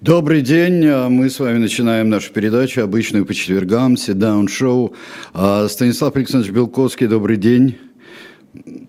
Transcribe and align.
Добрый 0.00 0.42
день. 0.42 0.86
Мы 0.86 1.28
с 1.28 1.40
вами 1.40 1.58
начинаем 1.58 2.08
нашу 2.08 2.32
передачу, 2.32 2.82
обычную 2.82 3.26
по 3.26 3.34
четвергам, 3.34 3.94
sit-down 3.94 4.46
шоу. 4.46 4.94
Станислав 5.34 6.14
Александрович 6.14 6.54
Белковский, 6.54 7.08
добрый 7.08 7.36
день. 7.36 7.78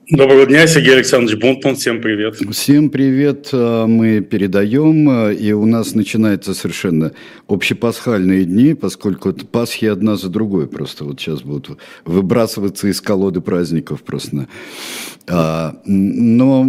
Доброго 0.09 0.45
дня, 0.45 0.65
Сергей 0.67 0.95
Александрович 0.95 1.39
Бунтман, 1.39 1.75
всем 1.75 2.01
привет. 2.01 2.35
Всем 2.51 2.89
привет, 2.89 3.49
э, 3.51 3.85
мы 3.87 4.21
передаем, 4.21 5.09
э, 5.09 5.35
и 5.35 5.51
у 5.51 5.65
нас 5.65 5.95
начинаются 5.95 6.53
совершенно 6.53 7.11
общепасхальные 7.47 8.45
дни, 8.45 8.73
поскольку 8.73 9.33
Пасхи 9.33 9.85
одна 9.85 10.15
за 10.15 10.29
другой 10.29 10.67
просто 10.67 11.03
вот 11.03 11.19
сейчас 11.19 11.41
будут 11.41 11.77
выбрасываться 12.05 12.87
из 12.87 13.01
колоды 13.01 13.41
праздников 13.41 14.03
просто. 14.03 14.47
А, 15.27 15.75
но 15.85 16.63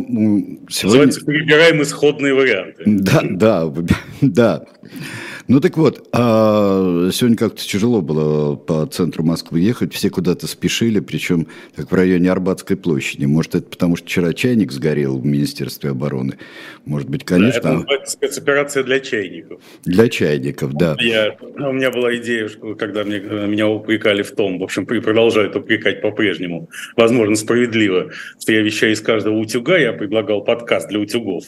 сегодня... 0.68 1.06
Называется, 1.06 1.24
перебираем 1.24 1.82
исходные 1.82 2.34
варианты. 2.34 2.82
Да, 2.86 3.20
да, 3.22 3.72
да. 4.20 4.64
Ну 5.50 5.58
так 5.58 5.76
вот, 5.76 6.06
а 6.12 7.08
сегодня 7.12 7.36
как-то 7.36 7.60
тяжело 7.60 8.00
было 8.02 8.54
по 8.54 8.86
центру 8.86 9.24
Москвы 9.24 9.58
ехать, 9.58 9.92
все 9.92 10.08
куда-то 10.08 10.46
спешили, 10.46 11.00
причем 11.00 11.48
как 11.74 11.90
в 11.90 11.94
районе 11.96 12.30
Арбатской 12.30 12.76
площади. 12.76 13.24
Может, 13.24 13.56
это 13.56 13.66
потому, 13.68 13.96
что 13.96 14.06
вчера 14.06 14.32
чайник 14.32 14.70
сгорел 14.70 15.18
в 15.18 15.26
Министерстве 15.26 15.90
обороны? 15.90 16.38
Может 16.84 17.10
быть, 17.10 17.24
конечно. 17.24 17.84
Да, 17.84 17.94
это 17.96 18.08
спецоперация 18.08 18.84
для 18.84 19.00
чайников. 19.00 19.60
Для 19.84 20.08
чайников, 20.08 20.72
да. 20.74 20.94
Я, 21.00 21.36
у 21.40 21.72
меня 21.72 21.90
была 21.90 22.14
идея, 22.18 22.48
когда 22.78 23.02
мне, 23.02 23.18
меня 23.18 23.66
упрекали 23.66 24.22
в 24.22 24.30
том, 24.30 24.60
в 24.60 24.62
общем, 24.62 24.86
продолжают 24.86 25.56
упрекать 25.56 26.00
по-прежнему, 26.00 26.70
возможно, 26.96 27.34
справедливо, 27.34 28.12
что 28.38 28.52
я 28.52 28.62
вещаю 28.62 28.92
из 28.92 29.00
каждого 29.00 29.34
утюга, 29.34 29.76
я 29.78 29.92
предлагал 29.94 30.44
подкаст 30.44 30.88
для 30.90 31.00
утюгов. 31.00 31.42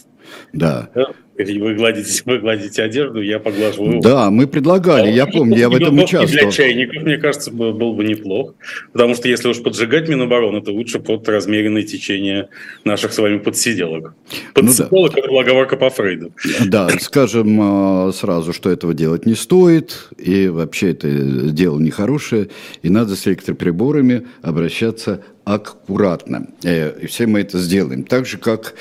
Да. 0.52 0.90
Вы 1.36 1.74
гладите, 1.74 2.22
вы 2.26 2.38
гладите 2.38 2.82
одежду, 2.82 3.22
я 3.22 3.38
поглаживаю. 3.38 4.00
Да, 4.00 4.30
мы 4.30 4.46
предлагали, 4.46 5.08
а 5.08 5.10
я 5.10 5.26
помню, 5.26 5.56
я 5.56 5.68
в 5.70 5.74
этом 5.74 5.98
участвовал. 5.98 6.28
Для 6.28 6.50
чайников, 6.50 7.02
мне 7.02 7.16
кажется, 7.16 7.50
был 7.50 7.94
бы 7.94 8.04
неплох, 8.04 8.54
потому 8.92 9.14
что 9.14 9.28
если 9.28 9.48
уж 9.48 9.62
поджигать 9.62 10.08
Минобороны, 10.08 10.60
то 10.60 10.72
лучше 10.72 11.00
под 11.00 11.26
размеренное 11.28 11.82
течение 11.82 12.48
наших 12.84 13.12
с 13.12 13.18
вами 13.18 13.38
подсиделок. 13.38 14.14
Подсиделок 14.54 14.92
ну, 14.92 15.08
да.– 15.08 15.20
это 15.26 15.40
оговорка 15.40 15.76
по 15.76 15.88
Фрейду. 15.88 16.32
Да, 16.66 16.88
скажем 17.00 17.58
а, 17.60 18.12
сразу, 18.12 18.52
что 18.52 18.70
этого 18.70 18.92
делать 18.92 19.26
не 19.26 19.34
стоит, 19.34 20.10
и 20.18 20.48
вообще 20.48 20.90
это 20.90 21.08
дело 21.08 21.78
нехорошее, 21.78 22.48
и 22.82 22.90
надо 22.90 23.16
с 23.16 23.26
электроприборами 23.26 24.26
обращаться 24.42 25.22
аккуратно. 25.44 26.46
Э, 26.62 27.00
и 27.00 27.06
все 27.06 27.26
мы 27.26 27.40
это 27.40 27.58
сделаем. 27.58 28.04
Так 28.04 28.26
же, 28.26 28.38
как 28.38 28.74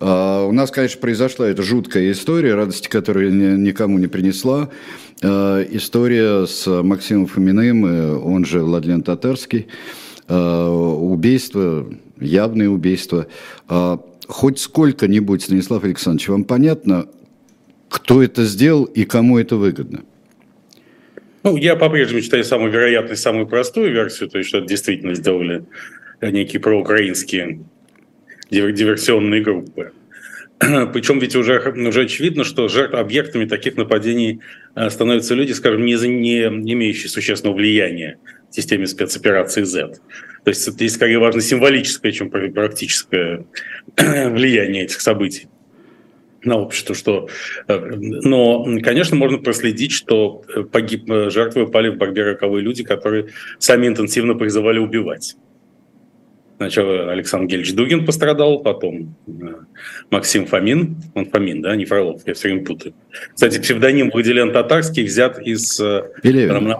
э, 0.00 0.46
у 0.48 0.52
нас, 0.52 0.70
конечно, 0.70 1.00
произошла 1.00 1.48
эта 1.48 1.62
жуткая 1.62 2.10
история, 2.12 2.54
радости 2.54 2.88
которая 2.88 3.30
никому 3.30 3.98
не 3.98 4.06
принесла. 4.06 4.70
Э, 5.22 5.66
история 5.70 6.46
с 6.46 6.66
Максимом 6.82 7.26
Фоминым, 7.26 8.24
он 8.24 8.44
же 8.44 8.60
Владлен 8.60 9.02
Татарский. 9.02 9.66
Убийство, 10.28 11.86
явное 12.20 12.68
убийство. 12.68 13.28
Хоть 14.26 14.58
сколько-нибудь, 14.58 15.42
Станислав 15.42 15.84
Александрович, 15.84 16.28
вам 16.28 16.44
понятно, 16.44 17.06
кто 17.88 18.22
это 18.22 18.44
сделал 18.44 18.84
и 18.84 19.06
кому 19.06 19.38
это 19.38 19.56
выгодно? 19.56 20.02
Ну, 21.44 21.56
я 21.56 21.76
по-прежнему 21.76 22.20
считаю 22.20 22.44
самую 22.44 22.70
вероятную, 22.70 23.16
самую 23.16 23.46
простую 23.46 23.90
версию, 23.90 24.28
то 24.28 24.36
есть, 24.36 24.50
что 24.50 24.58
это 24.58 24.66
действительно 24.66 25.14
сделали 25.14 25.64
некие 26.20 26.60
проукраинские 26.60 27.60
диверсионные 28.50 29.42
группы. 29.42 29.92
Причем 30.58 31.18
ведь 31.20 31.36
уже, 31.36 31.60
уже 31.70 32.02
очевидно, 32.02 32.44
что 32.44 32.68
жертв, 32.68 32.94
объектами 32.94 33.44
таких 33.44 33.76
нападений 33.76 34.40
э, 34.74 34.90
становятся 34.90 35.34
люди, 35.34 35.52
скажем, 35.52 35.84
не, 35.84 35.94
не 35.94 36.72
имеющие 36.72 37.08
существенного 37.08 37.56
влияния 37.56 38.18
в 38.50 38.54
системе 38.54 38.86
спецоперации 38.86 39.62
Z. 39.62 39.98
То 40.44 40.48
есть 40.48 40.66
здесь 40.66 40.94
скорее 40.94 41.18
важно 41.18 41.42
символическое, 41.42 42.10
чем 42.10 42.30
практическое 42.30 43.44
влияние 43.96 44.84
этих 44.84 45.00
событий 45.00 45.46
на 46.42 46.56
общество, 46.56 46.94
что, 46.94 47.28
э, 47.68 47.78
но, 47.78 48.64
конечно, 48.82 49.16
можно 49.16 49.38
проследить, 49.38 49.92
что 49.92 50.42
погиб, 50.72 51.04
жертвы 51.06 51.64
упали 51.64 51.88
в 51.88 51.98
борьбе 51.98 52.24
роковые 52.24 52.64
люди, 52.64 52.82
которые 52.82 53.28
сами 53.58 53.86
интенсивно 53.86 54.34
призывали 54.34 54.78
убивать. 54.78 55.36
Сначала 56.58 57.12
Александр 57.12 57.46
Гельевич 57.46 57.72
Дугин 57.74 58.04
пострадал, 58.04 58.58
потом 58.58 59.14
э, 59.28 59.30
Максим 60.10 60.44
Фомин. 60.44 60.96
Он 61.14 61.26
Фомин, 61.26 61.62
да, 61.62 61.76
не 61.76 61.84
Фролов, 61.84 62.22
я 62.26 62.34
все 62.34 62.48
время 62.48 62.64
путаю. 62.64 62.94
Кстати, 63.32 63.60
псевдоним 63.60 64.10
Владилен 64.10 64.52
Татарский 64.52 65.04
взят 65.04 65.40
из... 65.40 65.78
Э, 65.78 66.02
Пелевин. 66.20 66.74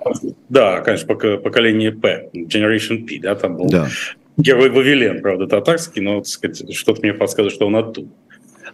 Да, 0.49 0.81
конечно, 0.81 1.15
поколение 1.15 1.93
П, 1.93 2.29
Generation 2.35 3.07
P, 3.07 3.21
да, 3.21 3.37
там 3.37 3.57
был 3.57 3.69
да. 3.71 3.89
герой 4.37 4.69
Вавилен, 4.69 5.23
правда, 5.23 5.47
татарский, 5.47 6.03
но 6.03 6.25
что-то 6.25 7.01
мне 7.01 7.15
подсказывает, 7.15 7.55
что 7.55 7.69
он 7.69 7.77
оттуда. 7.77 8.09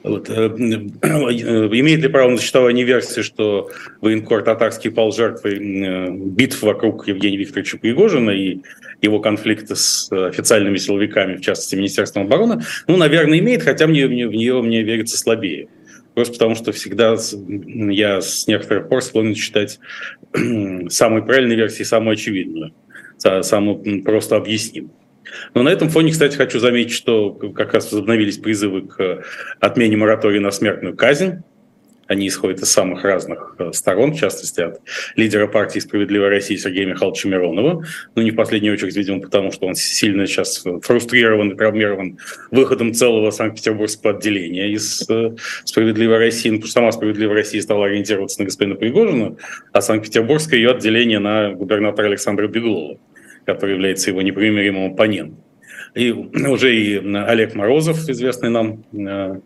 Вот. 0.04 0.28
Э, 0.28 0.48
имеет 0.48 2.00
ли 2.00 2.08
право 2.08 2.28
на 2.28 2.36
существование 2.36 2.84
версии, 2.84 3.22
что 3.22 3.70
военкор 4.02 4.42
татарский 4.42 4.90
пал 4.90 5.12
жертвой 5.12 6.10
битв 6.10 6.62
вокруг 6.62 7.08
Евгения 7.08 7.38
Викторовича 7.38 7.78
Пригожина 7.78 8.30
и 8.30 8.60
его 9.00 9.18
конфликты 9.20 9.74
с 9.76 10.12
официальными 10.12 10.76
силовиками, 10.76 11.36
в 11.36 11.40
частности, 11.40 11.76
Министерством 11.76 12.24
обороны, 12.24 12.62
ну, 12.86 12.98
наверное, 12.98 13.38
имеет, 13.38 13.62
хотя 13.62 13.86
мне, 13.86 14.06
мне, 14.06 14.28
в 14.28 14.32
нее 14.32 14.60
мне 14.60 14.82
верится 14.82 15.16
слабее. 15.16 15.68
Просто 16.12 16.34
потому, 16.34 16.54
что 16.54 16.72
всегда 16.72 17.16
я 17.90 18.20
с 18.20 18.46
некоторых 18.46 18.90
пор 18.90 19.02
склонен 19.02 19.34
считать 19.34 19.80
самой 20.90 21.22
правильной 21.22 21.56
версией 21.56 21.86
самую 21.86 22.12
очевидную, 22.12 22.74
самую 23.16 24.02
просто 24.04 24.36
объяснимую. 24.36 24.92
Но 25.54 25.62
на 25.62 25.68
этом 25.68 25.88
фоне, 25.88 26.12
кстати, 26.12 26.36
хочу 26.36 26.58
заметить, 26.58 26.94
что 26.94 27.32
как 27.32 27.74
раз 27.74 27.90
возобновились 27.90 28.38
призывы 28.38 28.82
к 28.82 29.24
отмене 29.60 29.96
моратория 29.96 30.40
на 30.40 30.50
смертную 30.50 30.96
казнь. 30.96 31.42
Они 32.06 32.28
исходят 32.28 32.60
из 32.60 32.70
самых 32.70 33.02
разных 33.02 33.56
э, 33.58 33.72
сторон, 33.72 34.12
в 34.12 34.18
частности, 34.18 34.60
от 34.60 34.80
лидера 35.16 35.46
партии 35.46 35.78
«Справедливая 35.78 36.28
Россия» 36.28 36.58
Сергея 36.58 36.86
Михайловича 36.86 37.28
Миронова. 37.28 37.82
Ну, 38.14 38.22
не 38.22 38.30
в 38.30 38.36
последнюю 38.36 38.74
очередь, 38.74 38.94
видимо, 38.96 39.20
потому 39.20 39.50
что 39.52 39.66
он 39.66 39.74
сильно 39.74 40.26
сейчас 40.26 40.62
фрустрирован 40.82 41.52
и 41.52 41.56
травмирован 41.56 42.18
выходом 42.50 42.92
целого 42.92 43.30
Санкт-Петербургского 43.30 44.16
отделения 44.16 44.70
из 44.70 45.08
э, 45.08 45.34
«Справедливой 45.64 46.18
России». 46.18 46.50
Ну, 46.50 46.56
потому 46.56 46.68
что 46.68 46.80
сама 46.80 46.92
«Справедливая 46.92 47.36
Россия» 47.36 47.62
стала 47.62 47.86
ориентироваться 47.86 48.40
на 48.40 48.44
господина 48.44 48.74
Пригожина, 48.74 49.36
а 49.72 49.80
Санкт-Петербургское 49.80 50.58
ее 50.58 50.72
отделение 50.72 51.20
на 51.20 51.52
губернатора 51.52 52.08
Александра 52.08 52.46
Беглова, 52.48 52.98
который 53.44 53.72
является 53.74 54.10
его 54.10 54.22
непримиримым 54.22 54.92
оппонентом. 54.92 55.44
И 55.94 56.10
уже 56.10 56.74
и 56.74 56.96
Олег 56.96 57.54
Морозов, 57.54 58.08
известный 58.08 58.50
нам 58.50 58.84
э, 58.92 59.40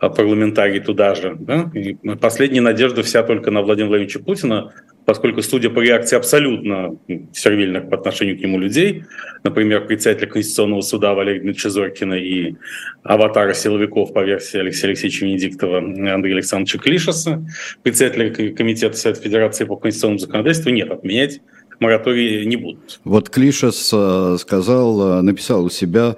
парламентарий, 0.00 0.80
туда 0.80 1.14
же. 1.14 1.36
Да? 1.38 1.70
И 1.74 1.94
последняя 2.20 2.60
надежда 2.60 3.02
вся 3.02 3.22
только 3.22 3.52
на 3.52 3.62
Владимира 3.62 3.90
Владимировича 3.90 4.18
Путина, 4.18 4.72
поскольку, 5.04 5.42
судя 5.42 5.70
по 5.70 5.80
реакции 5.80 6.16
абсолютно 6.16 6.96
сервильных 7.32 7.88
по 7.88 7.96
отношению 7.96 8.36
к 8.36 8.40
нему 8.40 8.58
людей, 8.58 9.04
например, 9.44 9.86
председателя 9.86 10.26
Конституционного 10.26 10.80
суда 10.80 11.14
Валерия 11.14 11.40
Дмитриевича 11.40 11.70
Зоркина 11.70 12.14
и 12.14 12.56
аватара 13.04 13.54
силовиков 13.54 14.12
по 14.12 14.24
версии 14.24 14.58
Алексея 14.58 14.90
Алексеевича 14.90 15.24
Венедиктова 15.24 15.78
Андрея 15.78 16.34
Александровича 16.34 16.78
Клишеса, 16.78 17.46
председателя 17.84 18.30
Комитета 18.54 18.96
Совета 18.96 19.20
Федерации 19.20 19.64
по 19.64 19.76
конституционному 19.76 20.18
законодательству, 20.18 20.70
нет, 20.70 20.90
отменять 20.90 21.40
моратории 21.80 22.44
не 22.44 22.56
будут. 22.56 23.00
Вот 23.04 23.28
Клишес 23.28 23.90
э, 23.92 24.36
сказал, 24.38 25.18
э, 25.18 25.22
написал 25.22 25.64
у 25.64 25.70
себя, 25.70 26.16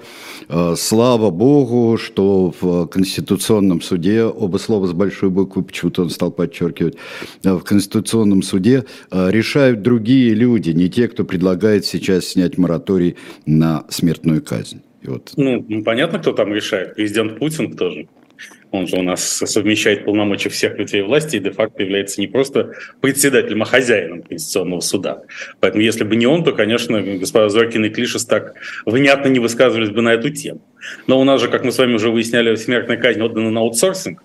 э, 0.49 0.75
слава 0.77 1.31
богу, 1.31 1.97
что 1.99 2.55
в 2.61 2.87
Конституционном 2.87 3.81
суде, 3.81 4.25
оба 4.25 4.59
слова 4.59 4.87
с 4.87 4.93
большой 4.93 5.31
буквы, 5.31 5.63
почему-то 5.63 6.03
он 6.03 6.11
стал 6.11 6.31
подчеркивать, 6.31 6.97
в 7.43 7.61
Конституционном 7.61 8.43
суде 8.43 8.85
решают 9.11 9.83
другие 9.83 10.35
люди, 10.35 10.71
не 10.71 10.89
те, 10.89 11.09
кто 11.09 11.25
предлагает 11.25 11.85
сейчас 11.85 12.27
снять 12.27 12.59
мораторий 12.59 13.17
на 13.47 13.85
смертную 13.89 14.43
казнь. 14.43 14.83
И 15.03 15.09
вот. 15.09 15.33
Ну, 15.37 15.83
понятно, 15.85 16.19
кто 16.19 16.33
там 16.33 16.53
решает. 16.53 16.95
Президент 16.95 17.39
Путин 17.39 17.77
тоже. 17.77 18.07
Он 18.75 18.89
же 18.89 18.97
у 18.97 19.03
нас 19.03 19.23
совмещает 19.23 20.05
полномочия 20.05 20.49
всех 20.49 20.77
людей 20.79 21.03
власти 21.03 21.37
и 21.37 21.39
де-факто 21.39 21.81
является 21.81 22.21
не 22.21 22.27
просто 22.27 22.73
председателем, 23.01 23.63
а 23.63 23.67
хозяином 23.67 24.23
Конституционного 24.23 24.81
суда. 24.81 25.23
Поэтому 25.61 25.81
если 25.85 26.03
бы 26.03 26.17
не 26.17 26.27
он, 26.27 26.43
то, 26.43 26.51
конечно, 26.51 27.01
господа 27.01 27.51
Зоркин 27.51 27.85
и 27.85 27.89
Клишес 27.91 28.25
так 28.25 28.55
внятно 28.85 29.29
не 29.29 29.39
высказывались 29.39 29.91
бы 29.91 30.03
на 30.03 30.15
эту 30.15 30.31
тему. 30.31 30.61
Но 31.07 31.21
у 31.21 31.25
нас 31.25 31.41
же, 31.41 31.47
как 31.47 31.63
мы 31.63 31.71
с 31.71 31.79
вами 31.79 31.95
уже 31.95 32.11
выясняли, 32.11 32.57
смертная 32.57 32.97
казнь 32.97 33.23
отдана 33.23 33.53
на 33.53 33.61
аутсорсинг. 33.61 34.21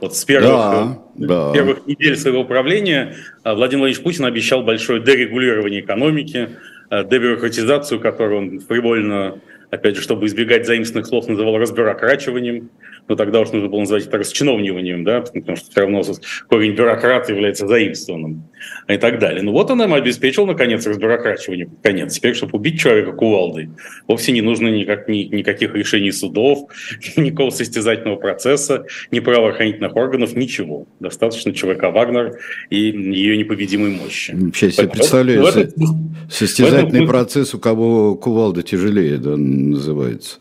Вот 0.00 0.14
с 0.14 0.24
первых, 0.24 0.50
да, 0.50 0.98
да. 1.16 1.52
первых 1.52 1.84
недель 1.88 2.16
своего 2.16 2.44
правления 2.44 3.16
а, 3.42 3.56
Владимир 3.56 3.80
Владимирович 3.80 4.04
Путин 4.04 4.24
обещал 4.26 4.62
большое 4.62 5.02
дерегулирование 5.02 5.80
экономики, 5.80 6.50
а, 6.90 7.02
дебюрократизацию, 7.02 7.98
которую 7.98 8.38
он 8.38 8.60
фривольно 8.60 9.40
опять 9.74 9.96
же, 9.96 10.02
чтобы 10.02 10.26
избегать 10.26 10.66
заимственных 10.66 11.06
слов, 11.06 11.28
называл 11.28 11.58
разбюрокрачиванием. 11.58 12.70
Но 13.08 13.16
тогда 13.16 13.40
уж 13.40 13.52
нужно 13.52 13.68
было 13.68 13.80
называть 13.80 14.06
это 14.06 14.18
расчиновниванием, 14.18 15.04
да, 15.04 15.20
потому 15.20 15.56
что 15.56 15.70
все 15.70 15.80
равно 15.80 16.02
корень 16.48 16.74
бюрократ 16.74 17.28
является 17.28 17.66
заимствованным 17.66 18.44
и 18.88 18.96
так 18.96 19.18
далее. 19.18 19.42
Ну 19.42 19.52
вот 19.52 19.70
он 19.70 19.78
нам 19.78 19.94
обеспечил, 19.94 20.46
наконец, 20.46 20.86
разбюрокрачивание, 20.86 21.68
конец. 21.82 22.14
Теперь, 22.14 22.34
чтобы 22.34 22.58
убить 22.58 22.80
человека 22.80 23.12
кувалдой, 23.12 23.70
вовсе 24.08 24.32
не 24.32 24.40
нужно 24.40 24.68
никак, 24.68 25.08
ни, 25.08 25.24
никаких 25.24 25.74
решений 25.74 26.12
судов, 26.12 26.70
никакого 27.16 27.50
состязательного 27.50 28.16
процесса, 28.16 28.86
ни 29.10 29.20
правоохранительных 29.20 29.94
органов, 29.96 30.34
ничего. 30.34 30.86
Достаточно 31.00 31.52
человека 31.52 31.90
Вагнер 31.90 32.38
и 32.70 32.76
ее 32.78 33.36
непобедимой 33.36 33.90
мощи. 33.90 34.36
Сейчас 34.54 34.78
я 34.78 34.88
представляю, 34.88 35.44
этом, 35.44 36.16
состязательный 36.30 37.00
этом... 37.00 37.08
процесс, 37.08 37.54
у 37.54 37.58
кого 37.58 38.14
кувалда 38.16 38.62
тяжелее 38.62 39.18
да, 39.18 39.36
называется. 39.36 40.38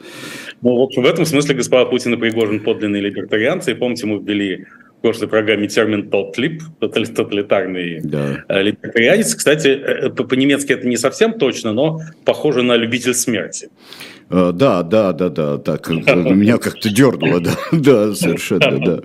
Ну, 0.63 0.77
в 0.77 0.81
общем, 0.81 1.03
в 1.03 1.05
этом 1.05 1.25
смысле 1.25 1.55
господа 1.55 1.85
Путин 1.85 2.13
и 2.13 2.17
Пригожин 2.17 2.61
подлинные 2.61 3.01
либертарианцы. 3.01 3.71
И 3.71 3.73
помните, 3.73 4.05
мы 4.05 4.23
ввели 4.23 4.65
в 4.97 5.01
прошлой 5.01 5.27
программе 5.27 5.67
термин 5.67 6.09
«тотлип», 6.09 6.63
тоталитарный 6.79 7.99
да. 8.01 8.45
Э, 8.47 8.61
либертарианец. 8.63 9.35
Кстати, 9.35 9.67
э, 9.67 10.09
по-немецки 10.09 10.71
это 10.71 10.87
не 10.87 10.95
совсем 10.95 11.33
точно, 11.33 11.73
но 11.73 11.99
похоже 12.23 12.61
на 12.61 12.77
любитель 12.77 13.13
смерти. 13.13 13.67
Э, 14.29 14.51
да, 14.53 14.83
да, 14.83 15.11
да, 15.11 15.27
да, 15.27 15.57
так 15.57 15.89
меня 15.89 16.57
как-то 16.57 16.89
дернуло, 16.89 17.41
да, 17.41 17.51
да, 17.73 18.15
совершенно, 18.15 18.79
да. 18.79 18.99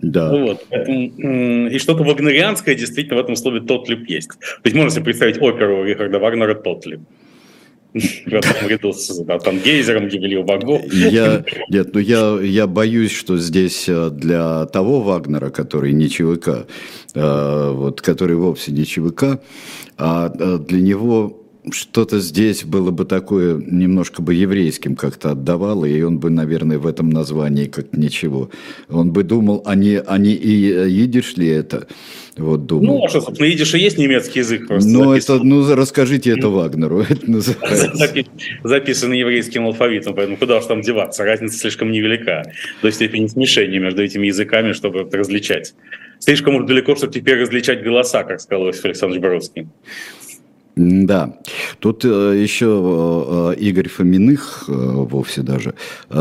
Да. 0.00 0.30
Вот. 0.30 0.64
И 0.70 1.78
что-то 1.78 2.04
вагнерианское 2.04 2.74
действительно 2.76 3.16
в 3.16 3.24
этом 3.24 3.34
слове 3.34 3.60
«тотлип» 3.60 4.08
есть. 4.08 4.28
То 4.28 4.60
есть 4.64 4.76
можно 4.76 4.90
себе 4.90 5.04
представить 5.04 5.40
оперу 5.40 5.84
Рихарда 5.84 6.20
Вагнера 6.20 6.54
«Тотлип» 6.54 7.00
в 8.26 8.32
этом 8.32 8.68
ряду 8.68 8.92
с 8.92 9.18
да, 9.24 9.38
Тангейзером, 9.38 10.08
Гибелью 10.08 10.42
богов. 10.42 10.82
Я, 10.92 11.44
нет, 11.68 11.94
ну 11.94 12.00
я, 12.00 12.40
я 12.40 12.66
боюсь, 12.66 13.12
что 13.12 13.38
здесь 13.38 13.88
э, 13.88 14.10
для 14.10 14.66
того 14.66 15.00
Вагнера, 15.00 15.50
который 15.50 15.92
не 15.92 16.08
ЧВК, 16.08 16.66
э, 17.14 17.70
вот, 17.72 18.00
который 18.00 18.34
вовсе 18.34 18.72
не 18.72 18.84
ЧВК, 18.84 19.40
а 19.96 20.32
э, 20.36 20.58
для 20.58 20.80
него 20.80 21.43
что-то 21.70 22.20
здесь 22.20 22.64
было 22.64 22.90
бы 22.90 23.04
такое, 23.04 23.56
немножко 23.56 24.22
бы 24.22 24.34
еврейским 24.34 24.96
как-то 24.96 25.30
отдавало, 25.30 25.84
и 25.84 26.02
он 26.02 26.18
бы, 26.18 26.30
наверное, 26.30 26.78
в 26.78 26.86
этом 26.86 27.10
названии 27.10 27.66
как 27.66 27.92
ничего. 27.92 28.50
Он 28.88 29.12
бы 29.12 29.22
думал, 29.22 29.62
они, 29.64 30.00
они 30.06 30.32
и 30.32 30.50
едешь 30.50 31.36
ли 31.36 31.48
это? 31.48 31.86
Вот 32.36 32.66
думал. 32.66 32.98
Ну, 32.98 33.04
а 33.04 33.08
что, 33.08 33.20
собственно, 33.20 33.46
идиш 33.48 33.74
и 33.74 33.78
есть 33.78 33.96
немецкий 33.96 34.40
язык 34.40 34.66
просто. 34.66 34.90
Ну, 34.90 35.12
это, 35.12 35.38
ну, 35.42 35.74
расскажите 35.74 36.30
это 36.30 36.48
Вагнеру, 36.48 37.00
это 37.08 37.30
называется. 37.30 38.08
Записано 38.64 39.14
еврейским 39.14 39.66
алфавитом, 39.66 40.14
поэтому 40.14 40.36
куда 40.36 40.58
уж 40.58 40.66
там 40.66 40.82
деваться, 40.82 41.24
разница 41.24 41.58
слишком 41.58 41.92
невелика 41.92 42.42
до 42.82 42.90
степени 42.90 43.28
смешения 43.28 43.78
между 43.78 44.02
этими 44.02 44.26
языками, 44.26 44.72
чтобы 44.72 45.00
это 45.00 45.16
различать. 45.16 45.74
Слишком 46.18 46.56
уж 46.56 46.64
далеко, 46.64 46.96
чтобы 46.96 47.12
теперь 47.12 47.40
различать 47.40 47.82
голоса, 47.82 48.24
как 48.24 48.40
сказал 48.40 48.66
Иосиф 48.66 48.84
Александрович 48.84 49.22
Боровский. 49.22 49.68
Да, 50.76 51.38
тут 51.78 52.04
э, 52.04 52.08
еще 52.36 53.54
э, 53.54 53.60
Игорь 53.60 53.88
Фоминых, 53.88 54.64
э, 54.66 54.72
вовсе 54.72 55.42
даже, 55.42 55.74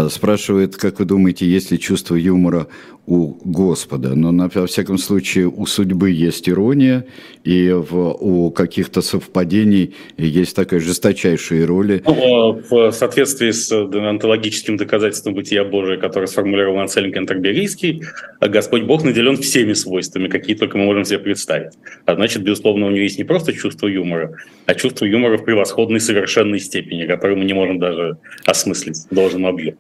спрашивает, 0.10 0.78
как 0.78 1.00
вы 1.00 1.06
думаете, 1.06 1.48
есть 1.48 1.72
ли 1.72 1.80
чувство 1.80 2.16
юмора 2.16 2.68
у 3.06 3.36
Господа, 3.44 4.16
но 4.16 4.32
на, 4.32 4.50
во 4.54 4.66
всяком 4.66 4.98
случае 4.98 5.48
у 5.48 5.66
судьбы 5.66 6.12
есть 6.12 6.48
ирония, 6.48 7.06
и 7.44 7.70
в, 7.72 8.16
у 8.20 8.50
каких-то 8.52 9.02
совпадений 9.02 9.96
есть 10.18 10.56
такая 10.56 10.80
жесточайшая 10.80 11.62
ирония. 11.64 12.02
Ну, 12.06 12.62
в 12.70 12.92
соответствии 12.92 13.52
с 13.52 13.72
антологическим 13.72 14.78
доказательством 14.78 15.34
бытия 15.34 15.66
Божия, 15.66 15.98
которое 15.98 16.28
сформулировал 16.28 16.80
Ансель 16.80 17.12
Кентерберийский, 17.14 18.04
Господь 18.40 18.84
Бог 18.84 19.04
наделен 19.04 19.36
всеми 19.38 19.74
свойствами, 19.74 20.30
какие 20.30 20.56
только 20.56 20.78
мы 20.78 20.86
можем 20.86 21.04
себе 21.04 21.20
представить. 21.20 21.74
А 22.06 22.16
значит, 22.16 22.44
безусловно, 22.44 22.88
у 22.88 22.90
него 22.90 23.04
есть 23.04 23.18
не 23.18 23.26
просто 23.26 23.52
чувство 23.52 23.88
юмора, 23.88 24.38
а 24.66 24.76
чувство 24.76 25.06
юмора 25.06 25.38
в 25.38 25.44
превосходной 25.44 26.00
совершенной 26.00 26.60
степени, 26.60 27.06
которое 27.06 27.36
мы 27.36 27.44
не 27.44 27.54
можем 27.54 27.80
даже 27.80 28.18
осмыслить 28.46 28.98
в 29.10 29.14
должном 29.14 29.46
объеме. 29.46 29.76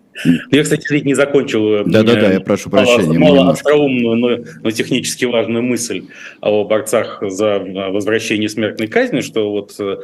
Я, 0.51 0.63
кстати, 0.63 0.93
не 1.03 1.13
закончил. 1.13 1.85
Да-да-да, 1.85 2.33
я 2.33 2.39
прошу 2.41 2.69
прощения. 2.69 3.12
Мало 3.19 3.51
остроумную, 3.51 4.15
но, 4.15 4.37
но 4.61 4.71
технически 4.71 5.25
важную 5.25 5.63
мысль 5.63 6.03
о 6.41 6.63
борцах 6.63 7.21
за 7.21 7.59
возвращение 7.59 8.49
смертной 8.49 8.87
казни, 8.87 9.21
что 9.21 9.51
вот, 9.51 9.75
э, 9.79 9.97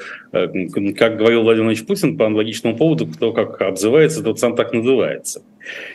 как 0.97 1.17
говорил 1.17 1.43
Владимир 1.43 1.69
Владимирович 1.69 1.85
Путин 1.85 2.17
по 2.17 2.25
аналогичному 2.25 2.75
поводу, 2.75 3.07
кто 3.07 3.31
как 3.31 3.61
обзывается, 3.61 4.23
тот 4.23 4.39
сам 4.39 4.55
так 4.55 4.73
называется. 4.73 5.41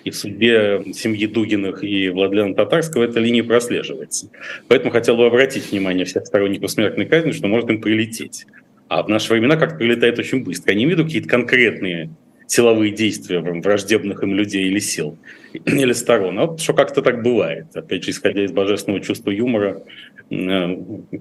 И 0.04 0.10
в 0.10 0.16
судьбе 0.16 0.82
семьи 0.94 1.26
Дугиных 1.26 1.82
и 1.82 2.08
Владлена 2.10 2.54
Татарского 2.54 3.04
эта 3.04 3.20
линия 3.20 3.42
прослеживается. 3.42 4.30
Поэтому 4.68 4.92
хотел 4.92 5.16
бы 5.16 5.26
обратить 5.26 5.70
внимание 5.70 6.04
всех 6.04 6.26
сторонников 6.26 6.70
смертной 6.70 7.06
казни, 7.06 7.32
что 7.32 7.48
может 7.48 7.70
им 7.70 7.80
прилететь. 7.80 8.46
А 8.88 9.02
в 9.02 9.08
наши 9.08 9.32
времена 9.32 9.56
как-то 9.56 9.76
прилетает 9.76 10.18
очень 10.18 10.44
быстро. 10.44 10.72
Они 10.72 10.84
видят 10.84 11.06
какие-то 11.06 11.28
конкретные 11.28 12.10
силовые 12.46 12.92
действия 12.92 13.40
враждебных 13.40 14.22
им 14.22 14.34
людей 14.34 14.66
или 14.66 14.78
сил, 14.78 15.16
или 15.52 15.92
сторон. 15.92 16.38
А 16.38 16.46
вот 16.46 16.60
что 16.60 16.74
как-то 16.74 17.02
так 17.02 17.22
бывает. 17.22 17.66
Опять 17.74 18.04
же, 18.04 18.10
исходя 18.10 18.44
из 18.44 18.52
божественного 18.52 19.02
чувства 19.02 19.30
юмора, 19.30 19.82
э, 20.30 20.34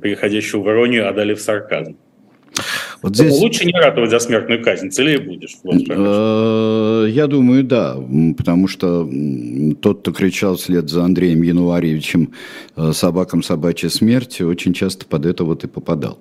переходящего 0.02 0.62
в 0.62 0.70
иронию, 0.70 1.08
а 1.08 1.14
далее 1.14 1.36
в 1.36 1.42
сарказм. 1.42 1.96
Вот 3.02 3.16
здесь... 3.16 3.34
Лучше 3.34 3.66
не 3.66 3.74
ратовать 3.74 4.12
за 4.12 4.20
смертную 4.20 4.64
казнь, 4.64 4.90
целее 4.90 5.20
будешь. 5.20 5.58
Э, 5.90 7.08
я 7.10 7.28
думаю, 7.28 7.64
да, 7.64 7.98
потому 8.38 8.68
что 8.68 9.10
тот, 9.82 10.02
кто 10.02 10.12
кричал 10.12 10.56
вслед 10.56 10.90
за 10.90 11.04
Андреем 11.04 11.42
Януарьевичем 11.42 12.32
э, 12.76 12.92
«собакам 12.94 13.44
собачья 13.44 13.90
смерть», 13.90 14.40
очень 14.42 14.74
часто 14.74 15.06
под 15.06 15.26
это 15.26 15.44
вот 15.44 15.64
и 15.64 15.68
попадал. 15.68 16.20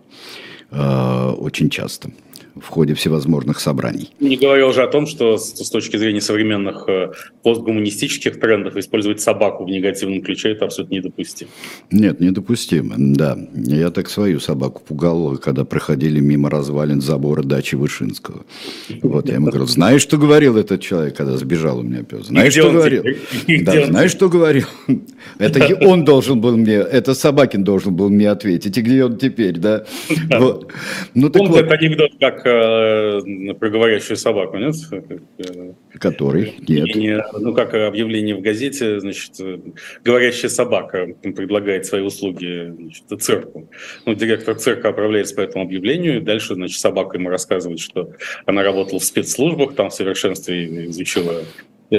Очень 0.70 1.68
часто 1.68 2.08
в 2.54 2.68
ходе 2.68 2.94
всевозможных 2.94 3.60
собраний. 3.60 4.10
Не 4.20 4.36
говоря 4.36 4.66
уже 4.66 4.82
о 4.82 4.88
том, 4.88 5.06
что 5.06 5.36
с, 5.38 5.54
с 5.54 5.70
точки 5.70 5.96
зрения 5.96 6.20
современных 6.20 6.88
э, 6.88 7.12
постгуманистических 7.42 8.38
трендов 8.40 8.76
использовать 8.76 9.20
собаку 9.20 9.64
в 9.64 9.68
негативном 9.68 10.22
ключе– 10.22 10.50
это 10.52 10.66
абсолютно 10.66 10.94
недопустимо. 10.94 11.50
Нет, 11.90 12.20
недопустимо, 12.20 12.94
да. 12.98 13.38
Я 13.54 13.90
так 13.90 14.10
свою 14.10 14.40
собаку 14.40 14.82
пугал, 14.86 15.38
когда 15.38 15.64
проходили 15.64 16.20
мимо 16.20 16.50
развалин 16.50 17.00
забора 17.00 17.42
дачи 17.42 17.74
Вышинского. 17.74 18.44
Вот, 19.02 19.28
я 19.28 19.34
ему 19.34 19.46
говорил, 19.46 19.66
знаешь, 19.66 20.02
что 20.02 20.18
говорил 20.18 20.56
этот 20.56 20.80
человек, 20.80 21.16
когда 21.16 21.36
сбежал 21.36 21.78
у 21.78 21.82
меня 21.82 22.02
пес? 22.02 22.26
Знаешь, 22.26 22.52
что 22.52 22.70
говорил? 22.70 23.04
Да, 23.62 23.86
знаешь, 23.86 24.10
что 24.10 24.28
говорил? 24.28 24.66
Это 25.38 25.62
он 25.86 26.04
должен 26.04 26.40
был 26.40 26.56
мне, 26.56 26.74
это 26.74 27.14
Собакин 27.14 27.64
должен 27.64 27.94
был 27.94 28.08
мне 28.10 28.30
ответить. 28.30 28.76
И 28.76 28.82
где 28.82 29.04
он 29.04 29.16
теперь, 29.16 29.58
да? 29.58 29.84
Ну, 31.14 31.30
так 31.30 31.48
вот. 31.48 31.70
анекдот, 31.72 32.10
как 32.20 32.41
э, 32.46 33.54
про 33.58 33.70
говорящую 33.70 34.16
собаку, 34.16 34.56
нет? 34.56 34.74
Э, 34.90 35.72
Который? 35.98 36.54
Нет. 36.68 36.94
Не, 36.94 37.24
ну, 37.38 37.54
как 37.54 37.74
объявление 37.74 38.34
в 38.34 38.40
газете, 38.40 39.00
значит, 39.00 39.32
говорящая 40.04 40.50
собака 40.50 41.08
предлагает 41.22 41.86
свои 41.86 42.02
услуги 42.02 42.72
значит, 42.76 43.22
цирку. 43.22 43.68
Ну, 44.06 44.14
директор 44.14 44.54
цирка 44.54 44.90
отправляется 44.90 45.34
по 45.34 45.40
этому 45.40 45.64
объявлению, 45.64 46.18
и 46.18 46.20
дальше, 46.20 46.54
значит, 46.54 46.80
собака 46.80 47.18
ему 47.18 47.28
рассказывает, 47.28 47.80
что 47.80 48.10
она 48.46 48.62
работала 48.62 48.98
в 48.98 49.04
спецслужбах, 49.04 49.74
там 49.74 49.90
в 49.90 49.94
совершенстве 49.94 50.86
изучила 50.86 51.42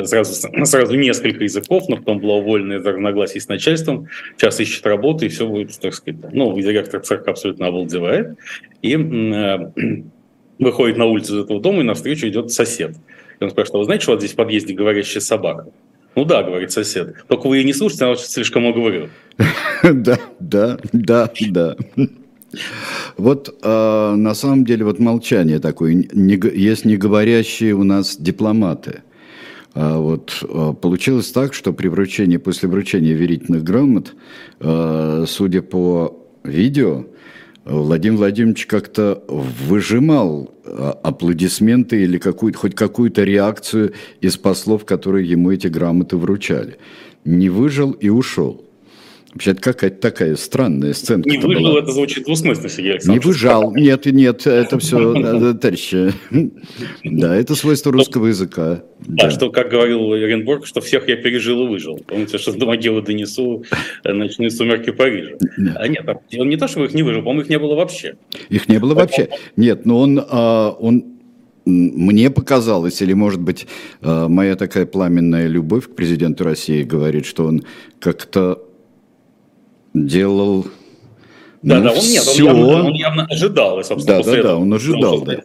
сразу, 0.04 0.50
сразу 0.66 0.96
несколько 0.96 1.44
языков, 1.44 1.88
но 1.88 1.98
потом 1.98 2.20
была 2.20 2.36
уволена 2.36 2.78
из-за 2.78 2.92
разногласий 2.92 3.40
с 3.40 3.48
начальством, 3.48 4.08
сейчас 4.38 4.60
ищет 4.60 4.86
работу, 4.86 5.26
и 5.26 5.30
все 5.30 5.48
будет, 5.48 5.78
так 5.80 5.94
сказать, 5.94 6.22
ну, 6.34 6.60
директор 6.60 7.02
цирка 7.02 7.32
абсолютно 7.32 7.68
обалдевает, 7.68 8.38
и 8.82 8.96
э, 8.96 9.72
выходит 10.60 10.98
на 10.98 11.06
улицу 11.06 11.36
из 11.36 11.44
этого 11.46 11.60
дома, 11.60 11.82
и 11.82 11.84
навстречу 11.84 12.28
идет 12.28 12.52
сосед. 12.52 12.96
И 13.40 13.44
он 13.44 13.50
спрашивает, 13.50 13.76
а 13.76 13.78
вы 13.80 13.86
знаете, 13.86 14.04
что 14.04 14.12
вот 14.12 14.22
здесь 14.22 14.34
в 14.34 14.36
подъезде 14.36 14.74
говорящая 14.74 15.22
собака? 15.22 15.68
Ну 16.16 16.26
да, 16.26 16.44
говорит 16.44 16.72
сосед. 16.72 17.16
Только 17.28 17.48
вы 17.48 17.58
ее 17.58 17.64
не 17.64 17.74
слушайте, 17.74 18.06
она 18.06 18.16
слишком 18.16 18.64
много 18.64 18.80
говорит. 18.80 19.10
Да, 19.84 20.18
да, 20.40 20.78
да, 20.94 21.30
да. 21.50 21.76
Вот 23.18 23.60
э, 23.62 24.14
на 24.16 24.34
самом 24.34 24.64
деле 24.64 24.86
вот 24.86 25.00
молчание 25.00 25.60
такое. 25.60 25.94
Не, 25.94 26.40
есть 26.58 26.86
неговорящие 26.86 27.74
у 27.74 27.84
нас 27.84 28.16
дипломаты. 28.16 29.02
А 29.74 29.98
вот 29.98 30.46
э, 30.48 30.74
получилось 30.80 31.32
так, 31.32 31.54
что 31.54 31.74
при 31.74 31.88
вручении, 31.88 32.38
после 32.38 32.70
вручения 32.70 33.14
верительных 33.14 33.64
грамот, 33.64 34.16
э, 34.60 35.26
судя 35.28 35.62
по 35.64 36.16
видео, 36.44 37.06
Владимир 37.66 38.18
Владимирович 38.18 38.66
как-то 38.66 39.24
выжимал 39.28 40.54
а, 40.66 41.00
аплодисменты 41.04 42.04
или 42.04 42.18
какую 42.18 42.54
хоть 42.54 42.76
какую-то 42.76 43.24
реакцию 43.24 43.94
из 44.20 44.38
послов, 44.38 44.86
которые 44.86 45.30
ему 45.30 45.52
эти 45.52 45.68
грамоты 45.68 46.18
вручали. 46.18 46.78
Не 47.24 47.50
выжил 47.50 47.92
и 47.92 48.10
ушел. 48.10 48.66
Вообще, 49.34 49.56
какая-то 49.56 49.98
такая 49.98 50.36
странная 50.36 50.94
сцена. 50.94 51.24
Не 51.26 51.38
выжил, 51.38 51.64
была. 51.64 51.80
это 51.80 51.92
звучит 51.92 52.26
двусмысленно, 52.26 52.70
Сергей 52.70 52.92
Александрович. 52.92 53.24
Не 53.24 53.28
выжал, 53.28 53.76
нет, 53.76 54.06
нет, 54.06 54.46
это 54.46 54.78
все, 54.78 55.16
э, 55.16 55.54
товарищи. 55.56 56.14
Да, 57.04 57.36
это 57.36 57.56
свойство 57.56 57.92
русского 57.92 58.28
языка. 58.28 58.84
Да, 59.00 59.32
что, 59.32 59.50
как 59.50 59.70
говорил 59.70 60.14
Оренбург, 60.14 60.68
что 60.68 60.82
всех 60.82 61.08
я 61.08 61.16
пережил 61.16 61.66
и 61.66 61.68
выжил. 61.68 62.00
Помните, 62.06 62.38
что 62.38 62.54
до 62.54 62.68
могилы 62.68 63.02
донесу 63.02 63.64
э, 64.04 64.14
ночные 64.14 64.52
сумерки 64.52 64.92
Парижа. 64.92 65.36
А 65.76 65.88
нет, 65.88 66.08
он 66.38 66.50
не 66.50 66.58
то, 66.58 66.68
что 66.68 66.86
их 66.86 66.94
не 66.94 67.02
выжил, 67.02 67.22
по-моему, 67.22 67.42
их 67.42 67.50
не 67.50 67.58
было 67.58 67.76
вообще. 67.76 68.16
Их 68.50 68.70
не 68.70 68.78
было 68.78 68.94
вообще. 68.94 69.30
Нет, 69.56 69.86
но 69.86 70.00
он, 70.00 70.24
а, 70.30 70.70
он 70.72 71.06
мне 71.66 72.30
показалось, 72.30 73.02
или, 73.02 73.14
может 73.14 73.42
быть, 73.42 73.68
а, 74.02 74.28
моя 74.28 74.56
такая 74.56 74.86
пламенная 74.86 75.48
любовь 75.48 75.88
к 75.88 75.96
президенту 75.96 76.44
России 76.44 76.84
говорит, 76.84 77.26
что 77.26 77.46
он 77.46 77.64
как-то 78.00 78.62
делал 79.94 80.68
да, 81.64 81.78
ну, 81.78 81.84
да, 81.86 81.92
он 81.92 82.06
нет, 82.06 82.24
он 82.28 82.36
явно, 82.36 82.84
он 82.88 82.94
явно 82.94 83.26
ожидал, 83.30 83.80
и, 83.80 83.84
собственно, 83.84 84.18
да, 84.18 84.24
да, 84.24 84.38
этого, 84.38 84.54
да, 84.56 84.58
он 84.58 84.74
ожидал, 84.74 85.22
да. 85.22 85.40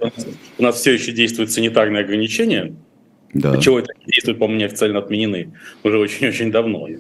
У 0.59 0.63
нас 0.65 0.75
все 0.75 0.95
еще 0.95 1.13
действуют 1.13 1.53
санитарные 1.53 2.03
ограничения, 2.03 2.75
да. 3.35 3.57
чего 3.59 3.79
это 3.79 3.93
действует, 4.05 4.39
по-моему, 4.39 4.65
официально 4.65 4.99
отменены 4.99 5.53
уже 5.85 5.97
очень-очень 5.97 6.51
давно. 6.51 6.89
И 6.89 6.99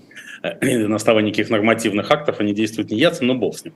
на 0.62 0.94
основании 0.94 1.30
никаких 1.30 1.50
нормативных 1.50 2.08
актов 2.12 2.38
они 2.38 2.54
действуют 2.54 2.92
не 2.92 2.98
ясно, 2.98 3.26
но 3.26 3.34
бог 3.34 3.58
с 3.58 3.64
ним. 3.64 3.74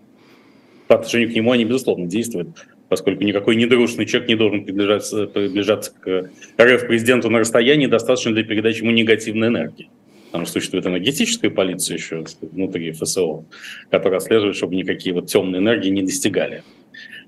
По 0.87 0.95
отношению 0.95 1.33
к 1.33 1.35
нему 1.35 1.51
они, 1.51 1.65
безусловно, 1.65 2.07
действуют, 2.07 2.49
поскольку 2.89 3.25
никакой 3.25 3.57
недружный 3.57 4.07
человек 4.07 4.29
не 4.29 4.37
должен 4.37 4.65
приближаться, 4.65 5.27
приближаться 5.27 5.93
к 5.93 6.31
РФ-президенту 6.61 7.31
на 7.31 7.41
расстоянии, 7.41 7.87
достаточно 7.87 8.33
для 8.33 8.45
передачи 8.45 8.83
ему 8.83 8.93
негативной 8.93 9.49
энергии. 9.49 9.91
Потому 10.33 10.47
что 10.47 10.55
существует 10.55 10.87
энергетическая 10.87 11.51
полиция 11.51 11.99
еще 11.99 12.25
внутри 12.41 12.91
ФСО, 12.93 13.45
которая 13.91 14.19
отслеживает, 14.19 14.57
чтобы 14.57 14.75
никакие 14.77 15.15
вот 15.15 15.27
темные 15.27 15.61
энергии 15.61 15.91
не 15.91 16.03
достигали. 16.03 16.65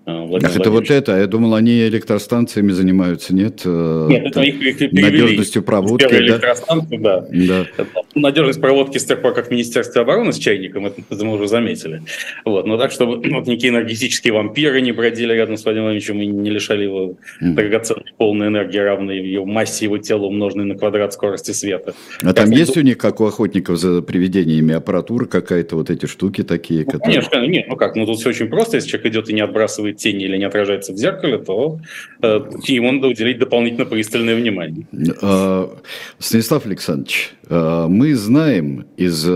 А, 0.06 0.24
Владимир 0.26 0.50
Ах, 0.52 0.60
это 0.60 0.70
вот 0.70 0.90
это, 0.90 1.16
я 1.18 1.26
думал, 1.26 1.54
они 1.54 1.86
электростанциями 1.88 2.72
занимаются, 2.72 3.34
нет? 3.34 3.62
Э, 3.64 4.06
нет, 4.10 4.26
это 4.26 4.42
их, 4.42 4.60
их 4.60 4.78
перевели. 4.78 5.22
Надежностью 5.22 5.62
проводки, 5.62 6.06
да? 6.06 6.18
электростанции, 6.18 6.96
да. 6.98 7.26
да. 7.30 7.66
Надежность 8.14 8.60
проводки 8.60 8.98
с 8.98 9.04
тех 9.06 9.22
пор, 9.22 9.32
как 9.32 9.48
в 9.48 9.50
Министерстве 9.50 10.02
обороны 10.02 10.34
с 10.34 10.38
чайником, 10.38 10.84
это, 10.84 11.00
это 11.08 11.24
мы 11.24 11.34
уже 11.34 11.48
заметили. 11.48 12.02
Вот, 12.44 12.66
но 12.66 12.76
так, 12.76 12.92
чтобы 12.92 13.16
вот 13.16 13.46
никакие 13.46 13.72
энергетические 13.72 14.34
вампиры 14.34 14.82
не 14.82 14.92
бродили 14.92 15.32
рядом 15.32 15.56
с 15.56 15.64
Владимиром 15.64 15.92
Владимировичем 15.92 16.20
и 16.20 16.26
не 16.26 16.50
лишали 16.50 16.84
его 16.84 17.16
mm. 17.42 17.54
драгоценной 17.54 18.12
полной 18.18 18.48
энергии, 18.48 18.78
равной 18.78 19.26
его 19.26 19.46
массе 19.46 19.86
его 19.86 19.96
тела, 19.96 20.26
умноженной 20.26 20.66
на 20.66 20.74
квадрат 20.76 21.14
скорости 21.14 21.52
света. 21.52 21.94
А 22.20 22.26
как 22.26 22.36
там 22.36 22.50
есть 22.50 22.76
у 22.76 22.82
них, 22.82 22.98
как 22.98 23.20
у 23.20 23.24
охотников 23.24 23.78
за 23.78 24.02
привидениями, 24.02 24.74
аппаратура 24.74 25.24
какая-то, 25.24 25.76
вот 25.76 25.88
эти 25.88 26.04
штуки 26.04 26.42
такие? 26.42 26.80
Ну, 26.80 26.92
которые... 26.92 27.22
Конечно, 27.22 27.46
нет, 27.46 27.66
ну 27.68 27.76
как, 27.76 27.96
ну 27.96 28.04
тут 28.04 28.18
все 28.18 28.28
очень 28.28 28.48
просто, 28.48 28.76
если 28.76 28.90
человек 28.90 29.12
идет 29.12 29.30
и 29.30 29.32
не 29.32 29.40
отбрасывает 29.40 29.93
тень 29.96 30.20
или 30.22 30.36
не 30.36 30.44
отражается 30.44 30.92
в 30.92 30.96
зеркале, 30.96 31.38
то 31.38 31.80
э, 32.22 32.40
ему 32.66 32.92
надо 32.92 33.08
уделить 33.08 33.38
дополнительно 33.38 33.86
пристальное 33.86 34.36
внимание. 34.36 34.86
А, 35.22 35.76
Станислав 36.18 36.66
Александрович, 36.66 37.32
а, 37.48 37.88
мы 37.88 38.14
знаем 38.14 38.86
из 38.96 39.26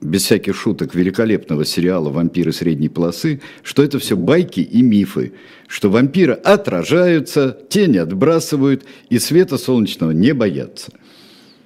без 0.00 0.24
всяких 0.24 0.54
шуток, 0.54 0.94
великолепного 0.94 1.64
сериала 1.64 2.10
«Вампиры 2.10 2.52
средней 2.52 2.88
полосы», 2.88 3.40
что 3.62 3.82
это 3.82 3.98
все 3.98 4.16
байки 4.16 4.60
и 4.60 4.82
мифы, 4.82 5.32
что 5.66 5.90
вампиры 5.90 6.34
отражаются, 6.34 7.58
тени 7.68 7.98
отбрасывают 7.98 8.84
и 9.10 9.18
света 9.18 9.58
солнечного 9.58 10.12
не 10.12 10.32
боятся. 10.32 10.92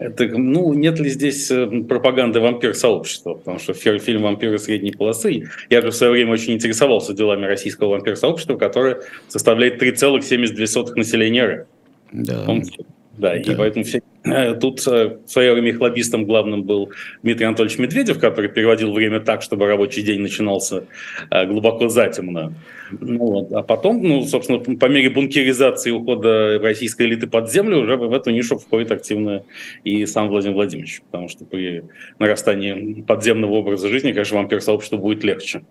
Это, 0.03 0.27
ну, 0.27 0.73
нет 0.75 0.99
ли 0.99 1.09
здесь 1.09 1.51
э, 1.51 1.67
пропаганды 1.89 2.41
вампир-сообщества? 2.41 3.35
Потому 3.35 3.59
что 3.59 3.73
фильм 3.73 4.23
«Вампиры 4.23 4.59
средней 4.59 4.93
полосы», 4.93 5.49
я 5.71 5.81
же 5.81 5.91
в 5.91 5.95
свое 5.95 6.13
время 6.13 6.33
очень 6.33 6.55
интересовался 6.55 7.15
делами 7.15 7.47
российского 7.47 7.91
вампир-сообщества, 7.91 8.57
которое 8.57 9.01
составляет 9.29 9.83
3,72 9.83 10.95
населения 10.97 11.67
Да. 12.13 12.45
Помните? 12.45 12.85
Да, 13.19 13.31
да, 13.31 13.37
и 13.37 13.55
поэтому 13.55 13.85
все, 13.85 14.03
тут 14.25 14.87
э, 14.87 15.19
в 15.25 15.29
свое 15.29 15.53
время 15.53 15.71
их 15.71 15.81
лоббистом 15.81 16.25
главным 16.25 16.63
был 16.63 16.91
Дмитрий 17.23 17.47
Анатольевич 17.47 17.79
Медведев, 17.79 18.19
который 18.19 18.49
переводил 18.49 18.93
время 18.93 19.21
так, 19.21 19.43
чтобы 19.43 19.67
рабочий 19.67 20.03
день 20.03 20.21
начинался 20.21 20.85
э, 21.31 21.47
глубоко 21.47 21.89
затемно. 21.89 22.55
Ну, 22.93 23.19
вот. 23.19 23.53
А 23.53 23.63
потом, 23.63 24.03
ну, 24.03 24.23
собственно, 24.25 24.59
по 24.59 24.87
мере 24.87 25.11
бункеризации 25.11 25.91
ухода 25.91 26.61
российской 26.63 27.07
элиты 27.07 27.27
под 27.27 27.51
землю 27.51 27.79
уже 27.79 27.97
в 27.97 28.13
эту 28.13 28.31
нишу 28.31 28.59
входит 28.59 28.93
активно 28.93 29.45
и 29.83 30.07
сам 30.07 30.29
Владимир 30.29 30.55
Владимирович, 30.55 31.03
потому 31.11 31.29
что 31.29 31.45
при 31.45 31.85
нарастании 32.19 33.03
подземного 33.03 33.55
образа 33.55 33.89
жизни, 33.89 34.13
конечно, 34.13 34.37
вампир-сообществу 34.37 34.99
будет 34.99 35.25
легче 35.25 35.63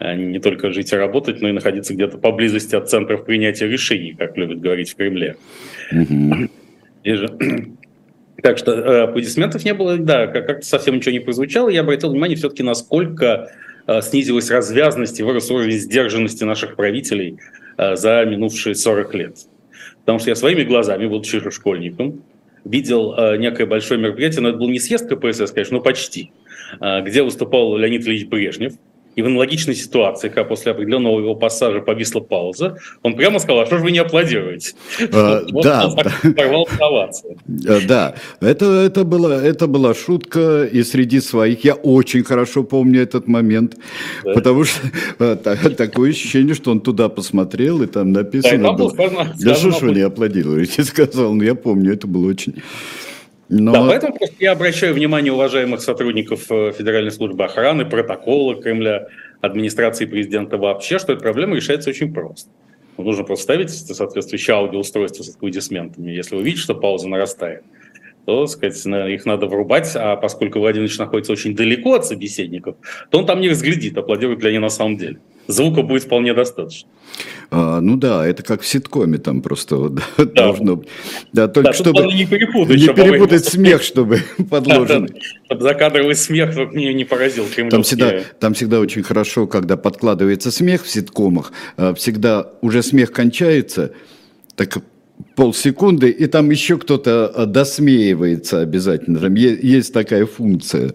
не 0.00 0.38
только 0.38 0.70
жить 0.70 0.92
и 0.92 0.96
работать, 0.96 1.40
но 1.40 1.48
и 1.48 1.52
находиться 1.52 1.94
где-то 1.94 2.18
поблизости 2.18 2.74
от 2.74 2.90
центров 2.90 3.24
принятия 3.24 3.68
решений, 3.68 4.14
как 4.18 4.36
любят 4.36 4.60
говорить 4.60 4.90
в 4.90 4.96
Кремле. 4.96 5.36
Mm-hmm. 5.92 6.50
Так 8.42 8.58
что 8.58 8.72
э, 8.72 9.02
аплодисментов 9.02 9.64
не 9.64 9.72
было, 9.72 9.96
да, 9.96 10.26
как-то 10.26 10.66
совсем 10.66 10.96
ничего 10.96 11.12
не 11.12 11.20
прозвучало. 11.20 11.68
Я 11.68 11.80
обратил 11.80 12.10
внимание 12.10 12.36
все-таки, 12.36 12.62
насколько 12.62 13.50
э, 13.86 14.02
снизилась 14.02 14.50
развязность 14.50 15.18
и 15.20 15.22
вырос 15.22 15.50
уровень 15.50 15.78
сдержанности 15.78 16.44
наших 16.44 16.76
правителей 16.76 17.38
э, 17.78 17.96
за 17.96 18.24
минувшие 18.24 18.74
40 18.74 19.14
лет. 19.14 19.36
Потому 20.00 20.18
что 20.18 20.30
я 20.30 20.36
своими 20.36 20.64
глазами, 20.64 21.06
будучи 21.06 21.50
школьником, 21.50 22.22
видел 22.64 23.14
некое 23.38 23.66
большое 23.66 24.00
мероприятие, 24.00 24.42
но 24.42 24.48
это 24.50 24.58
был 24.58 24.68
не 24.68 24.80
съезд 24.80 25.08
КПСС, 25.08 25.52
конечно, 25.52 25.78
но 25.78 25.80
почти, 25.80 26.32
где 26.80 27.22
выступал 27.22 27.76
Леонид 27.76 28.06
Ильич 28.06 28.26
Брежнев– 28.26 28.74
и 29.16 29.22
в 29.22 29.26
аналогичной 29.26 29.74
ситуации, 29.74 30.28
когда 30.28 30.44
после 30.44 30.72
определенного 30.72 31.18
его 31.18 31.34
пассажа 31.34 31.80
повисла 31.80 32.20
пауза, 32.20 32.76
он 33.02 33.16
прямо 33.16 33.38
сказал, 33.38 33.62
а 33.62 33.66
что 33.66 33.78
же 33.78 33.84
вы 33.84 33.90
не 33.90 33.98
аплодируете? 33.98 34.74
А, 35.10 35.42
да. 35.62 35.90
Порвал. 36.36 36.68
А, 36.78 37.80
да, 37.88 38.14
это, 38.40 38.66
это, 38.66 39.04
была, 39.04 39.42
это 39.42 39.66
была 39.66 39.94
шутка, 39.94 40.64
и 40.64 40.82
среди 40.82 41.20
своих 41.20 41.64
я 41.64 41.74
очень 41.74 42.24
хорошо 42.24 42.62
помню 42.62 43.02
этот 43.02 43.26
момент, 43.26 43.76
да. 44.22 44.34
потому 44.34 44.64
что 44.64 44.80
а, 45.18 45.36
такое 45.36 46.10
ощущение, 46.10 46.54
что 46.54 46.70
он 46.70 46.80
туда 46.80 47.08
посмотрел, 47.08 47.82
и 47.82 47.86
там 47.86 48.12
написано 48.12 48.64
да, 48.64 48.72
было, 48.72 48.90
сказано, 48.90 49.34
да 49.40 49.54
что 49.54 49.70
ж 49.70 49.80
вы 49.80 49.92
не 49.92 50.02
аплодируете, 50.02 50.84
сказал, 50.84 51.32
ну 51.32 51.42
я 51.42 51.54
помню, 51.54 51.94
это 51.94 52.06
было 52.06 52.28
очень... 52.28 52.62
Но... 53.48 53.72
Да, 53.72 53.86
поэтому 53.86 54.16
я 54.40 54.52
обращаю 54.52 54.94
внимание 54.94 55.32
уважаемых 55.32 55.80
сотрудников 55.80 56.50
э, 56.50 56.72
Федеральной 56.72 57.12
службы 57.12 57.44
охраны, 57.44 57.84
протокола 57.84 58.60
Кремля, 58.60 59.08
администрации 59.40 60.06
президента 60.06 60.58
вообще, 60.58 60.98
что 60.98 61.12
эта 61.12 61.22
проблема 61.22 61.54
решается 61.54 61.90
очень 61.90 62.12
просто. 62.12 62.50
Нужно 62.98 63.24
просто 63.24 63.44
ставить 63.44 63.70
соответствующее 63.70 64.56
аудиоустройство 64.56 65.22
с 65.22 65.36
аплодисментами. 65.36 66.10
Если 66.10 66.34
вы 66.34 66.42
видите, 66.42 66.62
что 66.62 66.74
пауза 66.74 67.08
нарастает, 67.08 67.62
то 68.24 68.46
сказать, 68.48 68.84
их 68.84 69.24
надо 69.26 69.46
врубать, 69.46 69.92
а 69.94 70.16
поскольку 70.16 70.58
Владимир 70.58 70.90
находится 70.98 71.32
очень 71.32 71.54
далеко 71.54 71.94
от 71.94 72.06
собеседников, 72.06 72.76
то 73.10 73.18
он 73.18 73.26
там 73.26 73.40
не 73.40 73.50
разглядит, 73.50 73.96
аплодируют 73.96 74.42
ли 74.42 74.48
они 74.48 74.58
на 74.58 74.70
самом 74.70 74.96
деле 74.96 75.18
звука 75.46 75.82
будет 75.82 76.04
вполне 76.04 76.34
достаточно. 76.34 76.88
А, 77.50 77.80
ну 77.80 77.96
да, 77.96 78.26
это 78.26 78.42
как 78.42 78.62
в 78.62 78.66
ситкоме 78.66 79.18
там 79.18 79.40
просто 79.40 79.90
да. 79.90 80.02
должно. 80.34 80.82
Да, 81.32 81.48
только 81.48 81.70
да, 81.70 81.72
чтобы 81.74 82.02
не 82.12 82.26
перепутать, 82.26 82.76
не 82.76 82.88
перепутать 82.88 83.44
смех, 83.44 83.82
чтобы 83.84 84.20
подложен. 84.50 85.08
Да, 85.48 85.58
закадровый 85.60 86.14
смех 86.14 86.52
чтобы 86.52 86.72
мне 86.72 86.92
не 86.92 87.04
поразил 87.04 87.44
Там 87.70 87.82
всегда, 87.82 88.20
там 88.40 88.54
всегда 88.54 88.80
очень 88.80 89.02
хорошо, 89.02 89.46
когда 89.46 89.76
подкладывается 89.76 90.50
смех 90.50 90.84
в 90.84 90.90
ситкомах, 90.90 91.52
а, 91.76 91.94
всегда 91.94 92.50
уже 92.60 92.82
смех 92.82 93.12
кончается, 93.12 93.92
так 94.56 94.72
полсекунды, 95.36 96.10
и 96.10 96.26
там 96.26 96.50
еще 96.50 96.78
кто-то 96.78 97.30
э, 97.32 97.46
досмеивается 97.46 98.60
обязательно. 98.60 99.20
Там 99.20 99.34
есть 99.34 99.92
такая 99.92 100.26
функция. 100.26 100.94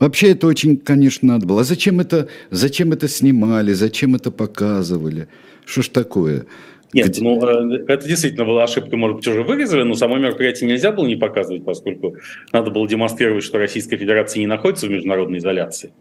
Вообще 0.00 0.30
это 0.30 0.46
очень, 0.46 0.78
конечно, 0.78 1.28
надо 1.28 1.46
было. 1.46 1.60
А 1.60 1.64
зачем 1.64 2.00
это, 2.00 2.28
зачем 2.50 2.92
это 2.92 3.06
снимали, 3.06 3.72
зачем 3.74 4.14
это 4.14 4.30
показывали? 4.30 5.28
Что 5.66 5.82
ж 5.82 5.88
такое? 5.88 6.46
Нет, 6.94 7.18
ну 7.20 7.44
э, 7.44 7.84
это 7.88 8.08
действительно 8.08 8.44
была 8.44 8.64
ошибка, 8.64 8.96
может 8.96 9.18
быть, 9.18 9.28
уже 9.28 9.42
вырезали, 9.42 9.82
но 9.82 9.94
само 9.94 10.16
мероприятие 10.16 10.70
нельзя 10.70 10.90
было 10.90 11.06
не 11.06 11.16
показывать, 11.16 11.64
поскольку 11.64 12.16
надо 12.52 12.70
было 12.70 12.88
демонстрировать, 12.88 13.44
что 13.44 13.58
Российская 13.58 13.96
Федерация 13.96 14.40
не 14.40 14.46
находится 14.46 14.86
в 14.86 14.90
международной 14.90 15.38
изоляции. 15.38 15.92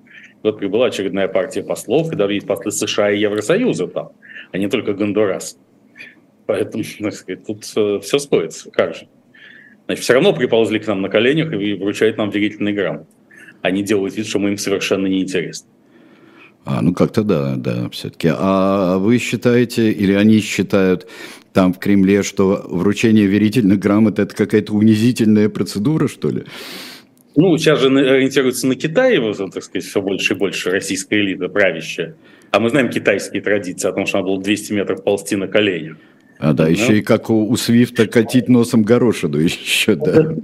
Вот 0.41 0.59
прибыла 0.59 0.87
очередная 0.87 1.27
партия 1.27 1.63
послов, 1.63 2.13
и 2.13 2.15
даже 2.15 2.33
есть 2.33 2.47
послы 2.47 2.71
США 2.71 3.11
и 3.11 3.19
Евросоюза 3.19 3.87
там, 3.87 4.11
а 4.51 4.57
не 4.57 4.69
только 4.69 4.93
Гондурас. 4.93 5.57
Поэтому, 6.45 6.83
так 6.99 7.13
сказать, 7.13 7.45
тут 7.45 7.65
э, 7.75 7.99
все 8.01 8.19
сходится. 8.19 8.69
Как 8.71 8.95
же? 8.95 9.07
Значит, 9.85 10.03
все 10.03 10.13
равно 10.13 10.33
приползли 10.33 10.79
к 10.79 10.87
нам 10.87 11.01
на 11.01 11.09
коленях 11.09 11.53
и 11.53 11.73
вручают 11.73 12.17
нам 12.17 12.29
верительный 12.29 12.73
грамм. 12.73 13.05
Они 13.61 13.83
делают 13.83 14.15
вид, 14.15 14.27
что 14.27 14.39
мы 14.39 14.51
им 14.51 14.57
совершенно 14.57 15.07
неинтересны. 15.07 15.67
А, 16.65 16.81
ну 16.81 16.93
как-то 16.93 17.23
да, 17.23 17.55
да, 17.57 17.89
все-таки. 17.89 18.29
А 18.31 18.97
вы 18.97 19.17
считаете, 19.17 19.91
или 19.91 20.13
они 20.13 20.39
считают 20.39 21.07
там 21.51 21.73
в 21.73 21.79
Кремле, 21.79 22.23
что 22.23 22.65
вручение 22.67 23.25
верительных 23.25 23.79
грамот 23.79 24.19
это 24.19 24.33
какая-то 24.33 24.73
унизительная 24.73 25.49
процедура, 25.49 26.07
что 26.07 26.29
ли? 26.29 26.43
Ну, 27.35 27.57
сейчас 27.57 27.79
же 27.79 27.87
ориентируются 27.87 28.67
на 28.67 28.75
Китай, 28.75 29.17
так 29.17 29.63
сказать, 29.63 29.83
все 29.83 30.01
больше 30.01 30.33
и 30.33 30.37
больше 30.37 30.69
российская 30.69 31.19
элита 31.19 31.49
правящая. 31.49 32.15
А 32.51 32.59
мы 32.59 32.69
знаем 32.69 32.89
китайские 32.89 33.41
традиции 33.41 33.89
о 33.89 33.91
том, 33.91 34.05
что 34.05 34.17
надо 34.17 34.29
было 34.29 34.41
200 34.41 34.73
метров 34.73 35.03
ползти 35.03 35.35
на 35.35 35.47
коленях. 35.47 35.97
А 36.43 36.51
да, 36.51 36.67
еще 36.67 36.91
ну. 36.91 36.97
и 36.97 37.01
как 37.01 37.29
у, 37.29 37.49
у 37.49 37.55
Свифта 37.55 38.05
катить 38.05 38.49
носом 38.49 38.83
горошину 38.83 39.37
еще, 39.39 39.95
да. 39.95 40.35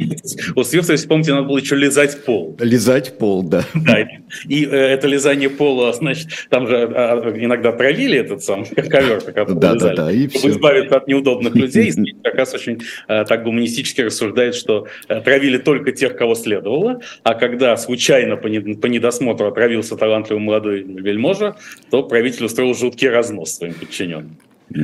У 0.55 0.63
Свифта, 0.63 0.93
если 0.93 1.07
помните, 1.07 1.33
надо 1.33 1.47
было 1.47 1.57
еще 1.57 1.75
лизать 1.75 2.23
пол. 2.23 2.55
Лизать 2.59 3.17
пол, 3.17 3.43
да. 3.43 3.65
Да, 3.75 4.07
и 4.47 4.65
э, 4.65 4.69
это 4.69 5.07
лизание 5.07 5.49
пола, 5.49 5.91
значит, 5.91 6.47
там 6.49 6.67
же 6.67 6.89
а, 6.95 7.33
иногда 7.35 7.73
травили 7.73 8.17
этот 8.17 8.41
сам 8.43 8.65
ковер, 8.75 9.19
который 9.19 9.59
да, 9.59 9.73
лизали, 9.73 9.95
да, 9.95 10.05
да, 10.05 10.11
и 10.11 10.29
чтобы 10.29 10.39
все. 10.39 10.49
избавиться 10.51 10.95
от 10.95 11.07
неудобных 11.09 11.53
людей. 11.55 11.91
Как 12.23 12.35
раз 12.35 12.53
очень 12.53 12.81
э, 13.09 13.25
так 13.25 13.43
гуманистически 13.43 14.01
рассуждает, 14.01 14.55
что 14.55 14.87
э, 15.09 15.19
травили 15.19 15.57
только 15.57 15.91
тех, 15.91 16.15
кого 16.15 16.35
следовало, 16.35 17.01
а 17.23 17.33
когда 17.33 17.75
случайно 17.75 18.37
по, 18.37 18.47
не, 18.47 18.59
по 18.59 18.85
недосмотру 18.85 19.47
отравился 19.47 19.97
талантливый 19.97 20.41
молодой 20.41 20.81
вельможа, 20.81 21.57
то 21.91 22.03
правитель 22.03 22.45
устроил 22.45 22.73
жуткий 22.73 23.09
разнос 23.09 23.55
своим 23.55 23.73
подчиненным. 23.73 24.37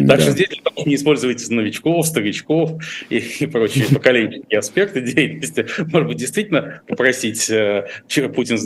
Так 0.08 0.22
что 0.22 0.32
здесь 0.32 0.50
не 0.86 0.96
используйте 0.96 1.54
новичков, 1.54 2.08
старичков 2.08 2.72
и, 3.10 3.18
и 3.18 3.46
прочие 3.46 3.86
поколенческие 3.94 4.60
аспекты 4.60 5.02
деятельности. 5.02 5.66
Может 5.92 6.08
быть, 6.08 6.18
действительно 6.18 6.82
попросить 6.88 7.50
э, 7.50 7.88
Путин, 8.34 8.58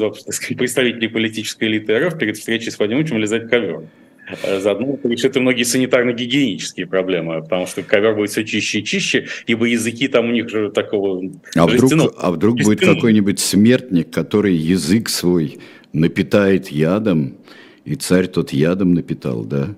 представителей 0.57 1.07
политической 1.07 1.65
элиты 1.65 1.97
РФ 1.97 2.17
перед 2.17 2.37
встречей 2.37 2.71
с 2.71 2.79
Владимировичем 2.79 3.17
лизать 3.17 3.49
ковер. 3.49 3.83
Э, 4.43 4.59
заодно 4.59 4.97
решит 5.03 5.35
и 5.35 5.39
многие 5.39 5.63
санитарно-гигиенические 5.63 6.85
проблемы, 6.87 7.41
потому 7.41 7.67
что 7.67 7.83
ковер 7.83 8.15
будет 8.15 8.29
все 8.29 8.45
чище 8.45 8.79
и 8.79 8.83
чище, 8.83 9.27
ибо 9.47 9.65
языки 9.65 10.07
там 10.07 10.29
у 10.29 10.31
них 10.31 10.49
же 10.49 10.71
такого... 10.71 11.31
А 11.55 11.67
вдруг, 11.67 11.91
а 12.17 12.31
вдруг 12.31 12.61
будет 12.61 12.79
какой-нибудь 12.79 13.39
смертник, 13.39 14.11
который 14.11 14.55
язык 14.55 15.09
свой 15.09 15.59
напитает 15.93 16.69
ядом, 16.69 17.37
и 17.85 17.95
царь 17.95 18.27
тот 18.27 18.53
ядом 18.53 18.93
напитал, 18.93 19.43
да? 19.43 19.75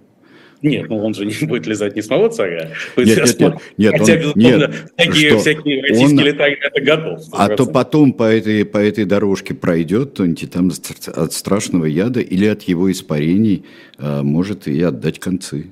Нет, 0.61 0.89
ну 0.89 0.97
он 0.97 1.13
же 1.13 1.25
не 1.25 1.33
будет 1.47 1.65
лизать 1.67 1.95
не 1.95 2.01
самого 2.01 2.29
царя. 2.29 2.71
Нет, 2.97 3.07
нет, 3.07 3.39
нет, 3.39 3.53
нет, 3.77 3.91
Хотя, 3.97 4.13
он, 4.13 4.19
безусловно, 4.19 4.67
нет, 4.67 4.75
всякие, 4.97 5.29
что? 5.29 5.39
всякие 5.39 5.81
российские 5.81 6.19
он, 6.19 6.25
летаги 6.25 6.57
это 6.61 6.81
готов. 6.81 7.19
100%. 7.19 7.23
А 7.33 7.49
то 7.49 7.65
потом 7.65 8.13
по 8.13 8.23
этой, 8.23 8.65
по 8.65 8.77
этой 8.77 9.05
дорожке 9.05 9.53
пройдет 9.53 10.11
кто-нибудь 10.11 10.51
там 10.51 10.71
от 11.15 11.33
страшного 11.33 11.85
яда 11.85 12.19
или 12.19 12.45
от 12.45 12.63
его 12.63 12.91
испарений 12.91 13.65
а, 13.97 14.21
может 14.23 14.67
и 14.67 14.81
отдать 14.81 15.19
концы. 15.19 15.71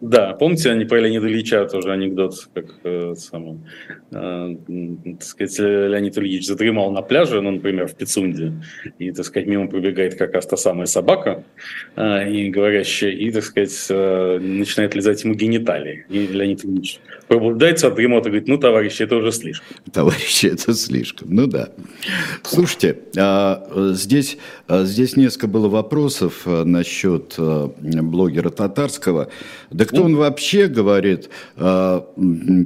Да, 0.00 0.32
помните, 0.32 0.70
они 0.70 0.84
про 0.84 0.98
Леонида 0.98 1.28
Ильича 1.28 1.64
тоже 1.66 1.92
анекдот, 1.92 2.34
как 2.52 2.64
э, 2.82 3.14
самый, 3.16 3.60
так 4.12 5.22
сказать, 5.22 5.58
Леонид 5.58 6.18
Ильич 6.18 6.46
задремал 6.46 6.90
на 6.90 7.00
пляже, 7.00 7.40
ну, 7.40 7.50
например, 7.50 7.88
в 7.88 7.94
Пицунде, 7.94 8.52
и, 8.98 9.10
так 9.10 9.24
сказать, 9.24 9.48
мимо 9.48 9.68
пробегает 9.68 10.16
как 10.16 10.34
раз 10.34 10.46
та 10.46 10.56
самая 10.56 10.86
собака, 10.86 11.44
э, 11.96 12.30
и 12.30 12.50
говорящая, 12.50 13.12
и, 13.12 13.30
так 13.30 13.42
сказать, 13.42 13.86
э, 13.88 14.38
начинает 14.38 14.94
лизать 14.94 15.24
ему 15.24 15.34
гениталии. 15.34 16.04
И 16.10 16.26
Леонид 16.26 16.62
Ильич 16.64 17.00
пробуждается 17.26 17.88
от 17.88 17.94
дремота 17.94 18.28
и 18.28 18.32
говорит, 18.32 18.48
ну, 18.48 18.58
товарищи, 18.58 19.02
это 19.02 19.16
уже 19.16 19.32
слишком. 19.32 19.66
Товарищи, 19.90 20.46
это 20.46 20.74
слишком, 20.74 21.34
ну 21.34 21.46
да. 21.46 21.70
Слушайте, 22.42 22.98
а, 23.16 23.66
здесь, 23.94 24.36
а, 24.68 24.84
здесь 24.84 25.16
несколько 25.16 25.46
было 25.46 25.68
вопросов 25.68 26.42
насчет 26.44 27.36
блогера 27.38 28.50
татарского. 28.50 29.30
Да 29.70 29.86
кто 29.86 30.02
он 30.02 30.16
вообще 30.16 30.66
говорит, 30.66 31.30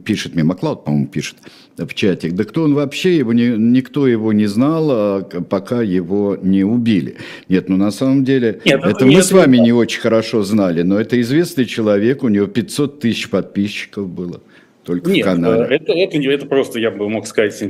пишет 0.04 0.34
мне, 0.34 0.42
Маклауд, 0.42 0.84
по-моему, 0.84 1.06
пишет 1.06 1.35
в 1.76 1.94
чатик, 1.94 2.32
да 2.32 2.44
кто 2.44 2.62
он 2.62 2.74
вообще, 2.74 3.16
его 3.16 3.32
не, 3.32 3.48
никто 3.48 4.06
его 4.06 4.32
не 4.32 4.46
знал, 4.46 4.88
а, 4.90 5.22
пока 5.22 5.82
его 5.82 6.38
не 6.40 6.64
убили. 6.64 7.16
Нет, 7.48 7.68
ну 7.68 7.76
на 7.76 7.90
самом 7.90 8.24
деле, 8.24 8.60
нет, 8.64 8.82
это 8.84 9.04
мы 9.04 9.22
с 9.22 9.30
вами 9.32 9.58
не 9.58 9.72
очень 9.72 10.00
хорошо 10.00 10.42
знали, 10.42 10.82
но 10.82 10.98
это 10.98 11.20
известный 11.20 11.66
человек, 11.66 12.22
у 12.22 12.28
него 12.28 12.46
500 12.46 13.00
тысяч 13.00 13.28
подписчиков 13.28 14.08
было 14.08 14.40
только 14.84 15.10
нет, 15.10 15.26
в 15.26 15.28
канале. 15.28 15.64
Это, 15.64 15.92
это, 15.92 16.18
это 16.18 16.46
просто, 16.46 16.78
я 16.78 16.90
бы 16.90 17.08
мог 17.08 17.26
сказать, 17.26 17.60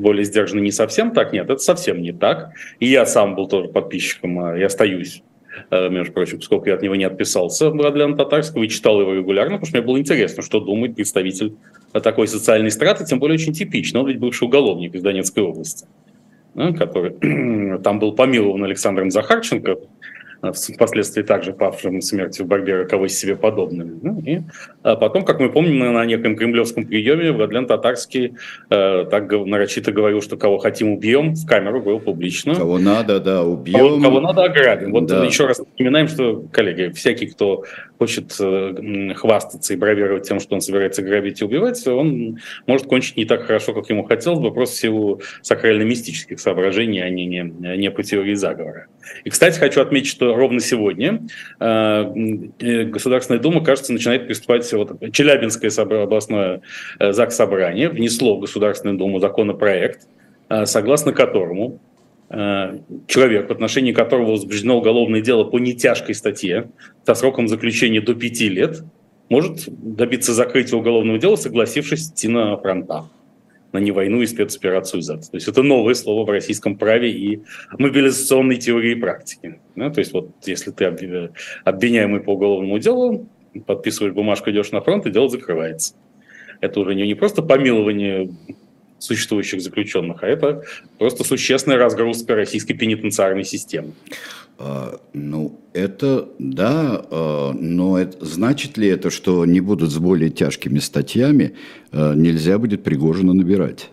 более 0.00 0.24
сдержанно 0.24 0.60
не 0.60 0.70
совсем 0.70 1.10
так. 1.10 1.32
Нет, 1.32 1.50
это 1.50 1.58
совсем 1.58 2.00
не 2.00 2.12
так. 2.12 2.52
И 2.78 2.86
я 2.86 3.04
сам 3.04 3.34
был 3.34 3.48
тоже 3.48 3.68
подписчиком, 3.68 4.38
а, 4.38 4.56
и 4.56 4.62
остаюсь 4.62 5.22
Э, 5.35 5.35
между 5.70 6.12
прочим, 6.12 6.38
поскольку 6.38 6.68
я 6.68 6.74
от 6.74 6.82
него 6.82 6.96
не 6.96 7.04
отписался, 7.04 7.70
Владлена 7.70 8.16
Татарского, 8.16 8.62
и 8.62 8.68
читал 8.68 9.00
его 9.00 9.14
регулярно, 9.14 9.56
потому 9.56 9.66
что 9.66 9.78
мне 9.78 9.86
было 9.86 9.98
интересно, 9.98 10.42
что 10.42 10.60
думает 10.60 10.94
представитель 10.94 11.54
такой 11.92 12.28
социальной 12.28 12.70
страты, 12.70 13.04
тем 13.04 13.18
более 13.18 13.36
очень 13.36 13.52
типично. 13.52 14.00
Он 14.00 14.08
ведь 14.08 14.18
бывший 14.18 14.44
уголовник 14.44 14.94
из 14.94 15.02
Донецкой 15.02 15.44
области, 15.44 15.86
который 16.54 17.78
там 17.82 17.98
был 17.98 18.12
помилован 18.12 18.64
Александром 18.64 19.10
Захарченко, 19.10 19.72
Э, 19.72 19.76
впоследствии 20.40 21.22
также 21.22 21.52
павшим 21.52 22.00
смертью 22.00 22.44
в 22.44 22.48
борьбе 22.48 22.76
роковой 22.76 23.08
себе 23.08 23.36
подобными. 23.36 23.98
Ну, 24.02 24.20
и 24.20 24.40
а 24.82 24.96
потом, 24.96 25.24
как 25.24 25.40
мы 25.40 25.50
помним, 25.50 25.78
на 25.78 26.04
неком 26.04 26.36
кремлевском 26.36 26.86
приеме 26.86 27.32
Владлен 27.32 27.66
Татарский 27.66 28.34
э, 28.70 29.04
так 29.10 29.30
нарочито 29.30 29.92
говорил, 29.92 30.22
что 30.22 30.36
кого 30.36 30.58
хотим 30.58 30.92
убьем, 30.92 31.34
в 31.34 31.46
камеру 31.46 31.80
был 31.80 32.00
публично. 32.00 32.54
Кого 32.54 32.78
надо, 32.78 33.20
да, 33.20 33.42
убьем. 33.42 33.78
Кого, 33.78 34.00
кого 34.00 34.20
надо 34.20 34.44
ограбим. 34.44 34.92
Вот 34.92 35.06
да. 35.06 35.24
еще 35.24 35.46
раз 35.46 35.58
напоминаем, 35.58 36.08
что, 36.08 36.44
коллеги, 36.52 36.92
всякий, 36.92 37.26
кто 37.26 37.64
хочет 37.98 38.36
э, 38.40 39.14
хвастаться 39.14 39.72
и 39.72 39.76
бравировать 39.76 40.28
тем, 40.28 40.40
что 40.40 40.54
он 40.54 40.60
собирается 40.60 41.02
грабить 41.02 41.40
и 41.40 41.44
убивать, 41.44 41.86
он 41.86 42.38
может 42.66 42.86
кончить 42.86 43.16
не 43.16 43.24
так 43.24 43.42
хорошо, 43.42 43.72
как 43.74 43.88
ему 43.90 44.04
хотелось 44.04 44.40
бы, 44.40 44.52
просто 44.52 44.76
в 44.76 44.78
силу 44.78 45.20
сакрально-мистических 45.42 46.38
соображений, 46.40 47.00
а 47.00 47.08
не, 47.08 47.26
не, 47.26 47.42
не 47.76 47.90
по 47.90 48.02
теории 48.02 48.34
заговора. 48.34 48.86
И, 49.24 49.30
кстати, 49.30 49.58
хочу 49.58 49.80
отметить, 49.80 50.08
что 50.08 50.25
ровно 50.34 50.60
сегодня 50.60 51.26
э, 51.60 52.04
э, 52.58 52.84
Государственная 52.84 53.40
Дума, 53.40 53.62
кажется, 53.64 53.92
начинает 53.92 54.26
приступать, 54.26 54.70
вот, 54.72 54.98
Челябинское 55.12 55.70
областное 56.02 56.62
э, 56.98 57.12
ЗАГС 57.12 57.36
Собрание 57.36 57.88
внесло 57.88 58.36
в 58.36 58.40
Государственную 58.40 58.98
Думу 58.98 59.20
законопроект, 59.20 60.06
согласно 60.64 61.12
которому 61.12 61.80
человек, 62.28 63.48
в 63.48 63.52
отношении 63.52 63.92
которого 63.92 64.32
возбуждено 64.32 64.78
уголовное 64.78 65.20
дело 65.20 65.44
по 65.44 65.58
нетяжкой 65.58 66.14
статье 66.14 66.70
со 67.04 67.14
сроком 67.14 67.46
заключения 67.46 68.00
до 68.00 68.14
пяти 68.14 68.48
лет, 68.48 68.82
может 69.28 69.64
добиться 69.68 70.34
закрытия 70.34 70.78
уголовного 70.78 71.18
дела, 71.18 71.36
согласившись 71.36 72.10
идти 72.10 72.28
на 72.28 72.56
фронта 72.56 73.04
на 73.76 73.80
не 73.80 73.92
войну 73.92 74.22
и 74.22 74.26
спецоперацию 74.26 75.02
ЗАД. 75.02 75.30
То 75.30 75.36
есть 75.36 75.48
это 75.48 75.62
новое 75.62 75.94
слово 75.94 76.24
в 76.24 76.30
российском 76.30 76.76
праве 76.78 77.10
и 77.10 77.42
мобилизационной 77.78 78.56
теории 78.56 78.92
и 78.92 79.00
практике. 79.00 79.60
Да? 79.76 79.90
То 79.90 80.00
есть 80.00 80.12
вот 80.12 80.30
если 80.44 80.70
ты 80.70 80.86
обвиняемый 81.64 82.20
по 82.20 82.30
уголовному 82.30 82.78
делу, 82.78 83.28
подписываешь 83.66 84.14
бумажку, 84.14 84.50
идешь 84.50 84.72
на 84.72 84.80
фронт, 84.80 85.06
и 85.06 85.10
дело 85.10 85.28
закрывается. 85.28 85.94
Это 86.60 86.80
уже 86.80 86.94
не, 86.94 87.06
не 87.06 87.14
просто 87.14 87.42
помилование 87.42 88.30
существующих 88.98 89.60
заключенных, 89.60 90.22
а 90.22 90.26
это 90.26 90.62
просто 90.98 91.22
существенная 91.22 91.76
разгрузка 91.76 92.34
российской 92.34 92.74
пенитенциарной 92.74 93.44
системы. 93.44 93.92
А, 94.58 95.00
ну, 95.12 95.60
это 95.74 96.28
да, 96.38 97.04
а, 97.10 97.52
но 97.52 97.98
это, 97.98 98.24
значит 98.24 98.78
ли 98.78 98.88
это, 98.88 99.10
что 99.10 99.44
не 99.44 99.60
будут 99.60 99.90
с 99.90 99.98
более 99.98 100.30
тяжкими 100.30 100.78
статьями, 100.78 101.54
а, 101.92 102.14
нельзя 102.14 102.58
будет 102.58 102.82
Пригожина 102.82 103.34
набирать? 103.34 103.90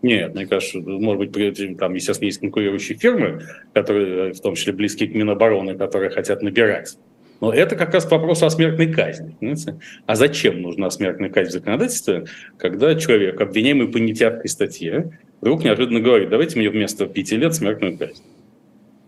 Нет, 0.00 0.34
мне 0.34 0.46
кажется, 0.46 0.80
может 0.80 1.30
быть, 1.30 1.78
там, 1.78 1.94
естественно, 1.94 2.26
есть 2.26 2.40
конкурирующие 2.40 2.98
фирмы, 2.98 3.42
которые, 3.72 4.32
в 4.32 4.40
том 4.40 4.56
числе 4.56 4.72
близкие 4.72 5.08
к 5.08 5.14
Минобороны, 5.14 5.76
которые 5.76 6.10
хотят 6.10 6.42
набирать. 6.42 6.96
Но 7.40 7.52
это 7.52 7.76
как 7.76 7.92
раз 7.92 8.08
вопрос 8.10 8.42
о 8.42 8.50
смертной 8.50 8.92
казни. 8.92 9.36
Понимаете? 9.38 9.78
А 10.06 10.14
зачем 10.14 10.62
нужна 10.62 10.90
смертная 10.90 11.28
казнь 11.28 11.50
в 11.50 11.52
законодательстве, 11.52 12.24
когда 12.56 12.94
человек, 12.94 13.40
обвиняемый 13.40 13.88
по 13.88 13.98
нетяжкой 13.98 14.48
статье, 14.48 15.18
вдруг 15.40 15.64
неожиданно 15.64 16.00
говорит, 16.00 16.30
давайте 16.30 16.58
мне 16.58 16.70
вместо 16.70 17.06
пяти 17.06 17.36
лет 17.36 17.54
смертную 17.54 17.98
казнь. 17.98 18.22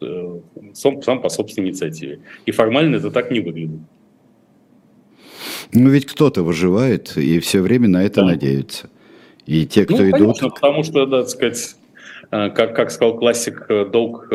Э, 0.05 0.41
сам, 0.75 1.03
сам 1.03 1.21
по 1.21 1.29
собственной 1.29 1.69
инициативе. 1.69 2.21
И 2.47 2.51
формально 2.51 2.97
это 2.97 3.11
так 3.11 3.31
не 3.31 3.41
выглядит. 3.41 3.81
Ну 5.73 5.91
ведь 5.91 6.07
кто-то 6.07 6.43
выживает 6.43 7.17
и 7.17 7.39
все 7.41 7.61
время 7.61 7.89
на 7.89 8.05
это 8.05 8.21
да. 8.21 8.29
надеются. 8.29 8.91
И 9.47 9.67
те, 9.67 9.85
кто 9.85 9.99
ну, 9.99 10.11
идут... 10.11 10.39
Конечно, 10.39 10.51
потому 10.51 10.83
что, 10.85 11.07
да, 11.07 11.21
так 11.23 11.31
сказать, 11.31 11.77
э, 12.31 12.51
как, 12.51 12.77
как 12.77 12.91
сказал 12.91 13.19
классик, 13.19 13.67
э, 13.69 13.85
долг 13.87 14.29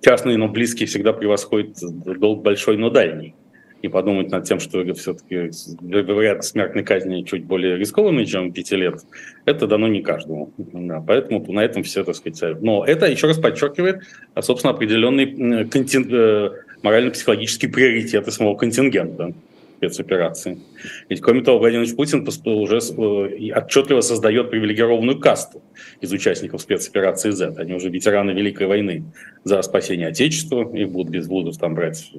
частный, 0.00 0.36
но 0.36 0.48
близкий 0.48 0.86
всегда 0.86 1.12
превосходит 1.12 1.78
долг 1.80 2.42
большой, 2.42 2.76
но 2.76 2.88
дальний 2.88 3.34
и 3.82 3.88
подумать 3.88 4.30
над 4.30 4.44
тем, 4.44 4.60
что 4.60 4.82
все-таки 4.94 5.50
вариант 5.80 6.44
смертной 6.44 6.82
казни 6.82 7.22
чуть 7.22 7.44
более 7.44 7.76
рискованный, 7.76 8.26
чем 8.26 8.52
5 8.52 8.72
лет, 8.72 9.00
это 9.44 9.66
дано 9.66 9.88
не 9.88 10.02
каждому. 10.02 10.52
Да, 10.56 11.02
поэтому 11.06 11.44
на 11.52 11.64
этом 11.64 11.82
все, 11.82 12.04
так 12.04 12.16
сказать. 12.16 12.60
Но 12.60 12.84
это 12.84 13.06
еще 13.06 13.26
раз 13.26 13.38
подчеркивает, 13.38 14.02
собственно, 14.40 14.72
определенный 14.74 15.66
контин... 15.68 16.08
Э, 16.10 16.50
морально-психологический 16.82 17.66
приоритеты 17.68 18.30
самого 18.30 18.56
контингента. 18.56 19.32
спецоперации. 19.78 20.58
Ведь, 21.08 21.20
кроме 21.20 21.42
того, 21.42 21.60
Владимир 21.60 21.86
Путин 21.94 22.26
уже 22.46 22.78
э, 22.78 23.52
отчетливо 23.52 24.00
создает 24.00 24.50
привилегированную 24.50 25.20
касту 25.20 25.62
из 26.00 26.10
участников 26.10 26.62
спецоперации 26.62 27.30
Z. 27.30 27.54
Они 27.58 27.74
уже 27.74 27.88
ветераны 27.88 28.32
Великой 28.32 28.66
войны 28.66 29.04
за 29.44 29.62
спасение 29.62 30.08
Отечества, 30.08 30.68
их 30.74 30.90
будут 30.90 31.12
без 31.12 31.28
вузов 31.28 31.58
там 31.58 31.76
брать 31.76 32.12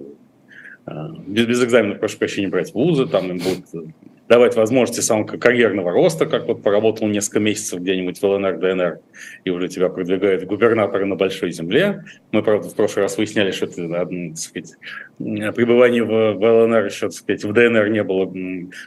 без, 0.85 1.45
без 1.45 1.63
экзаменов, 1.63 1.99
прошу 1.99 2.17
прощения, 2.17 2.47
брать 2.47 2.73
вузы, 2.73 3.05
там 3.05 3.29
им 3.29 3.37
будут 3.37 3.93
давать 4.29 4.55
возможности 4.55 5.01
самого 5.01 5.25
карьерного 5.25 5.91
роста, 5.91 6.27
как 6.27 6.47
вот 6.47 6.61
поработал 6.61 7.07
несколько 7.07 7.39
месяцев 7.39 7.79
где-нибудь 7.79 8.21
в 8.21 8.23
ЛНР, 8.23 8.59
ДНР, 8.59 8.99
и 9.43 9.49
уже 9.49 9.67
тебя 9.67 9.89
продвигают 9.89 10.43
губернаторы 10.43 11.05
на 11.05 11.15
большой 11.15 11.51
земле. 11.51 12.05
Мы, 12.31 12.43
правда, 12.43 12.69
в 12.69 12.75
прошлый 12.75 13.03
раз 13.03 13.17
выясняли, 13.17 13.49
что 13.49 13.65
это, 13.65 13.89
так 13.89 14.37
сказать, 14.37 14.75
пребывание 15.17 16.03
в, 16.03 16.33
в 16.33 16.63
ЛНР 16.63 16.85
еще, 16.85 17.07
так 17.07 17.13
сказать, 17.13 17.43
в 17.43 17.51
ДНР 17.51 17.89
не 17.89 18.03
было 18.03 18.31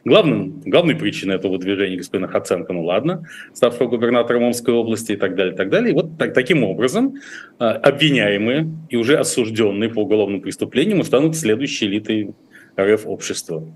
главным, 0.04 0.60
главной 0.64 0.94
причиной 0.94 1.34
этого 1.34 1.58
движения 1.58 1.96
господина 1.96 2.28
Хаценко, 2.28 2.72
ну 2.72 2.84
ладно, 2.84 3.26
ставшего 3.52 3.88
губернатором 3.88 4.44
Омской 4.44 4.72
области 4.72 5.12
и 5.12 5.16
так 5.16 5.34
далее, 5.34 5.54
и 5.54 5.56
так 5.56 5.70
далее. 5.70 5.90
И 5.90 5.94
вот 5.94 6.18
так, 6.18 6.34
таким 6.34 6.62
образом 6.62 7.16
а, 7.58 7.72
обвиняемые 7.72 8.70
и 8.90 8.96
уже 8.96 9.16
осужденные 9.16 9.90
по 9.90 10.02
уголовным 10.02 10.40
преступлениям 10.40 11.02
станут 11.02 11.36
следующей 11.36 11.86
элитой 11.86 12.30
РФ 12.78 13.06
общества 13.06 13.66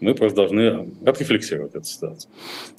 мы 0.00 0.14
просто 0.14 0.36
должны 0.36 0.88
отрефлексировать 1.04 1.74
эту 1.74 1.84
ситуацию. 1.84 2.30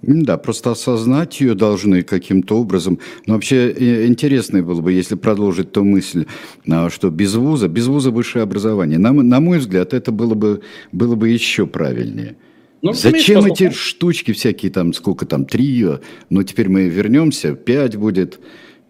Да, 0.02 0.38
просто 0.38 0.72
осознать 0.72 1.40
ее 1.40 1.54
должны 1.54 2.02
каким-то 2.02 2.58
образом. 2.58 3.00
Но 3.28 3.36
вообще 3.36 4.08
интересно 4.08 4.64
было 4.64 4.82
бы, 4.82 4.92
если 4.92 5.16
продолжить 5.16 5.72
ту 5.72 5.84
мысль, 5.84 6.26
а, 6.68 6.90
что 6.90 7.10
без 7.10 7.36
вуза, 7.36 7.68
без 7.68 7.88
вуза 7.88 8.12
высшее 8.12 8.44
образование. 8.44 8.98
На, 8.98 9.12
на 9.12 9.40
мой 9.40 9.60
взгляд, 9.60 9.94
это 9.94 10.12
было 10.12 10.34
бы, 10.34 10.62
было 10.92 11.16
бы 11.16 11.30
еще 11.30 11.68
правильнее. 11.68 12.36
Ну, 12.82 12.94
Зачем 12.94 13.46
эти 13.46 13.70
штучки 13.70 14.34
всякие 14.34 14.72
там, 14.72 14.94
сколько 14.94 15.28
там, 15.28 15.46
три, 15.46 15.86
но 16.30 16.42
теперь 16.42 16.68
мы 16.68 16.90
вернемся, 16.90 17.54
пять 17.54 17.96
будет. 17.96 18.40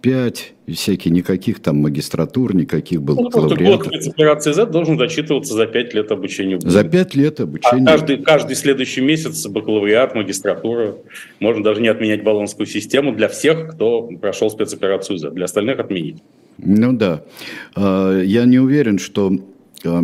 5, 0.02 0.54
и 0.68 0.74
всякие 0.74 1.12
никаких 1.12 1.60
там 1.60 1.78
магистратур, 1.78 2.56
никаких 2.56 3.02
был 3.02 3.16
ну, 3.16 3.30
год 3.30 3.52
операции 3.52 4.52
Z 4.52 4.66
должен 4.68 4.98
зачитываться 4.98 5.54
за 5.54 5.68
5 5.68 5.94
лет 5.94 6.12
обучения. 6.12 6.60
За 6.60 6.84
5 6.84 7.16
лет 7.16 7.40
обучения. 7.40 7.84
А 7.84 7.92
каждый, 7.92 8.18
каждый 8.18 8.56
следующий 8.56 9.02
месяц 9.02 9.46
бакалавриат, 9.48 10.16
магистратура. 10.16 10.96
Можно 11.40 11.64
даже 11.64 11.82
не 11.82 11.88
отменять 11.88 12.24
баллонскую 12.24 12.66
систему 12.66 13.14
для 13.14 13.28
всех, 13.28 13.74
кто 13.74 14.04
прошел 14.20 14.50
спецоперацию 14.50 15.18
Z. 15.18 15.32
Для 15.32 15.46
остальных 15.46 15.80
отменить. 15.80 16.24
Ну 16.58 16.94
да. 16.94 17.24
А, 17.76 18.20
я 18.20 18.46
не 18.46 18.60
уверен, 18.60 18.98
что 18.98 19.32
а, 19.86 20.04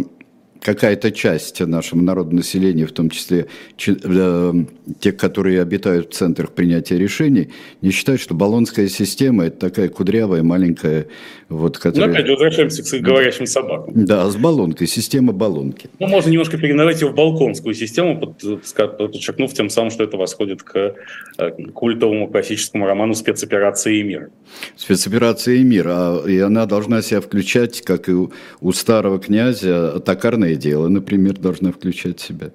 какая-то 0.67 1.11
часть 1.13 1.61
нашего 1.61 2.01
народного 2.01 2.39
населения, 2.39 2.85
в 2.85 2.91
том 2.91 3.09
числе 3.09 3.45
э, 3.87 4.53
те, 4.99 5.11
которые 5.13 5.61
обитают 5.61 6.09
в 6.09 6.13
центрах 6.13 6.51
принятия 6.51 6.97
решений, 6.97 7.51
не 7.81 7.91
считают, 7.91 8.19
что 8.19 8.33
баллонская 8.33 8.89
система– 8.89 9.45
это 9.45 9.69
такая 9.69 9.87
кудрявая, 9.87 10.43
маленькая, 10.43 11.07
вот, 11.47 11.77
которая... 11.77 12.09
Ну, 12.09 12.13
опять 12.15 12.29
возвращаемся 12.29 12.83
к 12.83 13.01
говорящим 13.01 13.45
собакам. 13.45 13.93
Да, 13.95 14.29
с 14.29 14.35
баллонкой, 14.35 14.87
система 14.87 15.31
баллонки. 15.31 15.89
Ну, 15.99 16.07
можно 16.07 16.29
немножко 16.31 16.57
переименовать 16.57 17.01
ее 17.01 17.07
в 17.07 17.15
балконскую 17.15 17.73
систему, 17.73 18.19
подчеркнув 18.19 19.53
тем 19.53 19.69
самым, 19.69 19.89
что 19.89 20.03
это 20.03 20.17
восходит 20.17 20.63
к 20.63 20.95
э, 21.37 21.51
культовому 21.73 22.27
классическому 22.27 22.85
роману 22.85 23.13
«Спецоперация 23.13 23.93
и 23.93 24.03
мир». 24.03 24.31
«Спецоперация 24.75 25.55
и 25.55 25.63
мир», 25.63 25.87
а, 25.87 26.25
и 26.27 26.39
она 26.39 26.65
должна 26.65 27.01
себя 27.01 27.21
включать, 27.21 27.81
как 27.83 28.09
и 28.09 28.11
у, 28.11 28.33
у 28.59 28.73
старого 28.73 29.17
князя, 29.17 30.01
токарное 30.01 30.56
дело, 30.57 30.87
например, 30.87 31.37
должна 31.39 31.71
включать 31.71 32.19
себя. 32.19 32.51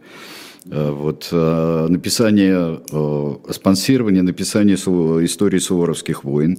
Э, 0.67 0.91
вот, 0.91 1.29
э, 1.33 1.87
написание, 1.89 2.81
э, 2.91 3.53
спонсирование 3.53 4.23
написания 4.23 4.75
истории 4.75 5.59
суворовских 5.59 6.25
войн, 6.25 6.59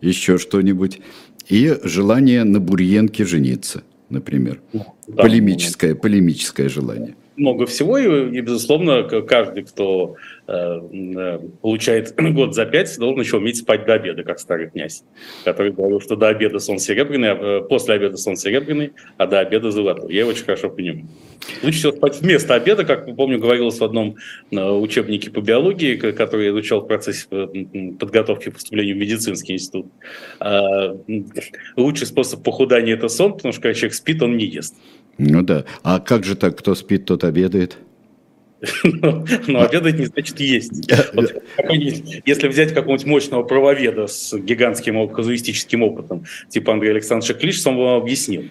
еще 0.00 0.38
что-нибудь, 0.38 1.00
и 1.48 1.78
желание 1.84 2.44
на 2.44 2.60
Бурьенке 2.60 3.24
жениться, 3.24 3.82
например. 4.10 4.60
Да, 4.72 5.22
полемическое, 5.22 5.94
полемическое 5.94 6.68
желание 6.68 7.14
много 7.36 7.66
всего, 7.66 7.98
и, 7.98 8.40
безусловно, 8.40 9.02
каждый, 9.22 9.64
кто 9.64 10.16
э, 10.46 10.52
э 10.52 11.38
получает 11.60 12.14
год 12.34 12.54
за 12.54 12.66
пять, 12.66 12.96
должен 12.98 13.20
еще 13.20 13.38
уметь 13.38 13.58
спать 13.58 13.86
до 13.86 13.94
обеда, 13.94 14.22
как 14.22 14.38
старый 14.38 14.70
князь, 14.70 15.04
который 15.44 15.72
говорил, 15.72 16.00
что 16.00 16.16
до 16.16 16.28
обеда 16.28 16.58
сон 16.58 16.78
серебряный, 16.78 17.32
а 17.32 17.34
э, 17.34 17.62
после 17.62 17.94
обеда 17.94 18.16
сон 18.16 18.36
серебряный, 18.36 18.92
а 19.16 19.26
до 19.26 19.40
обеда 19.40 19.70
золотой. 19.70 20.12
Я 20.12 20.20
его 20.20 20.30
очень 20.30 20.44
хорошо 20.44 20.70
понимаю. 20.70 21.06
Лучше 21.62 21.78
всего 21.78 21.92
спать 21.92 22.20
вместо 22.20 22.54
обеда, 22.54 22.84
как, 22.84 23.14
помню, 23.16 23.38
говорилось 23.38 23.78
в 23.78 23.84
одном 23.84 24.16
э, 24.50 24.56
учебнике 24.56 25.30
по 25.30 25.40
биологии, 25.40 25.96
который 25.96 26.46
я 26.46 26.50
изучал 26.52 26.80
в 26.80 26.86
процессе 26.86 27.26
подготовки 27.98 28.50
к 28.50 28.54
поступлению 28.54 28.96
в 28.96 28.98
медицинский 28.98 29.54
институт. 29.54 29.86
А, 30.40 30.96
лучший 31.76 32.06
способ 32.06 32.42
похудания– 32.42 32.94
это 32.94 33.08
сон, 33.08 33.34
потому 33.34 33.52
что 33.52 33.62
когда 33.62 33.74
человек 33.74 33.94
спит, 33.94 34.22
он 34.22 34.36
не 34.36 34.46
ест. 34.46 34.74
Ну 35.18 35.42
да. 35.42 35.64
А 35.82 36.00
как 36.00 36.24
же 36.24 36.34
так, 36.36 36.58
кто 36.58 36.74
спит, 36.74 37.04
тот 37.04 37.24
обедает? 37.24 37.78
Но 38.84 39.24
ну, 39.46 39.60
обедать 39.60 39.98
не 39.98 40.06
значит 40.06 40.40
есть. 40.40 40.90
если 42.24 42.48
взять 42.48 42.72
какого-нибудь 42.72 43.06
мощного 43.06 43.42
правоведа 43.42 44.06
с 44.06 44.36
гигантским 44.36 45.08
казуистическим 45.08 45.82
опытом, 45.82 46.24
типа 46.48 46.72
Андрея 46.72 46.92
Александровича 46.92 47.34
Клишса, 47.34 47.70
он 47.70 47.76
вам 47.76 48.02
объяснил. 48.02 48.44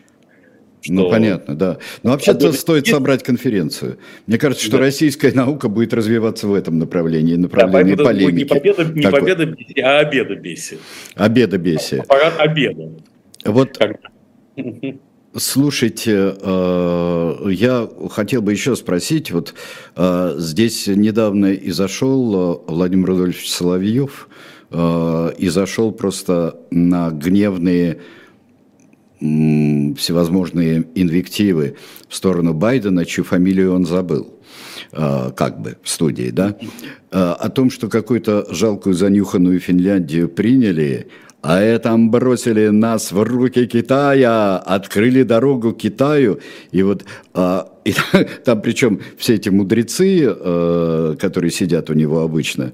Ну, 0.89 1.09
понятно, 1.09 1.55
да. 1.55 1.77
Но 2.03 2.11
вообще-то 2.11 2.51
стоит 2.51 2.87
собрать 2.87 3.23
конференцию. 3.23 3.99
Мне 4.27 4.37
кажется, 4.37 4.65
что 4.65 4.77
российская 4.77 5.31
наука 5.31 5.69
будет 5.69 5.93
развиваться 5.93 6.47
в 6.47 6.53
этом 6.53 6.77
направлении, 6.77 7.35
направлении 7.35 7.95
полемики. 7.95 8.39
Не 8.39 8.45
победа, 8.45 8.83
не 8.85 9.09
победа 9.09 9.55
а 9.83 9.99
обеда 9.99 10.35
беси. 10.35 10.77
Обеда 11.15 11.57
беси. 11.57 11.95
Аппарат 11.97 12.33
обеда. 12.37 12.91
Вот 13.45 13.79
Слушайте, 15.35 16.35
э, 16.39 17.45
я 17.49 17.89
хотел 18.11 18.43
бы 18.43 18.51
еще 18.51 18.75
спросить, 18.75 19.31
вот 19.31 19.55
э, 19.95 20.35
здесь 20.37 20.85
недавно 20.85 21.47
и 21.47 21.71
зашел 21.71 22.35
э, 22.67 22.71
Владимир 22.71 23.07
Рудольфович 23.07 23.51
Соловьев, 23.51 24.29
и 24.71 25.49
зашел 25.49 25.91
просто 25.91 26.57
на 26.71 27.11
гневные 27.11 27.99
всевозможные 29.19 30.83
инвективы 30.95 31.75
в 32.09 32.15
сторону 32.15 32.55
Байдена, 32.55 33.05
чью 33.05 33.23
фамилию 33.23 33.75
он 33.75 33.85
забыл 33.85 34.33
как 34.91 35.61
бы 35.61 35.77
в 35.83 35.87
студии, 35.87 36.31
да, 36.31 36.57
о 37.11 37.49
том, 37.49 37.69
что 37.69 37.87
какую-то 37.87 38.47
жалкую 38.49 38.95
занюханную 38.95 39.59
Финляндию 39.59 40.27
приняли, 40.27 41.07
а 41.43 41.59
это 41.59 41.95
бросили 41.97 42.69
нас 42.69 43.11
в 43.11 43.21
руки 43.21 43.67
Китая, 43.67 44.57
открыли 44.57 45.23
дорогу 45.23 45.73
Китаю. 45.73 46.39
И 46.71 46.81
вот 46.83 47.03
а, 47.33 47.69
и 47.83 47.93
там 48.45 48.61
причем 48.61 49.01
все 49.17 49.35
эти 49.35 49.49
мудрецы, 49.49 50.25
а, 50.25 51.15
которые 51.17 51.51
сидят 51.51 51.89
у 51.89 51.93
него 51.93 52.21
обычно, 52.21 52.71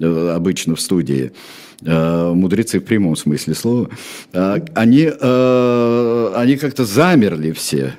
а, 0.00 0.36
обычно 0.36 0.76
в 0.76 0.80
студии, 0.80 1.32
а, 1.84 2.32
мудрецы 2.32 2.78
в 2.78 2.84
прямом 2.84 3.16
смысле 3.16 3.54
слова, 3.54 3.90
а, 4.32 4.62
они, 4.74 5.10
а, 5.10 6.34
они 6.36 6.56
как-то 6.56 6.84
замерли 6.84 7.50
все. 7.50 7.94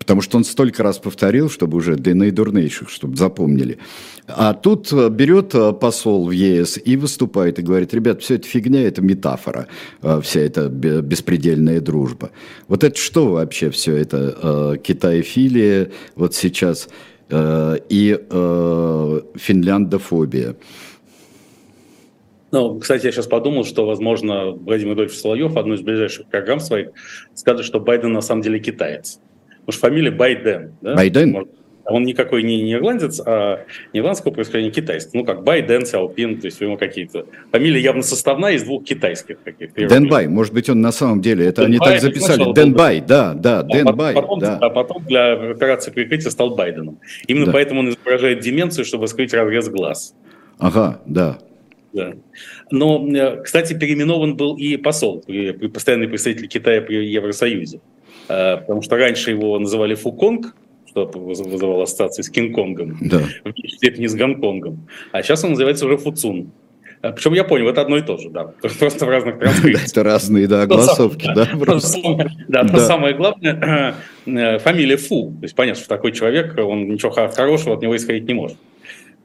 Потому 0.00 0.22
что 0.22 0.38
он 0.38 0.44
столько 0.44 0.82
раз 0.82 0.98
повторил, 0.98 1.50
чтобы 1.50 1.76
уже 1.76 1.94
для 1.94 2.14
наидурнейших, 2.14 2.88
чтобы 2.88 3.16
запомнили. 3.16 3.78
А 4.26 4.54
тут 4.54 4.90
э, 4.92 5.10
берет 5.10 5.54
э, 5.54 5.72
посол 5.74 6.26
в 6.26 6.30
ЕС 6.30 6.80
и 6.82 6.96
выступает 6.96 7.58
и 7.58 7.62
говорит, 7.62 7.92
ребят, 7.92 8.22
все 8.22 8.36
это 8.36 8.48
фигня, 8.48 8.82
это 8.82 9.02
метафора, 9.02 9.66
э, 10.02 10.20
вся 10.22 10.40
эта 10.40 10.68
беспредельная 10.68 11.82
дружба. 11.82 12.30
Вот 12.66 12.82
это 12.82 12.96
что 12.98 13.28
вообще 13.28 13.70
все 13.70 13.94
это? 13.96 14.78
Китаефилия 14.82 15.90
вот 16.16 16.34
сейчас 16.34 16.88
и 17.30 18.18
финляндофобия. 19.36 20.56
Ну, 22.52 22.80
кстати, 22.80 23.06
я 23.06 23.12
сейчас 23.12 23.26
подумал, 23.28 23.64
что, 23.64 23.86
возможно, 23.86 24.50
Владимир 24.50 24.94
Владимирович 24.94 25.18
Соловьев, 25.18 25.56
одну 25.56 25.74
из 25.74 25.82
ближайших 25.82 26.26
программ 26.26 26.58
своих, 26.58 26.88
скажет, 27.34 27.64
что 27.64 27.78
Байден 27.78 28.12
на 28.12 28.22
самом 28.22 28.42
деле 28.42 28.58
китаец. 28.58 29.20
Потому 29.60 29.72
что 29.72 29.80
фамилия 29.88 30.10
Байден. 30.10 30.74
Да? 30.80 30.94
Байден? 30.94 31.46
Он 31.86 32.04
никакой 32.04 32.42
не, 32.42 32.62
не 32.62 32.74
ирландец, 32.74 33.20
а 33.24 33.64
не 33.92 34.00
ирландского 34.00 34.32
происхождения, 34.32 34.70
китайский. 34.70 35.18
Ну, 35.18 35.24
как 35.24 35.42
бы 35.42 35.59
Дэн 35.59 35.84
Сяопин, 35.84 36.40
то 36.40 36.46
есть 36.46 36.60
у 36.62 36.64
него 36.64 36.76
какие-то... 36.76 37.26
Фамилия 37.50 37.80
явно 37.80 38.02
составная 38.02 38.52
из 38.52 38.62
двух 38.62 38.84
китайских 38.84 39.42
каких-то. 39.42 39.88
Дэнбай, 39.88 40.28
может 40.28 40.54
быть, 40.54 40.68
он 40.68 40.80
на 40.80 40.92
самом 40.92 41.20
деле, 41.20 41.46
это 41.46 41.62
Дэн 41.62 41.70
они 41.70 41.78
Бай, 41.78 41.92
так 41.92 42.00
записали. 42.02 42.52
Дэнбай, 42.52 43.00
да, 43.00 43.34
да, 43.34 43.62
Дэнбай. 43.62 44.14
А 44.14 44.22
потом, 44.22 44.38
да. 44.38 44.58
а 44.58 44.70
потом 44.70 45.04
для 45.04 45.32
операции 45.32 45.90
прикрытия 45.90 46.30
стал 46.30 46.54
Байденом. 46.54 47.00
Именно 47.26 47.46
да. 47.46 47.52
поэтому 47.52 47.80
он 47.80 47.88
изображает 47.88 48.40
деменцию, 48.40 48.84
чтобы 48.84 49.08
скрыть 49.08 49.34
разрез 49.34 49.68
глаз. 49.68 50.14
Ага, 50.58 51.00
да. 51.06 51.38
Да. 51.92 52.12
Но, 52.70 53.04
э, 53.08 53.42
кстати, 53.42 53.74
переименован 53.74 54.36
был 54.36 54.56
и 54.56 54.76
посол, 54.76 55.24
постоянный 55.74 56.06
представитель 56.06 56.46
Китая 56.46 56.82
при 56.82 57.04
Евросоюзе. 57.04 57.80
Э, 58.30 58.58
потому 58.58 58.80
что 58.82 58.96
раньше 58.96 59.30
его 59.30 59.58
называли 59.58 59.94
Фуконг, 59.94 60.54
что 60.88 61.06
вызывало 61.06 61.82
ассоциации 61.82 62.22
с 62.22 62.30
Кинг-Конгом, 62.30 62.96
да. 63.00 63.22
в 63.44 63.68
степени 63.68 64.06
с 64.06 64.14
Гонконгом. 64.14 64.88
А 65.12 65.22
сейчас 65.22 65.42
он 65.42 65.50
называется 65.50 65.86
уже 65.86 65.96
Фуцун. 65.96 66.52
А, 67.02 67.12
Причем 67.12 67.32
я 67.32 67.44
понял, 67.44 67.68
это 67.68 67.80
одно 67.80 67.96
и 67.96 68.02
то 68.02 68.18
же, 68.18 68.30
да. 68.30 68.44
Просто 68.78 69.04
в 69.06 69.08
разных 69.08 69.40
транскрипциях. 69.40 69.90
Это 69.90 70.04
разные, 70.04 70.46
да, 70.46 70.66
голосовки, 70.68 71.28
да. 71.34 71.48
Да, 72.46 72.62
но 72.62 72.78
самое 72.78 73.14
главное, 73.14 73.96
э, 74.26 74.58
фамилия 74.58 74.96
Фу. 74.96 75.32
То 75.40 75.44
есть 75.44 75.56
понятно, 75.56 75.80
что 75.80 75.88
такой 75.88 76.12
человек, 76.12 76.56
он 76.58 76.88
ничего 76.88 77.10
хорошего 77.10 77.74
от 77.74 77.82
него 77.82 77.96
исходить 77.96 78.28
не 78.28 78.34
может. 78.34 78.56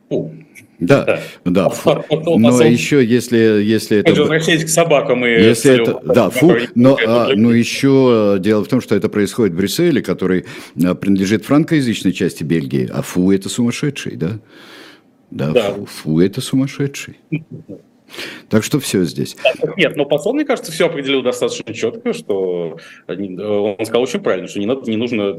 Фу. 0.09 0.31
Да, 0.79 1.03
да. 1.45 1.69
да. 1.69 2.03
Но 2.09 2.61
еще, 2.63 3.03
если, 3.03 3.37
если 3.37 3.99
это... 3.99 4.13
Возвращаясь 4.13 4.65
к 4.65 4.67
собакам 4.67 5.25
и... 5.25 5.29
Если 5.29 5.81
это, 5.81 6.01
да, 6.03 6.29
фу, 6.29 6.53
но, 6.75 6.97
а, 7.05 7.29
но 7.33 7.53
еще 7.53 8.37
дело 8.39 8.63
в 8.63 8.67
том, 8.67 8.81
что 8.81 8.95
это 8.95 9.07
происходит 9.07 9.53
в 9.53 9.57
Брюсселе, 9.57 10.01
который 10.01 10.45
а, 10.83 10.93
принадлежит 10.95 11.45
франкоязычной 11.45 12.11
части 12.11 12.43
Бельгии, 12.43 12.89
а 12.91 13.01
фу 13.01 13.31
это 13.31 13.47
сумасшедший, 13.47 14.17
да? 14.17 14.39
Да, 15.31 15.51
да. 15.51 15.73
Фу, 15.73 15.85
фу 15.85 16.19
это 16.19 16.41
сумасшедший. 16.41 17.19
Так 18.49 18.63
что 18.63 18.79
все 18.79 19.03
здесь. 19.03 19.35
Нет, 19.77 19.95
но 19.95 20.05
посол, 20.05 20.33
мне 20.33 20.45
кажется, 20.45 20.71
все 20.71 20.87
определил 20.87 21.21
достаточно 21.21 21.73
четко, 21.73 22.13
что 22.13 22.77
он 23.07 23.85
сказал 23.85 24.03
очень 24.03 24.21
правильно, 24.21 24.47
что 24.47 24.59
не, 24.59 24.65
надо, 24.65 24.89
не 24.89 24.97
нужно 24.97 25.37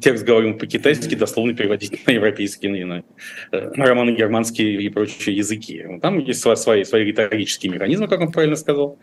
текст 0.00 0.24
говорим 0.24 0.58
по-китайски 0.58 1.14
дословно 1.14 1.54
переводить 1.54 2.06
на 2.06 2.12
европейские, 2.12 2.84
на, 2.84 3.02
на 3.52 3.86
романо-германские 3.86 4.82
и 4.82 4.88
прочие 4.88 5.36
языки. 5.36 5.84
Там 6.00 6.18
есть 6.18 6.40
свои, 6.40 6.84
свои 6.84 7.04
риторические 7.04 7.72
механизмы, 7.72 8.08
как 8.08 8.20
он 8.20 8.32
правильно 8.32 8.56
сказал. 8.56 8.98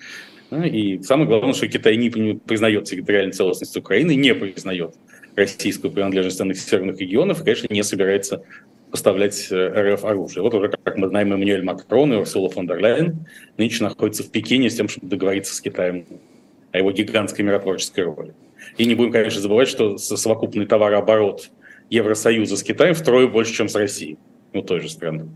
И 0.52 1.02
самое 1.04 1.28
главное, 1.28 1.54
что 1.54 1.68
Китай 1.68 1.96
не 1.96 2.10
признает 2.10 2.84
территориальную 2.86 3.34
целостность 3.34 3.78
Украины, 3.78 4.16
не 4.16 4.34
признает 4.34 4.96
российскую 5.36 5.92
принадлежность 5.92 6.40
на 6.42 6.54
северных 6.54 7.00
регионов 7.00 7.42
и, 7.42 7.46
конечно, 7.46 7.68
не 7.74 7.84
собирается 7.84 8.44
поставлять 8.92 9.48
э, 9.50 9.94
РФ 9.94 10.06
оружие. 10.06 10.44
Вот 10.44 10.54
уже, 10.54 10.70
как 10.70 10.98
мы 10.98 11.08
знаем, 11.08 11.34
Эммануэль 11.34 11.64
Макрон 11.64 12.14
и 12.14 12.18
Урсула 12.18 12.50
фон 12.50 12.68
дер 12.68 12.80
Ляйен 12.80 13.26
нынче 13.58 13.84
находятся 13.84 14.24
в 14.24 14.30
Пекине 14.30 14.70
с 14.70 14.76
тем, 14.76 14.88
чтобы 14.88 15.08
договориться 15.08 15.56
с 15.56 15.62
Китаем 15.62 16.06
о 16.72 16.78
его 16.78 16.92
гигантской 16.92 17.44
миротворческой 17.44 18.04
роли. 18.04 18.34
И 18.78 18.86
не 18.86 18.96
будем, 18.96 19.12
конечно, 19.12 19.42
забывать, 19.42 19.68
что 19.68 19.98
совокупный 19.98 20.66
товарооборот 20.66 21.50
Евросоюза 21.90 22.56
с 22.56 22.64
Китаем 22.64 22.94
втрое 22.94 23.28
больше, 23.28 23.54
чем 23.54 23.70
с 23.70 23.76
Россией. 23.76 24.18
Ну, 24.54 24.62
той 24.62 24.82
же 24.82 24.90
страны. 24.90 25.30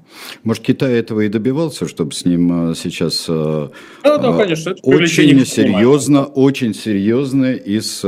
Может, 0.44 0.63
Китай 0.63 0.96
этого 0.96 1.22
и 1.22 1.30
добивался, 1.30 1.88
чтобы 1.88 2.12
с 2.12 2.26
ним 2.26 2.72
э, 2.72 2.76
сейчас 2.76 3.26
да, 3.28 3.70
да, 4.04 4.38
конечно, 4.38 4.72
это 4.72 4.82
очень 4.84 5.46
серьезно, 5.46 6.26
очень 6.26 6.74
серьезно 6.74 7.54
и 7.54 7.80
с 7.80 8.04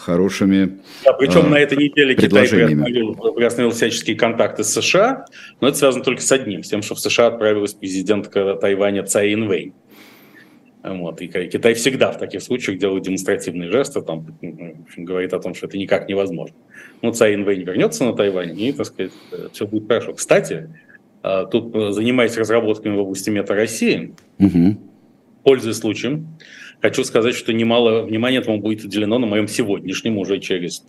хорошими 0.00 0.78
да, 1.04 1.12
Причем 1.12 1.46
а, 1.46 1.48
на 1.50 1.58
этой 1.58 1.76
неделе 1.76 2.14
Китай 2.14 2.48
приостановил, 2.48 3.14
приостановил 3.14 3.70
всяческие 3.74 4.16
контакты 4.16 4.64
с 4.64 4.72
США, 4.72 5.26
но 5.60 5.68
это 5.68 5.76
связано 5.76 6.02
только 6.02 6.22
с 6.22 6.32
одним, 6.32 6.64
с 6.64 6.68
тем, 6.68 6.82
что 6.82 6.94
в 6.94 7.00
США 7.00 7.28
отправилась 7.28 7.74
президентка 7.74 8.54
Тайваня 8.54 9.04
Цай 9.04 9.34
Инвейн. 9.34 9.74
Вот. 10.82 11.20
И 11.20 11.26
Китай 11.26 11.74
всегда 11.74 12.10
в 12.10 12.18
таких 12.18 12.42
случаях 12.42 12.78
делает 12.78 13.04
демонстративные 13.04 13.70
жесты, 13.70 14.00
там, 14.00 14.26
общем, 14.86 15.04
говорит 15.04 15.34
о 15.34 15.38
том, 15.38 15.54
что 15.54 15.66
это 15.66 15.76
никак 15.76 16.08
невозможно. 16.08 16.56
Ну, 17.02 17.12
Цай 17.12 17.34
Инвейн 17.34 17.60
вернется 17.60 18.04
на 18.04 18.14
Тайвань, 18.14 18.58
и, 18.58 18.72
так 18.72 18.86
сказать, 18.86 19.12
все 19.52 19.66
будет 19.66 19.86
хорошо. 19.88 20.14
Кстати, 20.14 20.70
а, 21.22 21.44
тут, 21.44 21.74
э, 21.74 21.92
занимаясь 21.92 22.36
разработками 22.36 22.96
в 22.96 23.00
области 23.00 23.28
мета 23.28 23.54
России, 23.54 24.14
угу. 24.38 24.78
пользуясь 25.44 25.76
случаем, 25.76 26.38
Хочу 26.80 27.04
сказать, 27.04 27.34
что 27.34 27.52
немало 27.52 28.02
внимания 28.02 28.38
этому 28.38 28.58
будет 28.58 28.84
уделено 28.84 29.18
на 29.18 29.26
моем 29.26 29.48
сегодняшнем, 29.48 30.18
уже 30.18 30.38
через 30.38 30.84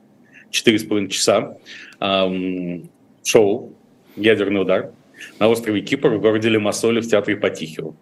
4,5 0.51 1.09
часа, 1.09 1.57
эм, 1.99 2.89
шоу 3.23 3.73
«Ядерный 4.15 4.61
удар» 4.61 4.91
на 5.39 5.49
острове 5.49 5.81
Кипр 5.81 6.09
в 6.09 6.21
городе 6.21 6.49
Лимассоле 6.49 7.01
в 7.01 7.07
театре 7.07 7.35
Потихио. 7.35 7.93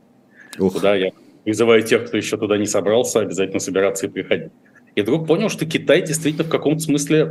Ух. 0.60 0.73
Куда 0.73 0.95
я 0.95 1.12
призываю 1.43 1.84
тех, 1.84 2.08
кто 2.08 2.17
еще 2.17 2.38
туда 2.38 2.58
не 2.58 2.65
собрался, 2.65 3.21
обязательно 3.21 3.60
собираться 3.60 4.06
и 4.06 4.10
приходить. 4.10 4.52
И 4.95 5.02
вдруг 5.02 5.28
понял, 5.28 5.49
что 5.49 5.65
Китай 5.65 6.02
действительно 6.02 6.43
в 6.43 6.49
каком-то 6.49 6.82
смысле 6.82 7.25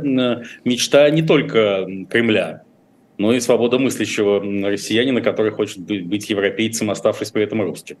мечта 0.65 1.09
не 1.09 1.21
только 1.21 1.87
Кремля, 2.09 2.63
но 3.19 3.33
и 3.33 3.41
свободомыслящего 3.41 4.39
россиянина, 4.39 5.19
который 5.19 5.51
хочет 5.51 5.79
быть 5.79 6.29
европейцем, 6.29 6.89
оставшись 6.89 7.31
при 7.31 7.43
этом 7.43 7.61
русским. 7.61 7.97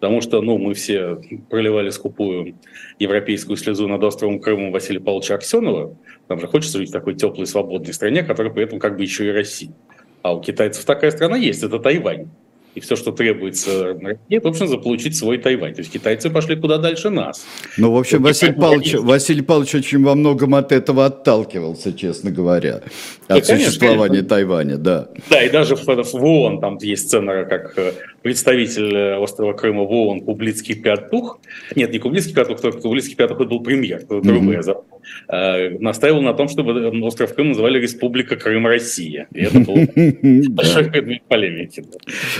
Потому 0.00 0.22
что 0.22 0.40
ну, 0.40 0.56
мы 0.56 0.72
все 0.72 1.20
проливали 1.50 1.90
скупую 1.90 2.56
европейскую 2.98 3.58
слезу 3.58 3.86
над 3.86 4.02
островом 4.02 4.40
Крымом 4.40 4.72
Василия 4.72 5.00
Павловича 5.00 5.34
Аксенова. 5.34 5.96
Там 6.28 6.40
же 6.40 6.46
хочется 6.46 6.78
жить 6.78 6.88
в 6.88 6.92
такой 6.92 7.14
теплой, 7.14 7.46
свободной 7.46 7.92
стране, 7.92 8.22
которая 8.22 8.52
при 8.52 8.64
этом 8.64 8.78
как 8.78 8.96
бы 8.96 9.02
еще 9.02 9.26
и 9.26 9.32
Россия. 9.32 9.72
А 10.22 10.34
у 10.34 10.40
китайцев 10.40 10.86
такая 10.86 11.10
страна 11.10 11.36
есть, 11.36 11.62
это 11.62 11.78
Тайвань 11.78 12.30
и 12.74 12.80
все, 12.80 12.96
что 12.96 13.12
требуется 13.12 13.94
России, 13.94 14.38
в 14.42 14.46
общем, 14.46 14.68
заполучить 14.68 15.16
свой 15.16 15.38
Тайвань. 15.38 15.74
То 15.74 15.80
есть 15.80 15.92
китайцы 15.92 16.30
пошли 16.30 16.56
куда 16.56 16.78
дальше 16.78 17.10
нас. 17.10 17.44
Ну, 17.78 17.92
в 17.92 17.98
общем, 17.98 18.22
Василий 18.22 18.52
Павлович, 18.52 18.94
Василий 18.94 19.42
Павлович 19.42 19.74
очень 19.76 20.02
во 20.02 20.14
многом 20.14 20.54
от 20.54 20.72
этого 20.72 21.06
отталкивался, 21.06 21.92
честно 21.92 22.30
говоря, 22.30 22.82
от 23.28 23.46
да, 23.46 23.56
существования 23.56 24.08
конечно. 24.08 24.28
Тайваня, 24.28 24.76
да. 24.76 25.08
Да, 25.30 25.42
и 25.42 25.50
даже 25.50 25.76
в, 25.76 25.84
в 25.84 26.24
ООН 26.24 26.60
там 26.60 26.78
есть 26.80 27.08
сцена, 27.08 27.44
как 27.44 27.74
э, 27.76 27.92
представитель 28.24 28.96
э, 28.96 29.16
острова 29.18 29.52
Крыма 29.52 29.82
в 29.84 29.92
ООН 29.92 30.22
Кублицкий 30.22 30.74
Пятух, 30.74 31.38
нет, 31.76 31.92
не 31.92 31.98
Кублицкий 31.98 32.34
Пятух, 32.34 32.58
только 32.58 32.80
Кублицкий 32.80 33.16
Пятух 33.16 33.38
это 33.38 33.50
был 33.50 33.60
премьер, 33.60 33.98
это 33.98 34.22
другое 34.22 34.62
mm-hmm. 34.62 35.78
настаивал 35.78 36.22
на 36.22 36.32
том, 36.32 36.48
чтобы 36.48 36.72
остров 37.02 37.34
Крым 37.34 37.50
называли 37.50 37.78
Республика 37.78 38.36
Крым-Россия. 38.36 39.28
И 39.30 39.42
это 39.42 39.60
был 39.60 39.74
большой 40.54 40.90
предмет 40.90 41.22
полемики. 41.28 41.84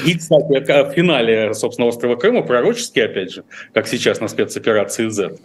И, 0.06 0.16
кстати, 0.16 0.90
в 0.90 0.92
финале, 0.94 1.52
собственно, 1.52 1.86
острова 1.86 2.16
Крыма, 2.16 2.40
пророчески, 2.40 3.00
опять 3.00 3.34
же, 3.34 3.44
как 3.74 3.86
сейчас 3.86 4.20
на 4.20 4.28
спецоперации 4.28 5.08
Z, 5.08 5.36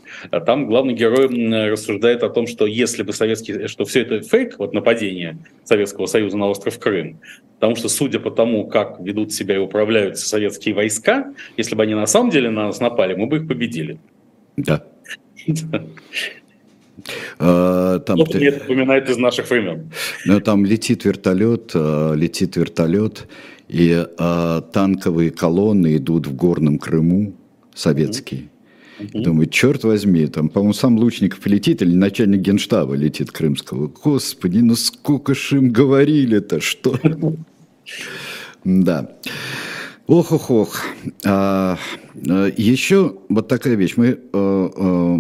там 0.45 0.67
главный 0.67 0.93
герой 0.93 1.27
рассуждает 1.69 2.23
о 2.23 2.29
том, 2.29 2.47
что 2.47 2.65
если 2.65 3.03
бы 3.03 3.11
советский, 3.11 3.67
что 3.67 3.83
все 3.83 4.03
это 4.03 4.21
фейк, 4.21 4.55
вот 4.57 4.73
нападение 4.73 5.37
Советского 5.65 6.05
Союза 6.05 6.37
на 6.37 6.47
остров 6.47 6.79
Крым, 6.79 7.19
потому 7.59 7.75
что, 7.75 7.89
судя 7.89 8.19
по 8.19 8.31
тому, 8.31 8.67
как 8.67 9.01
ведут 9.01 9.33
себя 9.33 9.55
и 9.55 9.57
управляются 9.57 10.28
советские 10.29 10.75
войска, 10.75 11.33
если 11.57 11.75
бы 11.75 11.83
они 11.83 11.95
на 11.95 12.07
самом 12.07 12.29
деле 12.29 12.49
на 12.49 12.67
нас 12.67 12.79
напали, 12.79 13.15
мы 13.15 13.27
бы 13.27 13.37
их 13.37 13.47
победили. 13.47 13.99
Да. 14.57 14.83
А, 17.39 17.99
там, 17.99 18.17
вот 18.17 18.35
мне 18.35 18.51
напоминает 18.51 19.09
из 19.09 19.17
наших 19.17 19.49
времен. 19.49 19.89
Ну, 20.25 20.41
там 20.41 20.65
летит 20.65 21.05
вертолет, 21.05 21.71
а, 21.73 22.13
летит 22.13 22.57
вертолет, 22.57 23.27
и 23.67 24.05
а, 24.17 24.61
танковые 24.61 25.31
колонны 25.31 25.95
идут 25.95 26.27
в 26.27 26.35
горном 26.35 26.77
Крыму, 26.77 27.33
советские. 27.73 28.49
Mm-hmm. 28.99 29.21
Думаю, 29.21 29.47
черт 29.47 29.83
возьми, 29.83 30.27
там, 30.27 30.49
по-моему, 30.49 30.73
сам 30.73 30.97
Лучников 30.97 31.45
летит 31.45 31.81
или 31.81 31.95
начальник 31.95 32.41
генштаба 32.41 32.95
летит 32.95 33.31
крымского. 33.31 33.87
Господи, 33.87 34.59
ну 34.59 34.75
сколько 34.75 35.33
ж 35.33 35.53
им 35.53 35.71
говорили-то, 35.71 36.59
что... 36.59 36.99
Да. 38.65 39.09
Ох-ох-ох. 40.09 40.81
А, 41.23 41.77
а, 42.27 42.51
еще 42.57 43.17
вот 43.29 43.47
такая 43.47 43.75
вещь. 43.75 43.93
Мы 43.95 44.17
а, 44.33 44.71
а, 44.75 45.19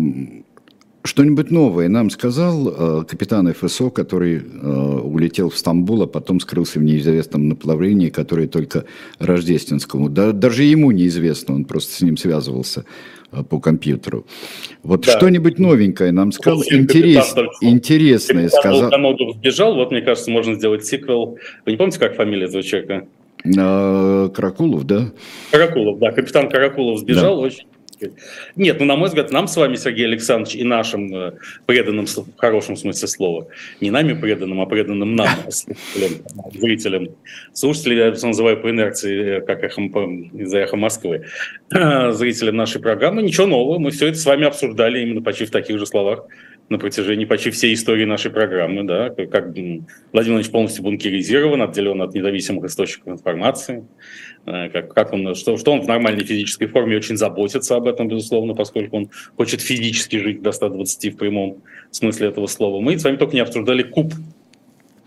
что-нибудь 1.03 1.51
новое 1.51 1.89
нам 1.89 2.09
сказал 2.09 2.67
а, 2.67 3.03
капитан 3.03 3.53
ФСО, 3.53 3.91
который 3.91 4.41
улетел 5.03 5.51
в 5.51 5.57
Стамбул, 5.57 6.01
а 6.01 6.07
потом 6.07 6.39
скрылся 6.39 6.79
в 6.79 6.83
неизвестном 6.83 7.49
направлении, 7.49 8.09
которое 8.09 8.47
только 8.47 8.85
Рождественскому. 9.19 10.09
Да, 10.09 10.31
даже 10.31 10.63
ему 10.63 10.89
неизвестно, 10.89 11.53
он 11.53 11.65
просто 11.65 11.93
с 11.93 12.01
ним 12.01 12.17
связывался 12.17 12.83
по 13.47 13.59
компьютеру. 13.59 14.25
Вот 14.81 15.05
да. 15.05 15.15
что-нибудь 15.15 15.59
новенькое 15.59 16.11
нам 16.11 16.31
сказал, 16.31 16.63
интерес, 16.63 17.35
интересное 17.61 18.49
сказал. 18.49 18.89
Капитан 18.89 19.33
сбежал, 19.35 19.75
вот 19.75 19.91
мне 19.91 20.01
кажется, 20.01 20.31
можно 20.31 20.55
сделать 20.55 20.83
сиквел. 20.83 21.37
Вы 21.63 21.73
не 21.73 21.77
помните, 21.77 21.99
как 21.99 22.15
фамилия 22.15 22.47
этого 22.47 22.63
человека? 22.63 23.07
Каракулов, 23.43 24.85
да? 24.85 25.11
Каракулов, 25.51 25.99
да. 25.99 26.11
Капитан 26.11 26.49
Каракулов 26.49 26.99
сбежал, 26.99 27.35
да. 27.37 27.41
очень 27.41 27.65
нет, 28.55 28.79
ну, 28.79 28.85
на 28.85 28.95
мой 28.95 29.09
взгляд, 29.09 29.31
нам 29.31 29.47
с 29.47 29.55
вами, 29.55 29.75
Сергей 29.75 30.05
Александрович, 30.05 30.55
и 30.55 30.63
нашим 30.63 31.13
э, 31.13 31.33
преданным, 31.65 32.05
в 32.05 32.37
хорошем 32.37 32.75
смысле 32.75 33.07
слова, 33.07 33.47
не 33.81 33.91
нами 33.91 34.13
преданным, 34.13 34.61
а 34.61 34.65
преданным 34.65 35.15
нам, 35.15 35.27
слушателям, 35.49 36.11
зрителям, 36.53 37.07
слушателям, 37.53 38.13
я 38.13 38.27
называю 38.27 38.61
по 38.61 38.69
инерции, 38.69 39.37
э, 39.37 39.41
как 39.41 39.63
эхо, 39.63 39.81
из-за 39.81 40.59
эхо 40.59 40.77
Москвы, 40.77 41.25
зрителям 41.69 42.55
нашей 42.55 42.81
программы, 42.81 43.21
ничего 43.21 43.47
нового, 43.47 43.79
мы 43.79 43.91
все 43.91 44.07
это 44.07 44.17
с 44.17 44.25
вами 44.25 44.45
обсуждали 44.45 45.01
именно 45.01 45.21
почти 45.21 45.45
в 45.45 45.51
таких 45.51 45.77
же 45.77 45.85
словах, 45.85 46.25
на 46.69 46.77
протяжении 46.77 47.25
почти 47.25 47.49
всей 47.49 47.73
истории 47.73 48.05
нашей 48.05 48.31
программы, 48.31 48.83
да, 48.83 49.09
как 49.09 49.45
Владимир 49.45 49.83
Владимирович 50.13 50.51
полностью 50.51 50.83
бункеризирован, 50.83 51.61
отделен 51.61 52.01
от 52.01 52.13
независимых 52.13 52.65
источников 52.65 53.13
информации, 53.13 53.87
э, 54.45 54.69
как, 54.69 54.93
как 54.93 55.13
он, 55.13 55.33
что, 55.35 55.57
что 55.57 55.71
он 55.71 55.81
в 55.81 55.87
нормальной 55.87 56.23
физической 56.23 56.67
форме 56.67 56.97
очень 56.97 57.17
заботится 57.17 57.75
об 57.75 57.87
этом, 57.87 58.07
безусловно, 58.07 58.53
поскольку 58.53 58.97
он 58.97 59.09
хочет 59.35 59.61
физически 59.61 60.17
жить 60.17 60.41
до 60.41 60.51
120 60.51 61.13
в 61.13 61.17
прямом 61.17 61.63
смысле 61.91 62.27
этого 62.27 62.45
слова. 62.45 62.79
Мы 62.79 62.97
с 62.97 63.03
вами 63.03 63.17
только 63.17 63.33
не 63.33 63.41
обсуждали 63.41 63.81
куб 63.81 64.13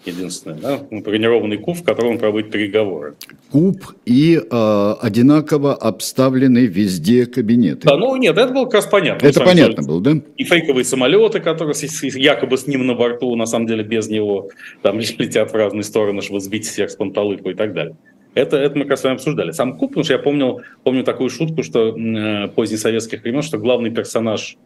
единственное, 0.04 0.58
да? 0.58 0.80
бронированный 0.90 1.58
куб, 1.58 1.76
в 1.76 1.84
котором 1.84 2.12
он 2.12 2.18
проводит 2.18 2.50
переговоры. 2.50 3.14
Куб 3.50 3.76
и 4.04 4.36
э, 4.38 4.94
одинаково 5.00 5.74
обставленный 5.74 6.66
везде 6.66 7.26
кабинеты. 7.26 7.86
Да, 7.86 7.96
ну 7.96 8.16
нет, 8.16 8.36
это 8.36 8.52
было 8.52 8.64
как 8.64 8.74
раз 8.74 8.86
понятно. 8.86 9.26
Это 9.26 9.40
понятно 9.40 9.82
было, 9.82 10.00
да? 10.00 10.12
И 10.36 10.44
фейковые 10.44 10.84
самолеты, 10.84 11.40
которые 11.40 11.74
якобы 12.14 12.56
с 12.56 12.66
ним 12.66 12.86
на 12.86 12.94
борту, 12.94 13.34
на 13.36 13.46
самом 13.46 13.66
деле 13.66 13.82
без 13.84 14.08
него, 14.08 14.50
там 14.82 14.98
летят 15.18 15.52
в 15.52 15.54
разные 15.54 15.84
стороны, 15.84 16.22
чтобы 16.22 16.40
сбить 16.40 16.66
всех 16.66 16.90
с 16.90 16.96
панталыку 16.96 17.50
и 17.50 17.54
так 17.54 17.72
далее. 17.72 17.96
Это, 18.34 18.56
это 18.56 18.76
мы 18.76 18.84
как 18.84 18.92
раз 18.92 19.00
с 19.00 19.04
вами 19.04 19.16
обсуждали. 19.16 19.50
Сам 19.50 19.76
Куб, 19.76 19.90
потому 19.90 20.04
что 20.04 20.14
я 20.14 20.18
помнил, 20.18 20.62
помню 20.84 21.04
такую 21.04 21.28
шутку, 21.28 21.62
что 21.62 21.96
э, 21.96 22.48
позднесоветских 22.48 23.22
времен, 23.22 23.42
что 23.42 23.58
главный 23.58 23.90
персонаж 23.90 24.56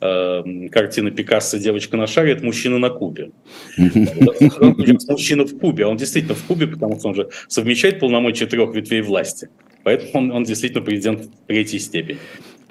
э, 0.00 0.68
картины 0.70 1.12
Пикассо 1.12 1.58
«Девочка 1.58 1.96
на 1.96 2.06
шаре»– 2.06 2.32
это 2.34 2.44
мужчина 2.44 2.78
на 2.78 2.90
Кубе. 2.90 3.30
Мужчина 3.76 5.44
в 5.44 5.58
Кубе. 5.58 5.86
Он 5.86 5.96
действительно 5.96 6.34
в 6.34 6.44
Кубе, 6.44 6.66
потому 6.66 6.98
что 6.98 7.08
он 7.08 7.14
же 7.14 7.28
совмещает 7.48 8.00
полномочия 8.00 8.46
трех 8.46 8.74
ветвей 8.74 9.02
власти. 9.02 9.48
Поэтому 9.84 10.10
он, 10.14 10.32
он 10.32 10.44
действительно 10.44 10.84
президент 10.84 11.28
третьей 11.46 11.78
степени. 11.78 12.18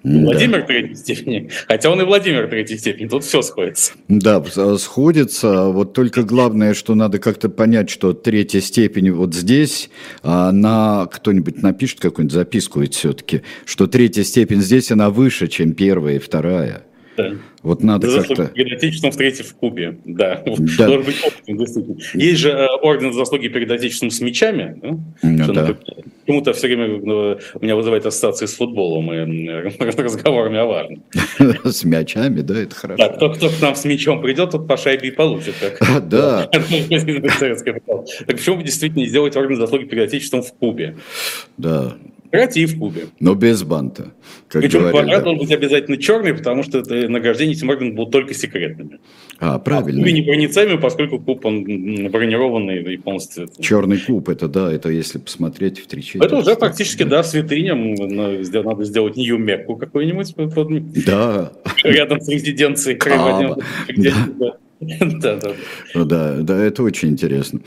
Владимир 0.03 0.61
да. 0.61 0.65
третьей 0.65 0.95
степени, 0.95 1.49
хотя 1.67 1.91
он 1.91 2.01
и 2.01 2.05
Владимир 2.05 2.47
третьей 2.47 2.77
степени, 2.77 3.07
тут 3.07 3.23
все 3.23 3.41
сходится. 3.41 3.93
Да, 4.07 4.43
сходится, 4.77 5.65
вот 5.65 5.93
только 5.93 6.23
главное, 6.23 6.73
что 6.73 6.95
надо 6.95 7.19
как-то 7.19 7.49
понять, 7.49 7.89
что 7.89 8.13
третья 8.13 8.61
степень 8.61 9.11
вот 9.11 9.33
здесь, 9.35 9.89
а 10.23 10.51
на 10.51 11.05
кто-нибудь 11.05 11.61
напишет 11.61 11.99
какую-нибудь 11.99 12.33
записку 12.33 12.81
ведь 12.81 12.95
все-таки, 12.95 13.41
что 13.65 13.87
третья 13.87 14.23
степень 14.23 14.61
здесь, 14.61 14.91
она 14.91 15.09
выше, 15.09 15.47
чем 15.47 15.73
первая 15.73 16.15
и 16.15 16.19
вторая. 16.19 16.83
Да. 17.29 17.37
Вот 17.63 17.83
надо 17.83 18.09
за 18.09 18.23
как-то... 18.23 18.47
перед 18.47 18.77
Отечеством 18.77 19.11
встретив 19.11 19.47
в 19.47 19.55
Кубе, 19.55 19.99
да. 20.05 20.41
да. 20.45 20.87
Должен 20.87 21.05
быть 21.05 21.23
опытным, 21.23 21.57
действительно. 21.57 21.97
Есть 22.13 22.39
же 22.39 22.49
э, 22.49 22.67
орден 22.81 23.13
за 23.13 23.19
заслуги 23.19 23.47
перед 23.47 23.69
Отечеством 23.69 24.09
с 24.09 24.19
мечами, 24.21 24.79
да? 24.81 24.97
Ну, 25.21 25.53
да. 25.53 25.77
Почему-то 26.25 26.53
все 26.53 26.67
время 26.67 26.87
ну, 26.87 27.37
меня 27.59 27.75
вызывает 27.75 28.05
ассоциации 28.05 28.45
с 28.45 28.55
футболом 28.55 29.11
и 29.13 29.49
разговорами 29.79 30.57
о 30.59 30.65
важном. 30.65 31.03
С 31.71 31.83
мячами, 31.83 32.41
да, 32.41 32.61
это 32.61 32.75
хорошо. 32.75 33.03
Да, 33.03 33.09
кто, 33.09 33.29
кто 33.31 33.49
к 33.49 33.61
нам 33.61 33.75
с 33.75 33.85
мячом 33.85 34.21
придет, 34.21 34.51
тот 34.51 34.67
по 34.67 34.77
шайбе 34.77 35.09
и 35.09 35.11
получит. 35.11 35.55
Как, 35.79 36.07
да. 36.07 36.47
Так 36.47 36.63
почему 36.67 38.57
бы 38.57 38.63
действительно 38.63 39.01
не 39.01 39.07
сделать 39.07 39.35
орден 39.35 39.55
за 39.55 39.61
заслуги 39.61 39.85
перед 39.85 40.07
Отечеством 40.07 40.41
в 40.43 40.53
Кубе? 40.53 40.95
Да, 41.57 41.95
Кстати, 42.31 42.59
и 42.59 42.65
в 42.65 42.79
Кубе. 42.79 43.07
Но 43.19 43.35
без 43.35 43.63
банта. 43.63 44.13
Как 44.47 44.61
Причем 44.61 44.79
говорили, 44.79 45.01
квадрат 45.01 45.19
да. 45.19 45.23
должен 45.25 45.39
быть 45.41 45.51
обязательно 45.51 45.97
черный, 45.97 46.33
потому 46.33 46.63
что 46.63 46.79
это 46.79 47.09
награждение 47.09 47.55
этим 47.55 47.69
орденом 47.69 47.95
будут 47.95 48.11
только 48.11 48.33
секретными. 48.33 48.99
А, 49.39 49.59
правильно. 49.59 50.05
А 50.05 50.09
не 50.09 50.21
непроницаемый, 50.21 50.79
поскольку 50.79 51.19
куб 51.19 51.45
он 51.45 51.63
бронированный 52.09 52.93
и 52.93 52.97
полностью... 52.97 53.49
Черный 53.59 53.99
куб, 53.99 54.29
это 54.29 54.47
да, 54.47 54.71
это 54.71 54.89
если 54.89 55.17
посмотреть 55.19 55.79
в 55.79 55.87
три 55.87 56.03
Это 56.15 56.37
уже 56.37 56.55
практически, 56.55 57.03
да, 57.03 57.23
святыня. 57.23 57.75
Надо 57.75 58.83
сделать 58.85 59.17
Нью-Мекку 59.17 59.75
какой-нибудь. 59.75 60.33
Да. 61.05 61.51
Рядом 61.83 62.21
с 62.21 62.29
резиденцией. 62.29 62.97
А, 63.09 63.55
да. 63.97 64.57
Да, 65.93 66.37
да, 66.41 66.57
это 66.63 66.81
очень 66.81 67.09
интересно. 67.09 67.59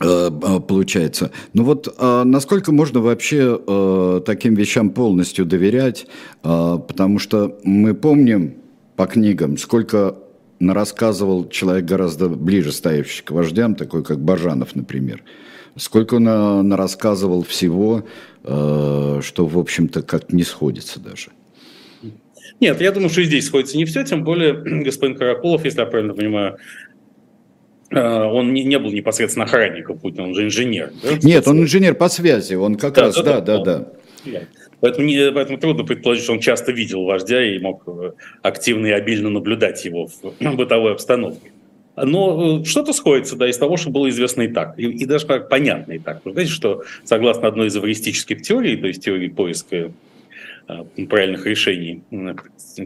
А, 0.00 0.28
Э, 0.28 0.30
э, 0.30 0.60
получается. 0.60 1.30
Ну 1.54 1.64
вот 1.64 1.94
а 1.98 2.24
насколько 2.24 2.72
можно 2.72 3.00
вообще 3.00 3.60
э, 3.66 4.20
таким 4.24 4.54
вещам 4.54 4.90
полностью 4.90 5.44
доверять, 5.44 6.06
потому 6.42 7.18
что 7.18 7.58
мы 7.64 7.94
помним 7.94 8.54
по 8.96 9.06
книгам, 9.06 9.56
сколько 9.58 10.16
рассказывал 10.60 11.48
человек 11.48 11.84
гораздо 11.84 12.28
ближе 12.28 12.72
стоящий 12.72 13.22
к 13.22 13.30
вождям, 13.30 13.74
такой 13.74 14.04
как 14.04 14.20
Бажанов, 14.20 14.74
например. 14.74 15.22
Сколько 15.76 16.14
он 16.14 16.72
рассказывал 16.72 17.44
всего, 17.44 18.04
что, 18.42 19.22
в 19.36 19.58
общем-то, 19.58 20.02
как 20.02 20.32
не 20.32 20.42
сходится 20.42 20.98
даже. 20.98 21.30
Нет, 22.60 22.80
я 22.80 22.90
думаю, 22.90 23.10
что 23.10 23.22
здесь 23.22 23.46
сходится 23.46 23.76
не 23.76 23.84
все, 23.84 24.02
тем 24.02 24.24
более 24.24 24.54
господин 24.84 25.16
Каракулов, 25.16 25.64
если 25.64 25.80
я 25.80 25.86
правильно 25.86 26.14
понимаю, 26.14 26.56
Э, 26.56 26.87
он 27.90 28.52
не, 28.52 28.64
не 28.64 28.78
был 28.78 28.90
непосредственно 28.92 29.44
охранником 29.46 29.98
Путина, 29.98 30.24
он 30.24 30.34
же 30.34 30.44
инженер. 30.44 30.92
Да? 31.02 31.18
Нет, 31.22 31.48
он 31.48 31.62
инженер 31.62 31.94
по 31.94 32.08
связи, 32.08 32.54
он 32.54 32.76
как 32.76 32.94
да, 32.94 33.02
раз, 33.02 33.16
да, 33.16 33.40
да, 33.40 33.58
да. 33.62 33.86
да. 34.26 34.40
Поэтому, 34.80 35.06
не, 35.06 35.32
поэтому 35.32 35.58
трудно 35.58 35.84
предположить, 35.84 36.24
что 36.24 36.34
он 36.34 36.40
часто 36.40 36.70
видел 36.70 37.04
вождя 37.04 37.42
и 37.44 37.58
мог 37.58 37.82
э, 37.86 38.12
активно 38.42 38.86
и 38.86 38.90
обильно 38.90 39.28
наблюдать 39.28 39.84
его 39.84 40.06
в 40.06 40.12
бытовой 40.56 40.92
обстановке. 40.92 41.50
Но 41.96 42.60
э, 42.60 42.64
что-то 42.64 42.92
сходится 42.92 43.34
да, 43.36 43.48
из 43.48 43.58
того, 43.58 43.76
что 43.76 43.90
было 43.90 44.08
известно 44.08 44.42
и 44.42 44.48
так, 44.48 44.78
и, 44.78 44.84
и 44.84 45.04
даже 45.04 45.26
как 45.26 45.48
понятно 45.48 45.92
и 45.92 45.98
так. 45.98 46.20
Вы 46.24 46.32
знаете, 46.32 46.52
что 46.52 46.84
согласно 47.04 47.48
одной 47.48 47.68
из 47.68 47.76
эвристических 47.76 48.42
теорий, 48.42 48.76
то 48.76 48.86
есть 48.86 49.02
теории 49.02 49.28
поиска 49.28 49.90
правильных 51.08 51.46
решений, 51.46 52.02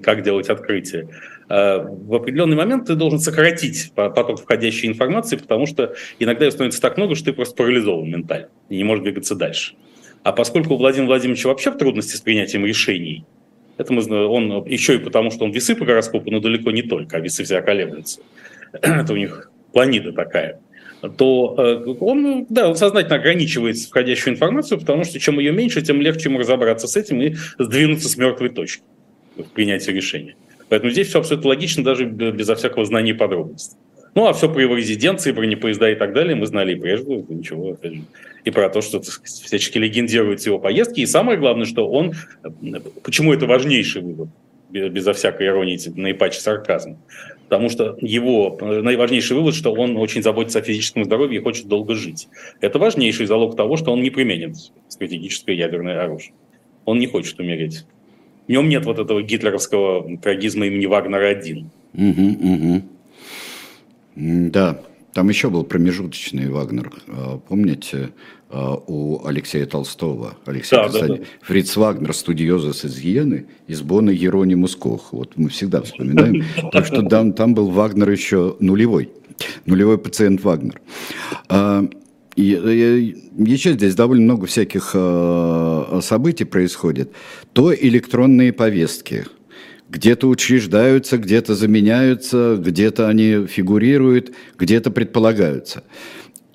как 0.03 0.23
делать 0.23 0.49
открытие, 0.49 1.09
Э, 1.09 1.32
в 1.55 2.15
определенный 2.15 2.57
момент 2.57 2.87
ты 2.87 2.95
должен 2.95 3.19
сократить 3.19 3.93
поток 3.95 4.41
входящей 4.41 4.89
информации, 4.89 5.37
потому 5.37 5.67
что 5.67 5.95
иногда 6.19 6.47
ее 6.47 6.51
становится 6.51 6.81
так 6.81 6.97
много, 6.97 7.15
что 7.15 7.27
ты 7.27 7.33
просто 7.35 7.55
парализован 7.57 8.09
ментально 8.09 8.49
и 8.71 8.77
не 8.77 8.85
можешь 8.85 9.03
двигаться 9.03 9.35
дальше. 9.35 9.75
А 10.23 10.33
поскольку 10.33 10.75
у 10.75 10.77
Владимира 10.79 11.09
Владимировича 11.09 11.49
вообще 11.49 11.73
трудности 11.73 12.17
с 12.17 12.21
принятием 12.21 12.65
решений, 12.65 13.25
это 13.77 13.93
мы, 13.93 14.03
он 14.27 14.65
еще 14.67 14.95
и 14.95 14.99
потому, 14.99 15.31
что 15.31 15.45
он 15.45 15.51
весы 15.51 15.75
по 15.75 15.85
гороскопу, 15.85 16.31
но 16.31 16.41
далеко 16.41 16.71
не 16.71 16.83
только, 16.83 17.17
а 17.19 17.21
весы 17.21 17.45
всегда 17.45 17.61
колеблются. 17.61 18.21
это 18.73 19.13
у 19.13 19.17
них 19.17 19.51
планида 19.73 20.13
такая 20.13 20.61
то 21.09 21.57
э, 21.59 21.91
он, 22.01 22.47
да, 22.49 22.69
он 22.69 22.77
сознательно 22.77 23.17
ограничивает 23.17 23.77
входящую 23.77 24.35
информацию, 24.35 24.79
потому 24.79 25.05
что 25.05 25.19
чем 25.19 25.39
ее 25.39 25.53
меньше, 25.53 25.83
тем 25.83 26.01
легче 26.01 26.29
ему 26.29 26.39
разобраться 26.39 26.87
с 26.87 26.97
этим 26.97 27.21
и 27.21 27.35
сдвинуться 27.59 28.09
с 28.09 28.17
мертвой 28.17 28.51
точки 28.51 28.85
в 29.37 29.51
принятии 29.51 29.91
решения. 29.91 30.37
Поэтому 30.73 30.91
здесь 30.91 31.09
все 31.09 31.19
абсолютно 31.19 31.51
логично, 31.51 31.85
даже 31.85 32.07
безо 32.07 32.55
всякого 32.55 32.87
знания 32.87 33.13
подробностей. 33.13 33.77
Ну, 34.15 34.27
а 34.27 34.33
все 34.33 34.51
про 34.51 34.63
его 34.63 34.75
резиденции, 34.75 35.31
бронепоезда 35.31 35.91
и 35.91 35.95
так 35.97 36.15
далее 36.15 36.35
мы 36.35 36.47
знали 36.47 36.73
и 36.73 36.81
прежде, 36.81 37.23
ничего, 37.29 37.73
опять 37.73 37.93
же. 37.93 38.03
И 38.45 38.51
про 38.51 38.71
то, 38.71 38.81
что 38.81 39.03
всячески 39.03 39.77
легендируют 39.77 40.41
его 40.47 40.59
поездки. 40.59 41.01
И 41.01 41.07
самое 41.07 41.39
главное, 41.39 41.67
что 41.67 41.87
он... 41.87 42.15
Почему 43.03 43.35
это 43.35 43.45
важнейший 43.45 44.01
вывод, 44.01 44.31
безо 44.71 45.13
всякой 45.13 45.49
иронии, 45.49 45.79
наипаче 45.95 46.41
сарказма? 46.41 46.97
Потому 47.51 47.69
что 47.69 47.99
его 48.01 48.57
наиважнейший 48.59 49.37
вывод, 49.37 49.55
что 49.55 49.75
он 49.75 49.99
очень 49.99 50.23
заботится 50.23 50.61
о 50.61 50.63
физическом 50.63 51.05
здоровье 51.05 51.39
и 51.39 51.43
хочет 51.43 51.67
долго 51.67 51.95
жить. 51.95 52.29
Это 52.63 52.79
важнейший 52.79 53.27
залог 53.27 53.57
того, 53.57 53.77
что 53.77 53.93
он 53.93 54.01
не 54.01 54.09
применит 54.09 54.57
стратегическое 54.89 55.55
ядерное 55.55 56.03
оружие. 56.03 56.33
Он 56.87 56.99
не 56.99 57.09
хочет 57.09 57.39
умереть. 57.39 57.85
В 58.47 58.51
нем 58.51 58.69
нет 58.69 58.85
вот 58.85 58.99
этого 58.99 59.23
гитлеровского 59.23 60.17
трагизма 60.19 60.67
имени 60.67 60.87
Вагнера-1. 60.87 61.65
Угу, 61.95 62.55
угу. 62.55 62.83
Да, 64.15 64.81
там 65.15 65.29
еще 65.29 65.51
был 65.51 65.65
промежуточный 65.65 66.49
Вагнер, 66.49 66.93
а, 67.09 67.39
помните, 67.39 68.11
а, 68.51 68.75
у 68.87 69.25
Алексея 69.27 69.67
Толстого. 69.67 70.37
Алексей 70.47 70.77
да, 70.77 70.89
да, 70.89 71.07
да. 71.07 71.19
Фриц 71.43 71.77
Вагнер, 71.77 72.15
студиозус 72.15 72.85
из 72.85 72.99
Йены, 72.99 73.47
из 73.67 73.83
Бона 73.83 74.11
Еронимус 74.11 74.77
Кох. 74.77 75.13
Вот 75.13 75.33
мы 75.37 75.49
всегда 75.49 75.83
вспоминаем. 75.83 76.45
Так 76.73 76.87
что 76.87 77.03
там, 77.03 77.33
там 77.33 77.55
был 77.55 77.71
Вагнер 77.71 78.11
еще 78.11 78.57
нулевой. 78.59 79.11
Нулевой 79.67 79.99
пациент 79.99 80.43
Вагнер. 80.43 80.81
И 82.37 83.15
еще 83.37 83.73
здесь 83.73 83.95
довольно 83.95 84.25
много 84.25 84.47
всяких 84.47 84.93
э, 84.95 86.01
событий 86.03 86.45
происходит. 86.45 87.13
То 87.53 87.75
электронные 87.75 88.53
повестки. 88.53 89.27
Где-то 89.91 90.29
учреждаются, 90.29 91.19
где-то 91.19 91.55
заменяются, 91.55 92.57
где-то 92.59 93.09
они 93.09 93.47
фигурируют, 93.47 94.33
где-то 94.59 94.91
предполагаются. 94.91 95.85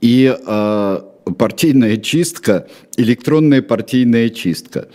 И 0.02 0.36
э, 0.36 1.00
партийная 1.38 1.98
чистка, 1.98 2.68
электронная 2.98 3.62
партийная 3.62 4.30
чистка. 4.30 4.88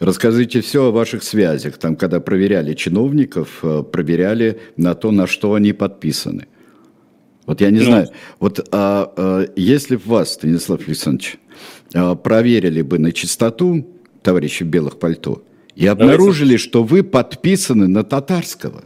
Расскажите 0.00 0.62
все 0.62 0.84
о 0.84 0.92
ваших 0.92 1.22
связях. 1.22 1.76
Там, 1.76 1.96
когда 1.96 2.20
проверяли 2.20 2.72
чиновников, 2.72 3.58
э, 3.62 3.82
проверяли 3.82 4.60
на 4.78 4.94
то, 4.94 5.10
на 5.10 5.26
что 5.26 5.52
они 5.52 5.74
подписаны. 5.74 6.46
Вот 7.48 7.62
я 7.62 7.70
не 7.70 7.78
ну, 7.78 7.84
знаю, 7.86 8.08
вот 8.40 8.68
а, 8.72 9.10
а, 9.16 9.46
если 9.56 9.96
в 9.96 10.06
вас, 10.06 10.34
Станислав 10.34 10.86
Александрович, 10.86 11.38
а, 11.94 12.14
проверили 12.14 12.82
бы 12.82 12.98
на 12.98 13.10
чистоту 13.10 13.88
товарищи 14.22 14.64
в 14.64 14.66
белых 14.66 14.98
пальто 14.98 15.42
и 15.74 15.86
обнаружили, 15.86 16.50
Давайте. 16.50 16.64
что 16.64 16.84
вы 16.84 17.02
подписаны 17.02 17.88
на 17.88 18.04
татарского. 18.04 18.84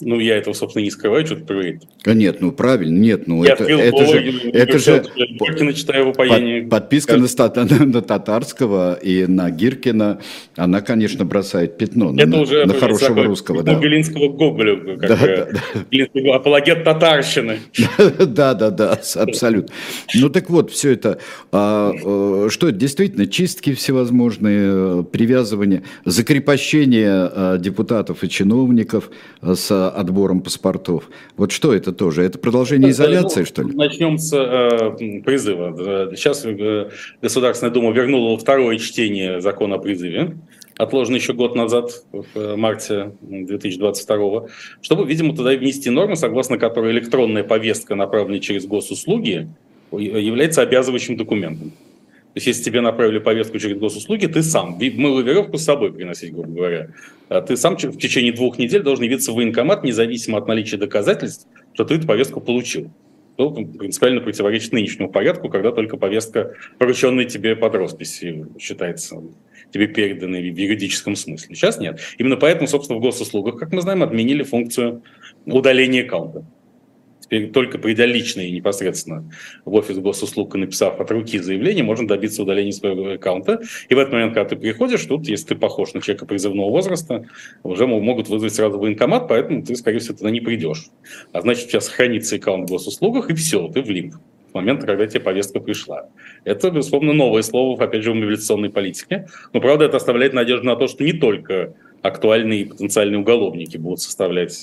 Ну, 0.00 0.20
я 0.20 0.36
этого, 0.36 0.52
собственно, 0.52 0.84
не 0.84 0.90
скрываю, 0.90 1.24
что 1.24 1.36
ты 1.36 1.44
говорит. 1.44 1.82
А 2.04 2.12
нет, 2.12 2.42
ну 2.42 2.52
правильно, 2.52 2.98
нет, 2.98 3.26
ну 3.26 3.42
я 3.44 3.54
это, 3.54 3.64
это 3.64 4.06
же, 4.06 4.50
это 4.52 4.78
же 4.78 5.04
Гиркина 5.16 5.72
читаю 5.72 6.12
под, 6.12 6.68
подписка 6.68 7.16
на, 7.16 7.26
на, 7.64 7.86
на 7.86 8.02
Татарского 8.02 8.94
и 8.94 9.26
на 9.26 9.50
Гиркина, 9.50 10.20
она, 10.54 10.82
конечно, 10.82 11.24
бросает 11.24 11.78
пятно 11.78 12.14
это 12.14 12.26
на, 12.26 12.40
уже 12.42 12.66
на 12.66 12.74
хорошего 12.74 13.24
русского. 13.24 13.62
Да. 13.62 13.74
Белинского 13.74 14.28
Гоголя, 14.28 14.76
как 14.76 15.08
да, 15.08 15.48
да, 15.90 16.34
апологет 16.34 16.84
татарщины. 16.84 17.60
Да, 18.26 18.54
да, 18.54 18.70
да, 18.70 19.00
абсолютно. 19.14 19.74
Ну 20.14 20.28
так 20.28 20.50
вот, 20.50 20.70
все 20.70 20.92
это, 20.92 21.18
а, 21.52 21.92
а, 21.92 22.48
что 22.50 22.68
это 22.68 22.76
действительно, 22.76 23.26
чистки 23.26 23.72
всевозможные, 23.72 25.04
привязывания, 25.04 25.82
закрепощение 26.04 27.30
а, 27.32 27.58
депутатов 27.58 28.22
и 28.24 28.28
чиновников 28.28 29.10
с 29.42 29.85
отбором 29.90 30.40
паспортов. 30.40 31.08
Вот 31.36 31.52
что 31.52 31.74
это 31.74 31.92
тоже? 31.92 32.22
Это 32.22 32.38
продолжение 32.38 32.90
изоляции, 32.90 33.40
ну, 33.40 33.46
что 33.46 33.62
ли? 33.62 33.74
Начнем 33.74 34.18
с 34.18 34.32
э, 34.32 35.20
призыва. 35.22 36.14
Сейчас 36.14 36.44
э, 36.44 36.90
Государственная 37.22 37.72
Дума 37.72 37.92
вернула 37.92 38.38
второе 38.38 38.78
чтение 38.78 39.40
закона 39.40 39.76
о 39.76 39.78
призыве 39.78 40.36
отложен 40.78 41.14
еще 41.14 41.32
год 41.32 41.54
назад, 41.54 42.04
в 42.12 42.26
э, 42.34 42.56
марте 42.56 43.12
2022, 43.22 44.46
чтобы, 44.82 45.06
видимо, 45.06 45.34
туда 45.34 45.50
внести 45.56 45.90
нормы, 45.90 46.16
согласно 46.16 46.58
которой 46.58 46.92
электронная 46.92 47.44
повестка, 47.44 47.94
направленная 47.94 48.40
через 48.40 48.66
госуслуги, 48.66 49.48
является 49.92 50.62
обязывающим 50.62 51.16
документом. 51.16 51.72
То 52.36 52.38
есть, 52.38 52.48
если 52.48 52.64
тебе 52.64 52.82
направили 52.82 53.18
повестку 53.18 53.58
через 53.58 53.78
госуслуги, 53.78 54.26
ты 54.26 54.42
сам, 54.42 54.78
мыло 54.78 55.22
веревку 55.22 55.56
с 55.56 55.64
собой 55.64 55.90
приносить, 55.90 56.34
грубо 56.34 56.52
говоря, 56.52 56.90
а 57.30 57.40
ты 57.40 57.56
сам 57.56 57.78
в 57.78 57.96
течение 57.96 58.30
двух 58.30 58.58
недель 58.58 58.82
должен 58.82 59.06
явиться 59.06 59.32
в 59.32 59.36
военкомат, 59.36 59.84
независимо 59.84 60.36
от 60.36 60.46
наличия 60.46 60.76
доказательств, 60.76 61.48
что 61.72 61.86
ты 61.86 61.94
эту 61.94 62.06
повестку 62.06 62.42
получил. 62.42 62.90
Что 63.36 63.52
принципиально 63.52 64.20
противоречит 64.20 64.72
нынешнему 64.72 65.08
порядку, 65.08 65.48
когда 65.48 65.72
только 65.72 65.96
повестка, 65.96 66.52
порученная 66.76 67.24
тебе 67.24 67.56
под 67.56 67.74
роспись, 67.74 68.22
считается 68.58 69.16
тебе 69.72 69.86
переданной 69.86 70.50
в 70.50 70.58
юридическом 70.58 71.16
смысле. 71.16 71.54
Сейчас 71.54 71.78
нет. 71.78 72.00
Именно 72.18 72.36
поэтому, 72.36 72.68
собственно, 72.68 72.98
в 72.98 73.02
госуслугах, 73.02 73.58
как 73.58 73.72
мы 73.72 73.80
знаем, 73.80 74.02
отменили 74.02 74.42
функцию 74.42 75.02
удаления 75.46 76.04
аккаунта. 76.04 76.44
Теперь 77.26 77.50
только 77.50 77.78
придя 77.78 78.06
лично 78.06 78.40
и 78.40 78.52
непосредственно 78.52 79.30
в 79.64 79.74
офис 79.74 79.98
госуслуг 79.98 80.54
и 80.54 80.58
написав 80.58 81.00
от 81.00 81.10
руки 81.10 81.38
заявление, 81.38 81.84
можно 81.84 82.06
добиться 82.06 82.42
удаления 82.42 82.72
своего 82.72 83.12
аккаунта. 83.12 83.60
И 83.88 83.94
в 83.94 83.98
этот 83.98 84.12
момент, 84.12 84.34
когда 84.34 84.48
ты 84.48 84.56
приходишь, 84.56 85.04
тут, 85.04 85.26
если 85.26 85.48
ты 85.48 85.54
похож 85.56 85.92
на 85.94 86.00
человека 86.00 86.26
призывного 86.26 86.70
возраста, 86.70 87.26
уже 87.62 87.86
могут 87.86 88.28
вызвать 88.28 88.54
сразу 88.54 88.78
военкомат, 88.78 89.28
поэтому 89.28 89.64
ты, 89.64 89.74
скорее 89.74 89.98
всего, 89.98 90.16
туда 90.16 90.30
не 90.30 90.40
придешь. 90.40 90.86
А 91.32 91.40
значит, 91.40 91.68
сейчас 91.68 91.88
хранится 91.88 92.36
аккаунт 92.36 92.68
в 92.68 92.72
госуслугах, 92.72 93.30
и 93.30 93.34
все, 93.34 93.68
ты 93.68 93.82
в 93.82 93.90
лимб 93.90 94.14
в 94.56 94.58
момент, 94.58 94.84
когда 94.84 95.06
тебе 95.06 95.20
повестка 95.20 95.60
пришла. 95.60 96.08
Это, 96.44 96.70
безусловно, 96.70 97.12
новое 97.12 97.42
слово, 97.42 97.84
опять 97.84 98.02
же, 98.02 98.12
в 98.12 98.14
мобилизационной 98.14 98.70
политике. 98.70 99.26
Но, 99.52 99.60
правда, 99.60 99.84
это 99.84 99.98
оставляет 99.98 100.32
надежду 100.32 100.66
на 100.66 100.76
то, 100.76 100.86
что 100.88 101.04
не 101.04 101.12
только 101.12 101.74
актуальные 102.02 102.60
и 102.60 102.64
потенциальные 102.64 103.18
уголовники 103.18 103.76
будут 103.76 104.00
составлять 104.00 104.56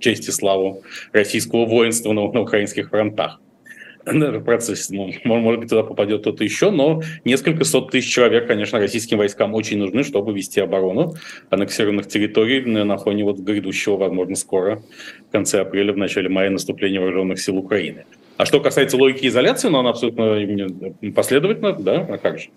честь 0.00 0.28
и 0.28 0.32
славу 0.32 0.82
российского 1.12 1.64
воинства 1.64 2.12
на, 2.12 2.30
на 2.30 2.40
украинских 2.40 2.90
фронтах. 2.90 3.40
В 4.04 4.40
процессе, 4.40 4.94
ну, 4.94 5.10
может 5.24 5.60
быть, 5.60 5.70
туда 5.70 5.82
попадет 5.82 6.20
кто-то 6.20 6.44
еще, 6.44 6.70
но 6.70 7.00
несколько 7.24 7.64
сот 7.64 7.90
тысяч 7.90 8.12
человек, 8.12 8.46
конечно, 8.46 8.78
российским 8.78 9.16
войскам 9.16 9.54
очень 9.54 9.78
нужны, 9.78 10.04
чтобы 10.04 10.34
вести 10.34 10.60
оборону 10.60 11.14
аннексированных 11.48 12.06
территорий 12.06 12.60
на 12.60 12.98
фоне 12.98 13.24
вот 13.24 13.38
грядущего, 13.38 13.96
возможно, 13.96 14.34
скоро, 14.34 14.82
в 15.28 15.32
конце 15.32 15.62
апреля, 15.62 15.94
в 15.94 15.96
начале 15.96 16.28
мая 16.28 16.50
наступления 16.50 17.00
вооруженных 17.00 17.40
сил 17.40 17.56
Украины. 17.56 18.04
А 18.36 18.46
что 18.46 18.60
касается 18.60 18.96
логики 18.96 19.26
изоляции, 19.26 19.68
ну, 19.68 19.78
она 19.78 19.90
абсолютно 19.90 20.36
последовательна, 21.14 21.72
да, 21.72 22.00
а 22.00 22.18
как 22.18 22.38
же? 22.38 22.48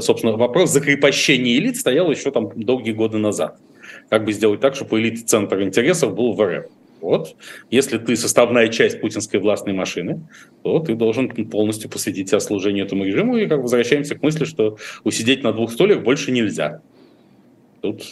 собственно, 0.00 0.36
вопрос 0.36 0.70
закрепощения 0.70 1.56
элит 1.56 1.76
стоял 1.76 2.10
еще 2.10 2.30
там 2.30 2.50
долгие 2.56 2.92
годы 2.92 3.18
назад. 3.18 3.58
Как 4.08 4.24
бы 4.24 4.32
сделать 4.32 4.60
так, 4.60 4.74
чтобы 4.74 5.00
элит 5.00 5.28
центр 5.28 5.60
интересов 5.62 6.14
был 6.14 6.32
в 6.32 6.42
РФ. 6.42 6.66
Вот. 7.02 7.34
Если 7.70 7.98
ты 7.98 8.16
составная 8.16 8.68
часть 8.68 9.00
путинской 9.00 9.40
властной 9.40 9.74
машины, 9.74 10.22
то 10.62 10.78
ты 10.78 10.94
должен 10.94 11.28
полностью 11.50 11.90
посвятить 11.90 12.28
себя 12.28 12.38
служению 12.38 12.86
этому 12.86 13.04
режиму. 13.04 13.36
И 13.36 13.46
как 13.46 13.60
возвращаемся 13.60 14.14
к 14.14 14.22
мысли, 14.22 14.44
что 14.44 14.78
усидеть 15.02 15.42
на 15.42 15.52
двух 15.52 15.72
стульях 15.72 16.02
больше 16.02 16.30
нельзя. 16.30 16.80
Тут, 17.80 18.02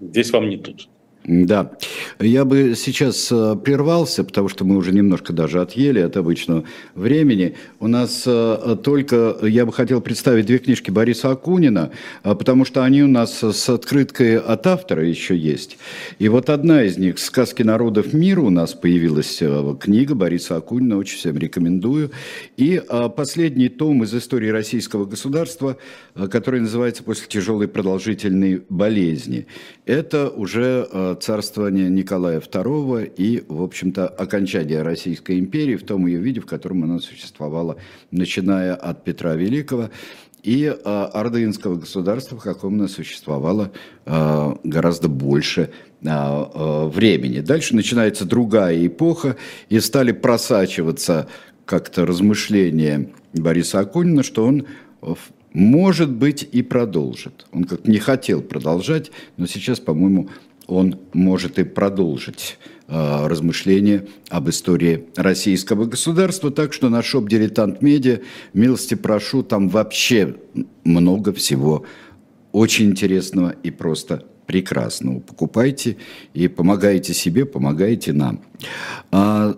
здесь 0.00 0.32
вам 0.32 0.48
не 0.48 0.56
тут. 0.56 0.88
Да, 1.24 1.70
я 2.18 2.44
бы 2.44 2.74
сейчас 2.74 3.28
э, 3.30 3.54
прервался, 3.54 4.24
потому 4.24 4.48
что 4.48 4.64
мы 4.64 4.76
уже 4.76 4.92
немножко 4.92 5.32
даже 5.32 5.60
отъели 5.60 6.00
от 6.00 6.16
обычного 6.16 6.64
времени. 6.96 7.54
У 7.78 7.86
нас 7.86 8.24
э, 8.26 8.76
только, 8.82 9.36
я 9.42 9.64
бы 9.64 9.72
хотел 9.72 10.00
представить 10.00 10.46
две 10.46 10.58
книжки 10.58 10.90
Бориса 10.90 11.30
Акунина, 11.30 11.92
э, 12.24 12.34
потому 12.34 12.64
что 12.64 12.82
они 12.82 13.04
у 13.04 13.06
нас 13.06 13.40
с 13.40 13.68
открыткой 13.68 14.40
от 14.40 14.66
автора 14.66 15.06
еще 15.06 15.36
есть. 15.36 15.78
И 16.18 16.28
вот 16.28 16.50
одна 16.50 16.82
из 16.82 16.98
них, 16.98 17.20
«Сказки 17.20 17.62
народов 17.62 18.12
мира», 18.12 18.40
у 18.40 18.50
нас 18.50 18.72
появилась 18.72 19.40
книга 19.78 20.16
Бориса 20.16 20.56
Акунина, 20.56 20.98
очень 20.98 21.18
всем 21.18 21.38
рекомендую. 21.38 22.10
И 22.56 22.82
последний 23.16 23.68
том 23.68 24.02
из 24.02 24.12
истории 24.12 24.48
российского 24.48 25.04
государства, 25.04 25.76
который 26.14 26.60
называется 26.60 27.04
«После 27.04 27.28
тяжелой 27.28 27.68
продолжительной 27.68 28.64
болезни». 28.68 29.46
Это 29.84 30.30
уже 30.30 31.16
царствования 31.20 31.88
Николая 31.88 32.40
II 32.40 33.12
и, 33.16 33.44
в 33.48 33.62
общем-то, 33.62 34.06
окончание 34.06 34.82
Российской 34.82 35.38
империи 35.38 35.76
в 35.76 35.84
том 35.84 36.06
ее 36.06 36.20
виде, 36.20 36.40
в 36.40 36.46
котором 36.46 36.84
она 36.84 37.00
существовала, 37.00 37.76
начиная 38.10 38.74
от 38.74 39.02
Петра 39.02 39.34
Великого, 39.34 39.90
и 40.42 40.64
э, 40.64 40.74
ордынского 40.84 41.76
государства, 41.76 42.36
в 42.36 42.42
каком 42.42 42.74
оно 42.74 42.88
существовало 42.88 43.72
э, 44.04 44.54
гораздо 44.64 45.08
больше 45.08 45.70
э, 46.02 46.08
э, 46.08 46.86
времени. 46.88 47.40
Дальше 47.40 47.76
начинается 47.76 48.24
другая 48.24 48.86
эпоха, 48.86 49.36
и 49.68 49.78
стали 49.80 50.12
просачиваться 50.12 51.28
как-то 51.64 52.04
размышления 52.04 53.10
Бориса 53.32 53.80
Акунина, 53.80 54.22
что 54.22 54.44
он 54.44 54.66
может 55.52 56.10
быть 56.10 56.48
и 56.50 56.62
продолжит. 56.62 57.46
Он 57.52 57.64
как 57.64 57.86
не 57.86 57.98
хотел 57.98 58.42
продолжать, 58.42 59.10
но 59.36 59.46
сейчас, 59.46 59.80
по-моему, 59.80 60.30
он 60.66 60.98
может 61.12 61.58
и 61.58 61.64
продолжить 61.64 62.58
э, 62.88 63.26
размышления 63.26 64.06
об 64.28 64.48
истории 64.48 65.06
российского 65.16 65.84
государства. 65.84 66.50
Так 66.50 66.72
что 66.72 66.88
на 66.88 67.02
шоп 67.02 67.28
«Дилетант 67.28 67.82
Медиа» 67.82 68.20
милости 68.52 68.94
прошу, 68.94 69.42
там 69.42 69.68
вообще 69.68 70.36
много 70.84 71.32
всего 71.32 71.84
очень 72.52 72.90
интересного 72.90 73.50
и 73.50 73.70
просто 73.70 74.24
прекрасного. 74.46 75.20
Покупайте 75.20 75.96
и 76.34 76.48
помогайте 76.48 77.14
себе, 77.14 77.44
помогайте 77.44 78.12
нам. 78.12 78.40
А, 79.10 79.54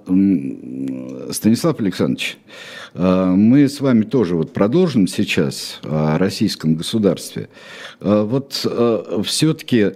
Станислав 1.31 1.81
Александрович, 1.81 2.39
а, 2.95 3.35
мы 3.35 3.69
с 3.69 3.81
вами 3.81 4.05
тоже 4.05 4.37
вот 4.37 4.53
продолжим 4.53 5.07
сейчас 5.07 5.81
о 5.83 6.19
российском 6.19 6.75
государстве. 6.77 7.49
А, 8.01 8.25
вот 8.25 8.53
все-таки 9.27 9.93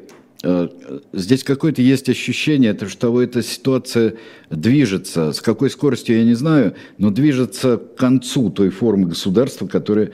здесь 1.12 1.42
какое-то 1.42 1.82
есть 1.82 2.08
ощущение, 2.08 2.78
что 2.86 3.20
эта 3.20 3.42
ситуация 3.42 4.14
движется, 4.50 5.32
с 5.32 5.40
какой 5.40 5.68
скоростью 5.68 6.16
я 6.18 6.24
не 6.24 6.34
знаю, 6.34 6.74
но 6.96 7.10
движется 7.10 7.76
к 7.76 7.96
концу 7.96 8.48
той 8.50 8.70
формы 8.70 9.08
государства, 9.08 9.66
которая 9.66 10.12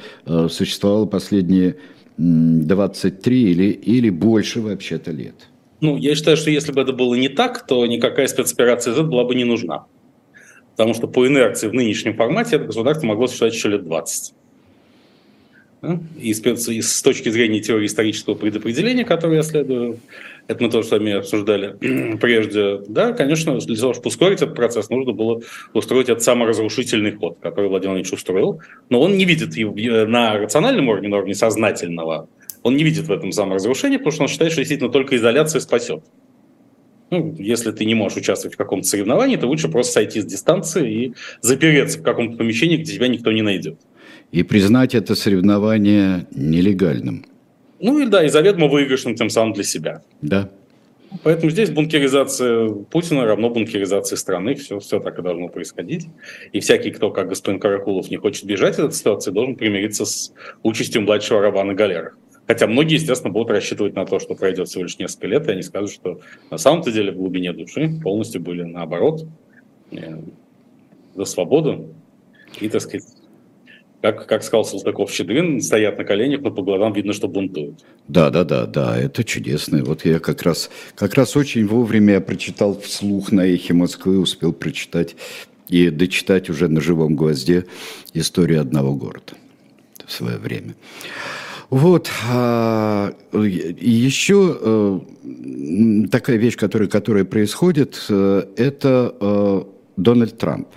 существовала 0.49 1.05
последние 1.05 1.77
23 2.17 3.43
или, 3.43 3.65
или 3.65 4.11
больше 4.11 4.61
вообще-то 4.61 5.11
лет. 5.11 5.35
Ну, 5.81 5.97
я 5.97 6.15
считаю, 6.15 6.37
что 6.37 6.51
если 6.51 6.73
бы 6.73 6.81
это 6.81 6.93
было 6.93 7.15
не 7.15 7.29
так, 7.29 7.67
то 7.67 7.85
никакая 7.87 8.27
спецоперация 8.27 8.95
Z 8.95 9.03
была 9.03 9.25
бы 9.25 9.35
не 9.35 9.45
нужна. 9.45 9.87
Потому 10.77 10.95
что 10.95 11.07
по 11.07 11.27
инерции 11.27 11.69
в 11.69 11.75
нынешнем 11.75 12.17
формате 12.17 12.57
это 12.57 12.67
государство 12.67 13.07
могло 13.07 13.27
существовать 13.27 13.55
еще 13.55 13.69
лет 13.69 13.85
20. 13.85 14.35
И 16.19 16.33
с, 16.33 17.03
точки 17.03 17.29
зрения 17.29 17.61
теории 17.61 17.87
исторического 17.87 18.35
предопределения, 18.35 19.05
которую 19.05 19.37
я 19.37 19.43
следую, 19.43 19.99
это 20.47 20.63
мы 20.63 20.71
тоже 20.71 20.89
с 20.89 20.91
вами 20.91 21.13
обсуждали 21.13 21.77
прежде, 22.21 22.81
да, 22.89 23.13
конечно, 23.13 23.59
для 23.59 23.77
того, 23.77 23.95
чтобы 23.95 24.09
ускорить 24.09 24.43
этот 24.43 24.55
процесс, 24.55 24.91
нужно 24.91 25.13
было 25.13 25.41
устроить 25.73 26.09
этот 26.09 26.23
саморазрушительный 26.23 27.13
ход, 27.13 27.39
который 27.41 27.69
Владимир 27.69 27.93
Владимирович 27.93 28.13
устроил, 28.13 28.61
но 28.91 29.01
он 29.01 29.17
не 29.17 29.25
видит 29.25 29.57
его 29.57 29.75
на 30.07 30.39
рациональном 30.39 30.89
уровне, 30.89 31.09
на 31.09 31.17
уровне 31.17 31.35
сознательного, 31.35 32.29
он 32.63 32.77
не 32.77 32.85
видит 32.85 33.07
в 33.07 33.13
этом 33.13 33.33
саморазрушении, 33.33 33.99
потому 33.99 34.13
что 34.13 34.23
он 34.23 34.29
считает, 34.29 34.53
что 34.53 34.61
действительно 34.61 34.91
только 34.91 35.17
изоляция 35.17 35.61
спасет. 35.61 36.03
Ну, 37.11 37.35
если 37.39 37.71
ты 37.71 37.85
не 37.85 37.95
можешь 37.95 38.19
участвовать 38.19 38.55
в 38.55 38.59
каком-то 38.59 38.89
соревновании, 38.89 39.37
то 39.37 39.47
лучше 39.47 39.69
просто 39.69 39.93
сойти 39.93 40.21
с 40.21 40.25
дистанции 40.25 40.93
и 40.93 41.15
запереться 41.43 41.99
в 41.99 42.03
каком-то 42.03 42.39
помещении, 42.39 42.77
где 42.77 42.95
тебя 42.95 43.09
никто 43.09 43.31
не 43.31 43.43
найдет 43.43 43.79
и 44.35 44.43
признать 44.43 44.97
это 44.97 45.15
соревнование 45.15 46.27
нелегальным. 46.35 47.25
Ну 47.81 47.99
и 47.99 48.07
да, 48.07 48.25
и 48.25 48.29
заведомо 48.29 48.69
выигрышным 48.69 49.15
тем 49.15 49.31
самым 49.31 49.53
для 49.53 49.65
себя. 49.65 50.03
Да. 50.23 50.51
Поэтому 51.23 51.51
здесь 51.51 51.71
бункеризация 51.71 52.69
Путина 52.69 53.25
равно 53.25 53.51
бункеризации 53.51 54.17
страны. 54.17 54.55
Все, 54.55 54.81
все 54.81 54.99
так 54.99 55.19
и 55.19 55.23
должно 55.23 55.49
происходить. 55.49 56.07
И 56.53 56.61
всякий, 56.61 56.91
кто, 56.91 57.11
как 57.11 57.29
господин 57.29 57.61
Каракулов, 57.61 58.11
не 58.11 58.17
хочет 58.17 58.45
бежать 58.45 58.79
от 58.79 58.87
этой 58.87 58.95
ситуации, 58.95 59.31
должен 59.31 59.55
примириться 59.55 60.05
с 60.07 60.33
участью 60.63 61.03
младшего 61.03 61.41
раба 61.41 61.63
на 61.65 61.75
галерах. 61.75 62.19
Хотя 62.47 62.67
многие, 62.67 62.95
естественно, 62.95 63.33
будут 63.33 63.51
рассчитывать 63.51 63.95
на 63.95 64.05
то, 64.05 64.19
что 64.19 64.35
пройдет 64.35 64.69
всего 64.69 64.83
лишь 64.83 64.99
несколько 64.99 65.29
лет, 65.29 65.49
и 65.49 65.53
они 65.53 65.63
скажут, 65.63 65.93
что 65.93 66.21
на 66.51 66.59
самом-то 66.59 66.93
деле 66.93 67.13
в 67.13 67.17
глубине 67.17 67.53
души 67.53 67.91
полностью 68.03 68.43
были 68.43 68.65
наоборот 68.65 69.27
э, 69.93 70.19
за 71.15 71.25
свободу 71.25 71.95
и, 72.61 72.69
так 72.69 72.83
сказать, 72.83 73.07
как, 74.05 74.27
как 74.27 74.43
сказал 74.43 74.67
Салтыков-Щедрин, 74.67 75.63
стоят 75.63 75.97
на 75.97 76.05
коленях, 76.05 76.43
но 76.43 76.51
по 76.51 76.61
глазам 76.61 76.93
видно, 76.93 77.15
что 77.15 77.27
бунтуют. 77.27 77.87
Да, 78.07 78.29
да, 78.29 78.45
да, 78.45 78.67
да, 78.67 78.99
это 78.99 79.25
чудесно. 79.25 79.83
Вот 79.83 80.05
я 80.05 80.19
как 80.19 80.43
раз, 80.43 80.69
как 80.95 81.15
раз 81.15 81.37
очень 81.39 81.67
вовремя 81.67 82.21
прочитал 82.21 82.79
вслух 82.79 83.33
на 83.33 83.47
«Эхе 83.47 83.73
Москвы», 83.73 84.19
успел 84.19 84.53
прочитать 84.53 85.17
и 85.71 85.89
дочитать 85.89 86.51
уже 86.51 86.69
на 86.69 86.83
живом 86.83 87.17
гвозде 87.17 87.65
историю 88.13 88.61
одного 88.61 88.95
города 88.95 89.33
в 90.07 90.13
свое 90.13 90.37
время. 90.37 90.75
Вот. 91.71 92.11
А, 92.31 93.11
еще 93.33 94.59
э, 94.61 95.01
такая 96.13 96.37
вещь, 96.37 96.59
которая, 96.59 96.91
которая 96.91 97.25
происходит, 97.25 98.05
э, 98.11 98.43
это 98.59 99.15
э, 99.19 99.63
Дональд 99.97 100.37
Трамп 100.37 100.69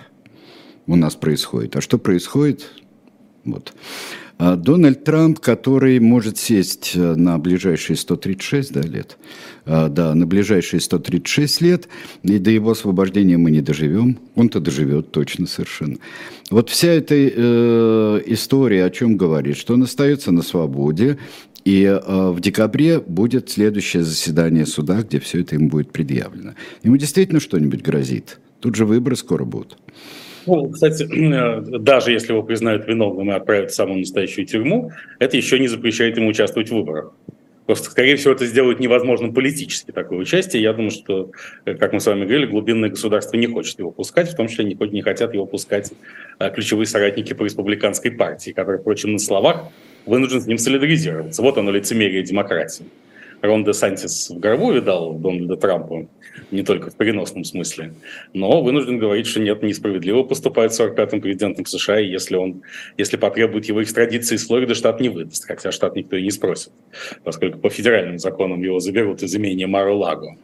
у 0.86 0.96
нас 0.96 1.14
происходит. 1.14 1.76
А 1.76 1.82
что 1.82 1.98
происходит? 1.98 2.70
Вот. 3.52 3.72
А 4.38 4.54
Дональд 4.54 5.02
Трамп, 5.02 5.40
который 5.40 5.98
может 5.98 6.38
сесть 6.38 6.92
э, 6.94 7.14
на 7.16 7.38
ближайшие 7.38 7.96
136 7.96 8.72
да, 8.72 8.82
лет, 8.82 9.18
а, 9.66 9.88
да, 9.88 10.14
на 10.14 10.26
ближайшие 10.26 10.80
136 10.80 11.60
лет, 11.60 11.88
и 12.22 12.38
до 12.38 12.50
его 12.50 12.70
освобождения 12.70 13.36
мы 13.36 13.50
не 13.50 13.62
доживем, 13.62 14.18
он-то 14.36 14.60
доживет 14.60 15.10
точно 15.10 15.48
совершенно. 15.48 15.96
Вот 16.50 16.70
вся 16.70 16.86
эта 16.88 17.16
э, 17.16 18.22
история 18.26 18.84
о 18.84 18.90
чем 18.90 19.16
говорит, 19.16 19.56
что 19.56 19.74
он 19.74 19.82
остается 19.82 20.30
на 20.30 20.42
свободе, 20.42 21.18
и 21.64 21.82
э, 21.82 22.30
в 22.30 22.38
декабре 22.40 23.00
будет 23.00 23.50
следующее 23.50 24.04
заседание 24.04 24.66
суда, 24.66 25.02
где 25.02 25.18
все 25.18 25.40
это 25.40 25.56
ему 25.56 25.68
будет 25.68 25.90
предъявлено. 25.90 26.52
Ему 26.84 26.96
действительно 26.96 27.40
что-нибудь 27.40 27.82
грозит. 27.82 28.38
Тут 28.60 28.76
же 28.76 28.86
выборы 28.86 29.16
скоро 29.16 29.44
будут. 29.44 29.78
Ну, 30.48 30.70
кстати, 30.70 31.06
даже 31.78 32.12
если 32.12 32.32
его 32.32 32.42
признают 32.42 32.88
виновным 32.88 33.30
и 33.30 33.34
отправят 33.34 33.70
в 33.70 33.74
самую 33.74 34.00
настоящую 34.00 34.46
тюрьму, 34.46 34.90
это 35.18 35.36
еще 35.36 35.58
не 35.58 35.68
запрещает 35.68 36.16
ему 36.16 36.28
участвовать 36.28 36.70
в 36.70 36.74
выборах. 36.74 37.12
Просто, 37.66 37.90
скорее 37.90 38.16
всего, 38.16 38.32
это 38.32 38.46
сделают 38.46 38.80
невозможным 38.80 39.34
политически 39.34 39.90
такое 39.90 40.18
участие. 40.18 40.62
Я 40.62 40.72
думаю, 40.72 40.90
что, 40.90 41.32
как 41.66 41.92
мы 41.92 42.00
с 42.00 42.06
вами 42.06 42.24
говорили, 42.24 42.46
глубинное 42.46 42.88
государство 42.88 43.36
не 43.36 43.46
хочет 43.46 43.78
его 43.78 43.90
пускать, 43.90 44.30
в 44.30 44.36
том 44.36 44.48
числе 44.48 44.64
не, 44.64 44.74
не 44.90 45.02
хотят 45.02 45.34
его 45.34 45.44
пускать 45.44 45.92
а, 46.38 46.48
ключевые 46.48 46.86
соратники 46.86 47.34
по 47.34 47.44
республиканской 47.44 48.10
партии, 48.10 48.52
которые, 48.52 48.80
впрочем, 48.80 49.12
на 49.12 49.18
словах 49.18 49.64
вынуждены 50.06 50.40
с 50.40 50.46
ним 50.46 50.56
солидаризироваться. 50.56 51.42
Вот 51.42 51.58
оно 51.58 51.70
лицемерие 51.70 52.22
демократии. 52.22 52.86
Рон 53.42 53.64
де 53.64 53.72
Сантис 53.72 54.30
в 54.30 54.38
гробу 54.38 54.72
видал 54.72 55.14
Дональда 55.14 55.56
Трампа, 55.56 56.06
не 56.50 56.62
только 56.62 56.90
в 56.90 56.96
переносном 56.96 57.44
смысле, 57.44 57.94
но 58.32 58.62
вынужден 58.62 58.98
говорить, 58.98 59.26
что 59.26 59.40
нет, 59.40 59.62
несправедливо 59.62 60.22
поступает 60.22 60.72
с 60.72 60.80
45-м 60.80 61.20
президентом 61.20 61.66
США, 61.66 61.98
если 61.98 62.36
он, 62.36 62.62
если 62.96 63.16
потребует 63.16 63.66
его 63.66 63.82
экстрадиции 63.82 64.34
из 64.34 64.46
Флориды, 64.46 64.74
штат 64.74 65.00
не 65.00 65.08
выдаст, 65.08 65.44
хотя 65.44 65.70
штат 65.70 65.94
никто 65.96 66.16
и 66.16 66.22
не 66.22 66.30
спросит, 66.30 66.72
поскольку 67.24 67.58
по 67.58 67.70
федеральным 67.70 68.18
законам 68.18 68.62
его 68.62 68.80
заберут 68.80 69.22
из 69.22 69.34
имения 69.36 69.66
Маро-Лаго. 69.66 70.36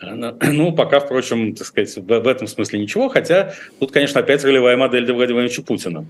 Ну, 0.52 0.72
пока, 0.72 1.00
впрочем, 1.00 1.54
так 1.54 1.66
сказать, 1.66 1.96
в 1.96 2.28
этом 2.28 2.46
смысле 2.46 2.80
ничего, 2.80 3.08
хотя 3.08 3.54
тут, 3.78 3.90
конечно, 3.92 4.20
опять 4.20 4.44
ролевая 4.44 4.76
модель 4.76 5.04
для 5.04 5.14
Владимира 5.14 5.42
Владимировича 5.42 5.62
Путина. 5.62 6.06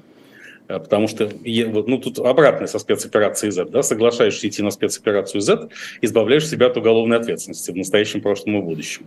Э, 0.68 0.78
потому 0.78 1.08
что 1.08 1.30
ну, 1.44 1.98
тут 1.98 2.18
обратное 2.18 2.66
со 2.66 2.78
спецоперацией 2.78 3.52
Z. 3.52 3.66
Да? 3.66 3.82
Соглашаешься 3.82 4.48
идти 4.48 4.62
на 4.62 4.70
спецоперацию 4.70 5.40
Z, 5.40 5.68
избавляешь 6.00 6.48
себя 6.48 6.66
от 6.66 6.76
уголовной 6.76 7.18
ответственности 7.18 7.70
в 7.70 7.76
настоящем, 7.76 8.20
прошлом 8.20 8.58
и 8.58 8.62
будущем. 8.62 9.06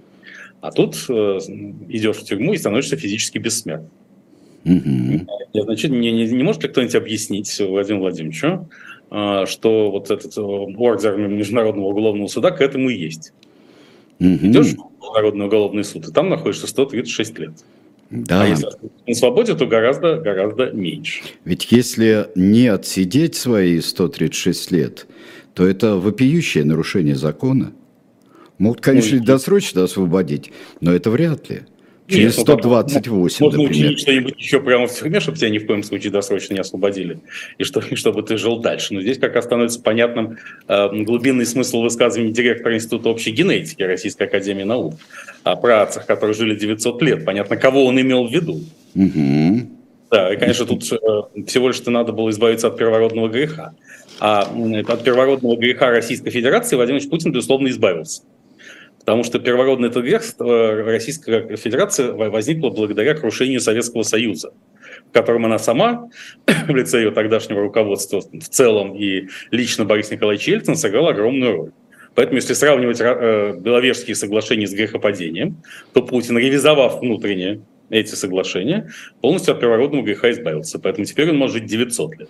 А 0.62 0.72
тут 0.72 0.95
э, 1.10 1.12
идешь 1.89 2.18
в 2.18 2.24
тюрьму 2.24 2.53
и 2.53 2.58
становишься 2.58 2.97
физически 2.97 3.38
бессмертным. 3.38 3.91
Mm-hmm. 4.66 5.28
Значит, 5.53 5.91
не, 5.91 6.12
не, 6.12 6.28
не 6.28 6.43
может 6.43 6.64
ли 6.64 6.70
кто-нибудь 6.70 6.95
объяснить 6.95 7.60
Владимиру 7.60 8.01
Владимировичу, 8.01 8.70
э, 9.12 9.45
что 9.47 9.91
вот 9.91 10.12
этот 10.12 10.38
э, 10.38 10.41
ордер 10.41 11.18
Международного 11.18 11.88
уголовного 11.88 12.28
суда 12.28 12.51
к 12.51 12.62
этому 12.62 12.89
и 12.89 12.97
есть? 12.97 13.34
Mm-hmm. 14.20 14.47
Идешь 14.47 14.74
в 14.74 14.99
Международный 14.99 15.45
уголовный 15.45 15.84
суд, 15.84 16.08
и 16.08 16.12
там 16.12 16.30
находишься 16.30 16.68
136 16.68 17.39
лет. 17.39 17.53
Да. 18.10 18.43
А 18.43 18.47
если 18.47 18.68
на 19.05 19.14
свободе, 19.14 19.55
то 19.55 19.66
гораздо, 19.66 20.18
гораздо 20.18 20.72
меньше. 20.72 21.24
Ведь 21.43 21.72
если 21.72 22.30
не 22.36 22.68
отсидеть 22.68 23.36
свои 23.36 23.80
136 23.82 24.72
лет, 24.72 25.08
то 25.53 25.66
это 25.66 25.95
вопиющее 25.95 26.64
нарушение 26.64 27.16
закона. 27.16 27.74
Могут, 28.58 28.82
конечно, 28.82 29.18
ну, 29.18 29.24
досрочно 29.24 29.84
освободить, 29.84 30.51
но 30.82 30.93
это 30.93 31.12
вряд 31.12 31.49
ли. 31.49 31.62
Через 32.08 32.38
128, 32.38 33.38
ну, 33.39 33.45
Можно 33.45 33.64
например. 33.64 33.86
учинить 33.86 33.99
что-нибудь 33.99 34.36
еще 34.38 34.62
прямо 34.62 34.88
в 34.88 34.93
тюрьме, 34.93 35.20
чтобы 35.20 35.38
тебя 35.38 35.49
ни 35.49 35.58
в 35.58 35.66
коем 35.66 35.84
случае 35.84 36.12
досрочно 36.12 36.53
не 36.53 36.62
освободили, 36.62 37.20
и, 37.58 37.66
что, 37.66 37.82
и 37.82 37.95
чтобы 37.95 38.24
ты 38.24 38.38
жил 38.38 38.60
дальше. 38.60 38.93
Но 38.93 39.01
здесь 39.01 39.18
как 39.18 39.36
раз 39.36 39.43
становится 39.43 39.82
понятным 39.82 40.38
э, 40.70 41.03
глубинный 41.03 41.45
смысл 41.45 41.82
высказывания 41.82 42.32
директора 42.32 42.76
Института 42.76 43.10
общей 43.10 43.32
генетики 43.32 43.84
Российской 43.84 44.24
Академии 44.24 44.64
Наук 44.64 44.95
о 45.43 45.58
працах, 45.58 46.05
которые 46.05 46.34
жили 46.34 46.55
900 46.55 47.01
лет. 47.01 47.26
Понятно, 47.26 47.58
кого 47.58 47.86
он 47.86 47.99
имел 47.99 48.26
в 48.26 48.32
виду. 48.32 48.62
Угу. 48.95 49.68
Да, 50.10 50.34
и, 50.34 50.38
конечно, 50.38 50.66
тут 50.66 50.84
э, 50.89 51.43
всего 51.45 51.68
лишь-то 51.68 51.91
надо 51.91 52.14
было 52.14 52.30
избавиться 52.30 52.68
от 52.68 52.78
первородного 52.78 53.28
греха. 53.28 53.74
А 54.20 54.43
от 54.43 55.03
первородного 55.03 55.58
греха 55.58 55.89
Российской 55.89 56.30
Федерации 56.30 56.78
Владимир 56.78 57.01
Путин, 57.10 57.34
безусловно, 57.34 57.68
избавился. 57.68 58.22
Потому 59.08 59.24
что 59.24 59.39
первородный 59.39 59.88
этот 59.88 60.03
грех 60.03 60.22
Российская 60.38 61.55
Федерация 61.55 62.12
возникла 62.12 62.72
благодаря 62.72 63.14
крушению 63.14 63.62
Советского 63.62 64.03
Союза, 64.03 64.51
в 65.10 65.14
котором 65.14 65.45
она 65.45 65.60
сама, 65.60 66.10
в 66.68 66.76
лице 66.76 66.97
ее 66.97 67.12
тогдашнего 67.12 67.62
руководства 67.62 68.20
в 68.20 68.49
целом 68.49 68.97
и 68.97 69.30
лично 69.49 69.86
Борис 69.86 70.12
Николаевич 70.12 70.49
Ельцин 70.49 70.76
сыграл 70.76 71.08
огромную 71.08 71.55
роль. 71.55 71.72
Поэтому, 72.16 72.36
если 72.36 72.53
сравнивать 72.53 72.99
э, 72.99 73.55
Беловежские 73.58 74.14
соглашения 74.14 74.68
с 74.68 74.74
грехопадением, 74.74 75.64
то 75.93 76.01
Путин, 76.01 76.38
ревизовав 76.38 76.99
внутренне 76.99 77.62
эти 77.89 78.14
соглашения, 78.14 78.91
полностью 79.22 79.53
от 79.53 79.62
первородного 79.62 80.03
греха 80.03 80.32
избавился. 80.32 80.80
Поэтому 80.80 81.05
теперь 81.05 81.30
он 81.30 81.38
может 81.38 81.60
жить 81.60 81.66
900 81.68 82.20
лет. 82.20 82.30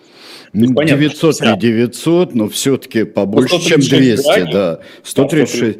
Ну, 0.54 0.76
понятно, 0.76 1.02
900 1.02 1.42
не 1.42 1.58
900, 1.58 2.36
но 2.36 2.48
все-таки 2.50 3.04
побольше, 3.04 3.56
ну, 3.56 3.62
чем 3.62 3.80
200, 3.80 4.52
да. 4.52 4.80
136. 5.02 5.80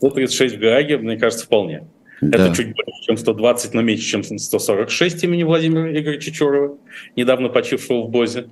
в 0.00 0.58
Гааге, 0.58 0.98
мне 0.98 1.16
кажется, 1.16 1.46
вполне. 1.46 1.86
Да. 2.20 2.46
Это 2.46 2.56
чуть 2.56 2.74
больше, 2.74 3.02
чем 3.06 3.16
120, 3.16 3.74
но 3.74 3.82
меньше, 3.82 4.04
чем 4.04 4.22
146 4.22 5.24
имени 5.24 5.42
Владимира 5.42 5.90
Игоревича 5.90 6.32
Чурова, 6.32 6.76
недавно 7.16 7.48
почившего 7.48 8.02
в 8.02 8.10
Бозе. 8.10 8.50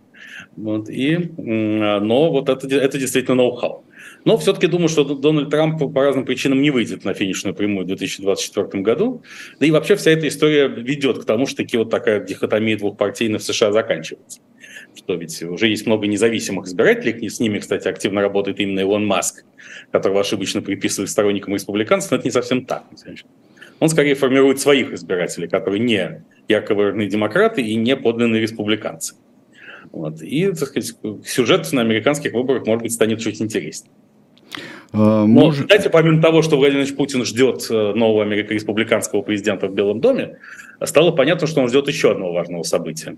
Вот, 0.57 0.89
и, 0.89 1.31
но 1.37 2.31
вот 2.31 2.49
это, 2.49 2.67
это 2.67 2.99
действительно 2.99 3.37
ноу-хау. 3.37 3.85
Но 4.25 4.37
все-таки 4.39 4.67
думаю, 4.67 4.89
что 4.89 5.05
Дональд 5.05 5.51
Трамп 5.51 5.93
по 5.93 6.03
разным 6.03 6.25
причинам 6.25 6.63
не 6.63 6.71
выйдет 6.71 7.05
на 7.05 7.15
финишную 7.15 7.55
прямую 7.55 7.85
в 7.85 7.89
2024 7.89 8.83
году. 8.83 9.23
Да 9.61 9.67
и 9.67 9.71
вообще 9.71 9.97
вся 9.97 10.11
эта 10.11 10.27
история 10.29 10.67
ведет 10.67 11.19
к 11.19 11.25
тому, 11.25 11.47
что 11.47 11.59
таки 11.59 11.77
вот 11.77 11.91
такая 11.91 12.25
дихотомия 12.25 12.77
двухпартийных 12.77 13.41
в 13.41 13.45
США 13.45 13.73
заканчивается 13.73 14.41
что 14.99 15.15
ведь 15.15 15.43
уже 15.43 15.69
есть 15.69 15.87
много 15.87 16.07
независимых 16.07 16.67
избирателей, 16.67 17.29
с 17.29 17.41
ними, 17.41 17.59
кстати, 17.59 17.89
активно 17.89 18.21
работает 18.21 18.61
именно 18.61 18.81
Илон 18.81 19.07
Маск, 19.07 19.45
которого 19.93 20.21
ошибочно 20.21 20.61
приписывают 20.61 21.11
сторонникам 21.11 21.55
республиканцев, 21.55 22.11
но 22.11 22.17
это 22.19 22.27
не 22.27 22.33
совсем 22.33 22.65
так. 22.65 22.85
Он 23.81 23.89
скорее 23.89 24.15
формирует 24.15 24.61
своих 24.61 24.93
избирателей, 24.93 25.47
которые 25.47 25.79
не 25.79 26.25
ярко 26.49 26.75
выраженные 26.75 27.09
демократы 27.09 27.63
и 27.63 27.77
не 27.77 27.97
подлинные 27.97 28.43
республиканцы. 28.43 29.15
Вот. 29.93 30.21
И, 30.21 30.47
так 30.49 30.69
сказать, 30.69 30.97
сюжет 31.25 31.73
на 31.73 31.81
американских 31.81 32.33
выборах, 32.33 32.67
может 32.67 32.83
быть, 32.83 32.93
станет 32.93 33.21
чуть 33.21 33.41
интереснее. 33.41 33.93
А, 34.93 35.25
Но, 35.25 35.27
может... 35.27 35.69
кстати, 35.69 35.89
помимо 35.89 36.21
того, 36.21 36.43
что 36.43 36.57
Владимир 36.57 36.93
Путин 36.95 37.25
ждет 37.25 37.67
э, 37.71 37.93
нового 37.95 38.23
американо-республиканского 38.23 39.23
президента 39.23 39.69
в 39.69 39.75
Белом 39.75 40.01
доме, 40.01 40.39
стало 40.83 41.13
понятно, 41.13 41.47
что 41.47 41.61
он 41.61 41.69
ждет 41.69 41.87
еще 41.89 42.11
одного 42.11 42.33
важного 42.33 42.63
события 42.65 43.17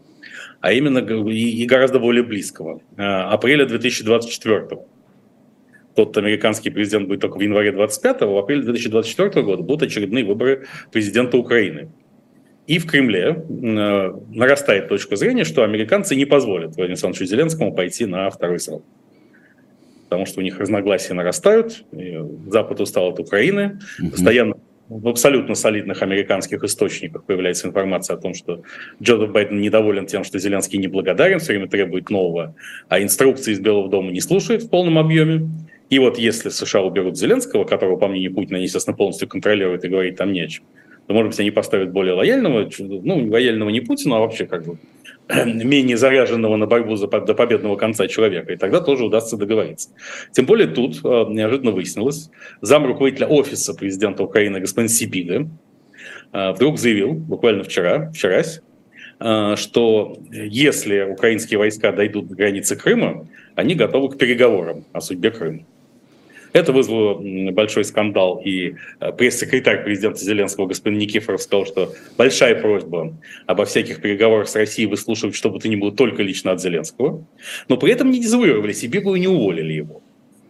а 0.60 0.72
именно 0.72 0.98
и, 0.98 1.66
гораздо 1.66 1.98
более 1.98 2.22
близкого. 2.22 2.80
Э, 2.96 3.02
апреля 3.02 3.66
2024 3.66 4.80
тот 5.94 6.16
американский 6.16 6.70
президент 6.70 7.08
будет 7.08 7.20
только 7.20 7.36
в 7.36 7.40
январе 7.40 7.72
25 7.72 8.22
в 8.22 8.36
апреле 8.36 8.62
2024 8.62 9.44
года 9.44 9.62
будут 9.62 9.82
очередные 9.82 10.24
выборы 10.24 10.66
президента 10.92 11.36
Украины. 11.36 11.90
И 12.66 12.78
в 12.78 12.86
Кремле 12.86 13.44
э, 13.48 14.12
нарастает 14.32 14.88
точка 14.88 15.16
зрения, 15.16 15.44
что 15.44 15.64
американцы 15.64 16.14
не 16.14 16.26
позволят 16.26 16.68
Владимиру 16.76 16.92
Александровичу 16.92 17.24
Зеленскому 17.24 17.74
пойти 17.74 18.06
на 18.06 18.30
второй 18.30 18.60
срок. 18.60 18.84
потому 20.04 20.26
что 20.26 20.40
у 20.40 20.42
них 20.42 20.58
разногласия 20.58 21.14
нарастают, 21.14 21.84
Запад 22.46 22.80
устал 22.80 23.08
от 23.08 23.20
Украины, 23.20 23.80
угу. 24.00 24.10
постоянно 24.10 24.56
в 24.90 25.08
абсолютно 25.08 25.54
солидных 25.54 26.02
американских 26.02 26.64
источниках 26.64 27.24
появляется 27.24 27.68
информация 27.68 28.16
о 28.16 28.20
том, 28.20 28.34
что 28.34 28.62
Джозеф 29.00 29.30
Байден 29.30 29.60
недоволен 29.60 30.06
тем, 30.06 30.24
что 30.24 30.40
Зеленский 30.40 30.80
неблагодарен, 30.80 31.38
все 31.38 31.52
время 31.52 31.68
требует 31.68 32.10
нового, 32.10 32.56
а 32.88 33.00
инструкции 33.00 33.52
из 33.52 33.60
Белого 33.60 33.88
дома 33.88 34.10
не 34.10 34.20
слушает 34.20 34.64
в 34.64 34.68
полном 34.68 34.98
объеме. 34.98 35.48
И 35.90 36.00
вот 36.00 36.18
если 36.18 36.48
США 36.48 36.82
уберут 36.82 37.16
Зеленского, 37.16 37.64
которого, 37.64 37.96
по 37.96 38.08
мнению 38.08 38.34
Путина, 38.34 38.56
естественно, 38.56 38.96
полностью 38.96 39.28
контролируют 39.28 39.84
и 39.84 39.88
говорить 39.88 40.16
там 40.16 40.32
не 40.32 40.40
о 40.40 40.48
чем, 40.48 40.64
то, 41.06 41.14
может 41.14 41.30
быть, 41.30 41.40
они 41.40 41.52
поставят 41.52 41.92
более 41.92 42.14
лояльного, 42.14 42.68
ну, 42.78 43.30
лояльного 43.30 43.70
не 43.70 43.80
Путина, 43.80 44.16
а 44.16 44.20
вообще 44.20 44.46
как 44.46 44.66
бы 44.66 44.76
менее 45.46 45.96
заряженного 45.96 46.56
на 46.56 46.66
борьбу 46.66 46.96
за, 46.96 47.06
до 47.06 47.34
победного 47.34 47.76
конца 47.76 48.06
человека, 48.08 48.52
и 48.52 48.56
тогда 48.56 48.80
тоже 48.80 49.04
удастся 49.04 49.36
договориться. 49.36 49.90
Тем 50.32 50.46
более 50.46 50.68
тут 50.68 51.00
э, 51.04 51.24
неожиданно 51.28 51.70
выяснилось, 51.70 52.30
зам 52.60 52.86
руководителя 52.86 53.26
офиса 53.26 53.74
президента 53.74 54.22
Украины 54.22 54.60
господин 54.60 54.88
Сибига 54.88 55.48
э, 56.32 56.52
вдруг 56.52 56.78
заявил, 56.78 57.12
буквально 57.12 57.62
вчера, 57.62 58.10
вчерась, 58.10 58.62
э, 59.20 59.54
что 59.56 60.18
если 60.30 61.02
украинские 61.02 61.58
войска 61.58 61.92
дойдут 61.92 62.28
до 62.28 62.34
границы 62.34 62.76
Крыма, 62.76 63.28
они 63.54 63.74
готовы 63.74 64.10
к 64.10 64.18
переговорам 64.18 64.84
о 64.92 65.00
судьбе 65.00 65.30
Крыма. 65.30 65.64
Это 66.52 66.72
вызвало 66.72 67.20
большой 67.52 67.84
скандал, 67.84 68.42
и 68.44 68.74
э, 69.00 69.12
пресс-секретарь 69.12 69.84
президента 69.84 70.18
Зеленского 70.18 70.66
господин 70.66 70.98
Никифоров 70.98 71.42
сказал, 71.42 71.66
что 71.66 71.92
большая 72.18 72.60
просьба 72.60 73.16
обо 73.46 73.64
всяких 73.64 74.00
переговорах 74.00 74.48
с 74.48 74.56
Россией 74.56 74.88
выслушивать, 74.88 75.36
что 75.36 75.50
бы 75.50 75.60
то 75.60 75.68
ни 75.68 75.76
было, 75.76 75.92
только 75.92 76.22
лично 76.22 76.52
от 76.52 76.60
Зеленского. 76.60 77.24
Но 77.68 77.76
при 77.76 77.92
этом 77.92 78.10
не 78.10 78.20
дезавуировали 78.20 78.72
Сибигу 78.72 79.14
и 79.14 79.20
не 79.20 79.28
уволили 79.28 79.72
его. 79.72 80.02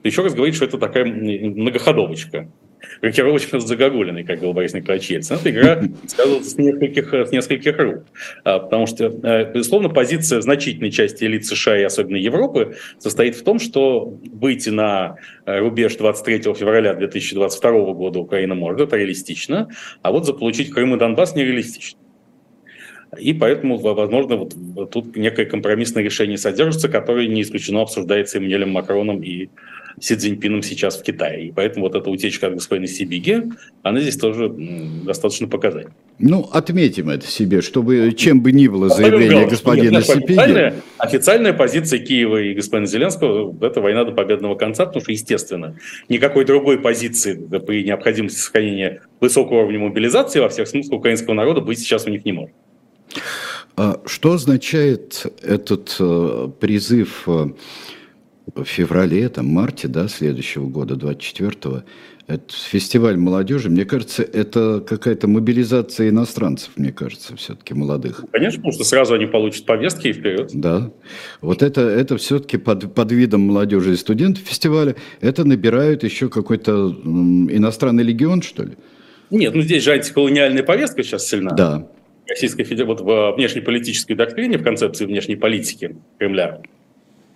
Еще 0.02 0.22
раз 0.22 0.34
говорит, 0.34 0.54
что 0.54 0.64
это 0.64 0.78
такая 0.78 1.04
многоходовочка 1.04 2.48
рокировочно 3.00 3.60
загогулиной, 3.60 4.24
как 4.24 4.36
говорил 4.36 4.54
Борис 4.54 4.74
Николаевич 4.74 5.10
Ельцин. 5.10 5.36
Эта 5.36 5.50
игра 5.50 5.82
сказывается 6.06 6.50
с 6.50 6.58
нескольких, 6.58 7.12
с 7.12 7.30
нескольких 7.30 7.78
рук. 7.78 8.04
А, 8.44 8.58
потому 8.58 8.86
что, 8.86 9.06
э, 9.06 9.52
безусловно, 9.52 9.88
позиция 9.88 10.40
значительной 10.40 10.90
части 10.90 11.24
элит 11.24 11.46
США 11.46 11.78
и 11.78 11.82
особенно 11.82 12.16
Европы 12.16 12.76
состоит 12.98 13.36
в 13.36 13.44
том, 13.44 13.58
что 13.58 14.18
выйти 14.32 14.70
на 14.70 15.16
э, 15.46 15.58
рубеж 15.58 15.96
23 15.96 16.54
февраля 16.54 16.94
2022 16.94 17.92
года 17.92 18.18
Украина 18.18 18.54
может, 18.54 18.80
это 18.80 18.96
реалистично, 18.96 19.68
а 20.02 20.12
вот 20.12 20.26
заполучить 20.26 20.70
Крым 20.70 20.94
и 20.94 20.98
Донбасс 20.98 21.34
нереалистично. 21.34 21.98
И 23.18 23.34
поэтому, 23.34 23.76
возможно, 23.76 24.36
вот 24.36 24.54
тут 24.92 25.16
некое 25.16 25.44
компромиссное 25.44 26.02
решение 26.02 26.38
содержится, 26.38 26.88
которое 26.88 27.26
не 27.26 27.42
исключено 27.42 27.82
обсуждается 27.82 28.38
Эммануэлем 28.38 28.70
Макроном 28.70 29.22
и 29.22 29.48
Си 30.00 30.16
Цзиньпином 30.16 30.62
сейчас 30.62 30.98
в 30.98 31.02
Китае. 31.02 31.48
И 31.48 31.52
поэтому 31.52 31.84
вот 31.84 31.94
эта 31.94 32.08
утечка 32.08 32.46
от 32.46 32.54
господина 32.54 32.86
Сибиги, 32.86 33.44
она 33.82 34.00
здесь 34.00 34.16
тоже 34.16 34.48
достаточно 34.48 35.46
показательна. 35.46 35.94
Ну, 36.18 36.48
отметим 36.52 37.10
это 37.10 37.26
себе, 37.26 37.60
чтобы 37.60 38.12
чем 38.12 38.42
бы 38.42 38.52
ни 38.52 38.66
было 38.66 38.88
заявление 38.88 39.46
господина 39.46 39.98
нет. 39.98 40.08
Официальная, 40.08 40.74
официальная 40.98 41.52
позиция 41.52 41.98
Киева 41.98 42.40
и 42.42 42.54
господина 42.54 42.86
Зеленского– 42.86 43.54
это 43.60 43.80
война 43.80 44.04
до 44.04 44.12
победного 44.12 44.54
конца, 44.54 44.86
потому 44.86 45.02
что, 45.02 45.12
естественно, 45.12 45.76
никакой 46.08 46.44
другой 46.44 46.78
позиции 46.78 47.34
при 47.34 47.84
необходимости 47.84 48.38
сохранения 48.38 49.02
высокого 49.20 49.60
уровня 49.60 49.80
мобилизации 49.80 50.40
во 50.40 50.48
всех 50.48 50.68
смыслах 50.68 51.00
украинского 51.00 51.34
народа 51.34 51.60
быть 51.60 51.78
сейчас 51.78 52.06
у 52.06 52.10
них 52.10 52.24
не 52.24 52.32
может. 52.32 52.54
А 53.76 54.00
что 54.04 54.32
означает 54.32 55.26
этот 55.42 55.96
э, 55.98 56.48
призыв 56.60 57.22
э, 57.26 57.46
в 58.54 58.64
феврале, 58.64 59.28
там, 59.28 59.46
марте, 59.46 59.88
да, 59.88 60.08
следующего 60.08 60.66
года, 60.66 60.94
24-го, 60.94 61.82
это 62.26 62.54
фестиваль 62.54 63.16
молодежи, 63.16 63.68
мне 63.70 63.84
кажется, 63.84 64.22
это 64.22 64.80
какая-то 64.86 65.26
мобилизация 65.26 66.10
иностранцев, 66.10 66.70
мне 66.76 66.92
кажется, 66.92 67.36
все-таки 67.36 67.74
молодых. 67.74 68.24
Конечно, 68.30 68.58
потому 68.58 68.72
что 68.72 68.84
сразу 68.84 69.14
они 69.14 69.26
получат 69.26 69.66
повестки 69.66 70.08
и 70.08 70.12
вперед. 70.12 70.50
Да. 70.54 70.92
Вот 71.40 71.62
это, 71.62 71.80
это 71.80 72.16
все-таки 72.18 72.56
под, 72.56 72.94
под 72.94 73.12
видом 73.12 73.40
молодежи 73.42 73.94
и 73.94 73.96
студентов 73.96 74.44
фестиваля, 74.44 74.94
это 75.20 75.44
набирают 75.44 76.04
еще 76.04 76.28
какой-то 76.28 76.90
иностранный 77.04 78.04
легион, 78.04 78.42
что 78.42 78.62
ли? 78.62 78.72
Нет, 79.30 79.54
ну 79.54 79.62
здесь 79.62 79.82
же 79.82 79.92
антиколониальная 79.92 80.62
повестка 80.62 81.02
сейчас 81.02 81.26
сильна. 81.26 81.50
Да. 81.52 81.88
Российской 82.28 82.62
Федерации, 82.62 82.86
вот 82.86 83.00
в 83.00 83.34
внешнеполитической 83.36 84.14
доктрине, 84.14 84.58
в 84.58 84.62
концепции 84.62 85.04
внешней 85.04 85.34
политики 85.34 85.96
Кремля, 86.18 86.62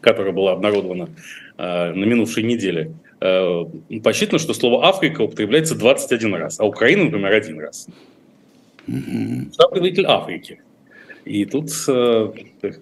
которая 0.05 0.33
была 0.33 0.53
обнародована 0.53 1.09
э, 1.57 1.93
на 1.93 2.05
минувшей 2.05 2.43
неделе, 2.43 2.93
э, 3.21 3.65
посчитано, 4.03 4.39
что 4.39 4.53
слово 4.53 4.87
«Африка» 4.87 5.23
употребляется 5.23 5.75
21 5.75 6.35
раз, 6.35 6.61
а 6.61 6.67
Украина, 6.67 7.05
например, 7.05 7.33
один 7.33 7.59
раз. 7.59 7.89
Mm-hmm. 8.87 9.51
представитель 9.71 10.05
Африки. 10.07 10.61
И 11.25 11.47
тут 11.47 11.71
э, 11.89 12.33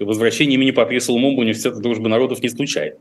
возвращение 0.00 0.56
имени 0.56 0.72
Патриса 0.72 1.12
Лумумба 1.12 1.40
университета 1.42 1.76
дружбы 1.78 2.08
народов 2.08 2.42
не 2.42 2.48
случайно 2.48 2.96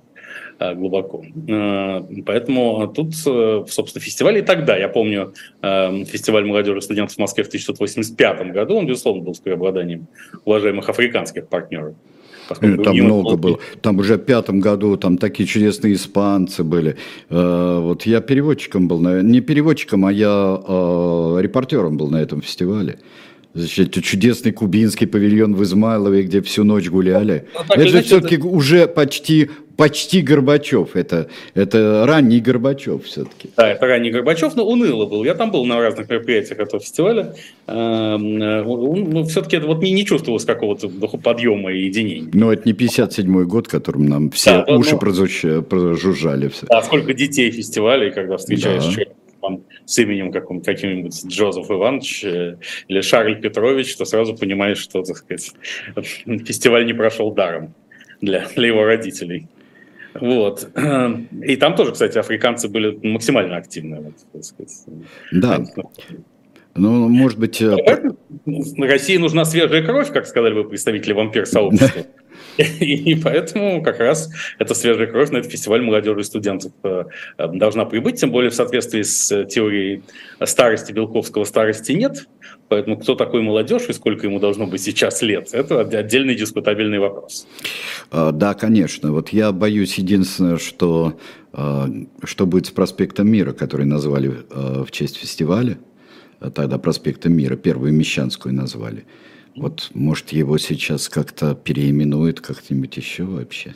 э, 0.60 0.76
глубоко. 0.76 1.24
Э, 1.48 2.04
поэтому 2.24 2.88
тут, 2.96 3.16
э, 3.26 3.66
собственно, 3.68 4.04
фестиваль 4.04 4.38
и 4.38 4.42
тогда, 4.44 4.78
я 4.78 4.88
помню, 4.88 5.34
фестиваль 5.62 6.46
молодежи 6.46 6.78
и 6.78 6.82
студентов 6.82 7.16
в 7.16 7.20
Москве 7.20 7.44
в 7.44 7.48
1985 7.48 8.52
году, 8.52 8.76
он, 8.76 8.86
безусловно, 8.86 9.24
был 9.24 9.34
с 9.34 9.40
преобладанием 9.40 10.06
уважаемых 10.46 10.88
африканских 10.90 11.48
партнеров. 11.48 11.96
Поскольку 12.52 12.84
там 12.84 12.96
много 12.98 13.38
было. 13.38 13.60
Там 13.82 14.00
уже 14.00 14.16
в 14.16 14.20
пятом 14.20 14.60
году 14.60 14.98
там 14.98 15.18
такие 15.18 15.48
чудесные 15.48 15.94
испанцы 15.94 16.64
были. 16.64 16.96
Э, 17.30 17.80
вот 17.82 18.04
я 18.06 18.22
переводчиком 18.22 18.88
был, 18.88 19.00
не 19.00 19.42
переводчиком, 19.42 20.06
а 20.06 20.12
я 20.12 20.62
э, 20.68 21.38
репортером 21.42 21.98
был 21.98 22.10
на 22.10 22.22
этом 22.22 22.42
фестивале. 22.42 22.98
Значит, 23.54 24.02
чудесный 24.04 24.54
кубинский 24.54 25.08
павильон 25.08 25.56
в 25.56 25.64
Измайлове, 25.64 26.24
где 26.24 26.42
всю 26.42 26.64
ночь 26.64 26.90
гуляли. 26.90 27.48
Ну, 27.54 27.60
так, 27.68 27.78
это 27.78 27.88
же 27.88 28.02
все-таки 28.02 28.36
это... 28.36 28.48
уже 28.48 28.88
почти, 28.88 29.50
почти 29.76 30.22
Горбачев. 30.22 30.96
Это, 30.96 31.28
это 31.54 32.06
ранний 32.08 32.40
Горбачев 32.40 33.04
все-таки. 33.04 33.50
Да, 33.58 33.70
это 33.70 33.88
ранний 33.88 34.10
Горбачев, 34.10 34.56
но 34.56 34.66
уныло 34.66 35.06
был. 35.06 35.26
Я 35.26 35.36
там 35.36 35.52
был 35.52 35.66
на 35.66 35.82
разных 35.82 36.10
мероприятиях 36.10 36.60
этого 36.60 36.80
фестиваля. 36.82 37.36
Эм, 37.68 38.42
э, 38.42 38.64
ну, 38.64 39.26
все-таки 39.26 39.58
это 39.58 39.68
вот 39.68 39.84
не, 39.84 39.92
не 39.92 40.06
чувствовалось 40.06 40.46
какого-то 40.46 40.88
подъема 41.18 41.74
и 41.74 41.84
единения. 41.84 42.30
Но 42.34 42.54
это 42.54 42.64
не 42.66 42.74
57-й 42.74 43.46
год, 43.46 43.68
которым 43.68 44.06
нам 44.06 44.32
все 44.32 44.64
да, 44.66 44.76
уши 44.76 44.94
но... 44.94 45.62
прожужжали. 45.62 46.48
Все. 46.48 46.68
Да, 46.68 46.82
сколько 46.84 47.14
детей 47.14 47.52
фестивалей, 47.52 48.12
когда 48.12 48.38
встречаешь 48.38 48.86
да. 48.86 48.92
человека 48.92 49.16
там, 49.42 49.64
с 49.86 49.98
именем 50.00 50.32
каким, 50.32 50.62
каким-нибудь 50.62 51.26
Джозеф 51.26 51.70
Иванович 51.70 52.24
э, 52.24 52.58
или 52.88 53.02
Шарль 53.02 53.42
Петрович, 53.42 53.96
то 53.96 54.06
сразу 54.06 54.36
понимаешь, 54.36 54.78
что, 54.78 55.04
так 55.04 55.18
сказать, 55.18 55.52
фестиваль 56.46 56.86
не 56.86 56.94
прошел 56.94 57.32
даром 57.32 57.74
для, 58.22 58.48
для 58.56 58.68
его 58.68 58.86
родителей. 58.86 59.48
Вот. 60.14 60.70
И 61.44 61.56
там 61.56 61.76
тоже, 61.76 61.94
кстати, 61.94 62.18
африканцы 62.18 62.68
были 62.68 63.00
максимально 63.08 63.58
активны. 63.58 64.02
Вот, 64.02 64.14
так 64.34 64.44
сказать. 64.44 64.86
Да. 65.32 65.64
Ну, 66.76 67.10
может 67.10 67.40
быть... 67.40 67.62
Э, 67.62 67.76
России 68.78 69.18
нужна 69.18 69.46
свежая 69.46 69.84
кровь, 69.84 70.12
как 70.12 70.26
сказали 70.26 70.54
бы 70.54 70.68
представители 70.68 71.14
вампир-сообщества. 71.14 72.04
И 72.58 73.16
поэтому 73.16 73.82
как 73.84 74.00
раз 74.00 74.30
эта 74.60 74.74
свежая 74.74 75.08
кровь 75.08 75.30
на 75.32 75.38
этот 75.38 75.52
фестиваль 75.52 75.82
молодежи 75.82 76.22
и 76.22 76.24
студентов 76.24 76.72
э, 76.84 77.06
должна 77.38 77.86
прибыть, 77.86 78.20
тем 78.20 78.32
более 78.32 78.52
в 78.52 78.56
соответствии 78.56 79.02
с 79.02 79.46
теорией 79.46 80.04
старости 80.44 80.92
Белковского 80.92 81.46
старости 81.46 81.94
нет. 81.94 82.28
Поэтому 82.68 82.98
кто 82.98 83.16
такой 83.16 83.42
молодежь 83.42 83.84
и 83.90 83.94
сколько 83.94 84.28
ему 84.28 84.40
должно 84.40 84.66
быть 84.66 84.82
сейчас 84.82 85.22
лет, 85.22 85.50
это 85.52 85.82
отдельный 85.82 86.36
дискутабельный 86.36 87.00
вопрос. 87.00 87.48
А, 88.12 88.32
да, 88.32 88.54
конечно. 88.54 89.12
Вот 89.12 89.30
я 89.30 89.52
боюсь 89.52 89.96
единственное, 89.96 90.58
что 90.58 91.18
а, 91.52 91.90
что 92.24 92.46
будет 92.46 92.68
с 92.68 92.72
проспектом 92.72 93.30
Мира, 93.30 93.52
который 93.52 93.86
назвали 93.86 94.46
а, 94.50 94.86
в 94.86 94.92
честь 94.92 95.18
фестиваля, 95.18 95.78
тогда 96.56 96.78
проспектом 96.78 97.34
Мира, 97.34 97.56
первую 97.56 97.94
Мещанскую 97.94 98.56
назвали. 98.56 99.06
Вот, 99.56 99.92
может, 99.94 100.30
его 100.30 100.58
сейчас 100.58 101.10
как-то 101.10 101.56
переименуют 101.56 102.40
как-нибудь 102.40 102.96
еще 102.98 103.24
вообще. 103.24 103.76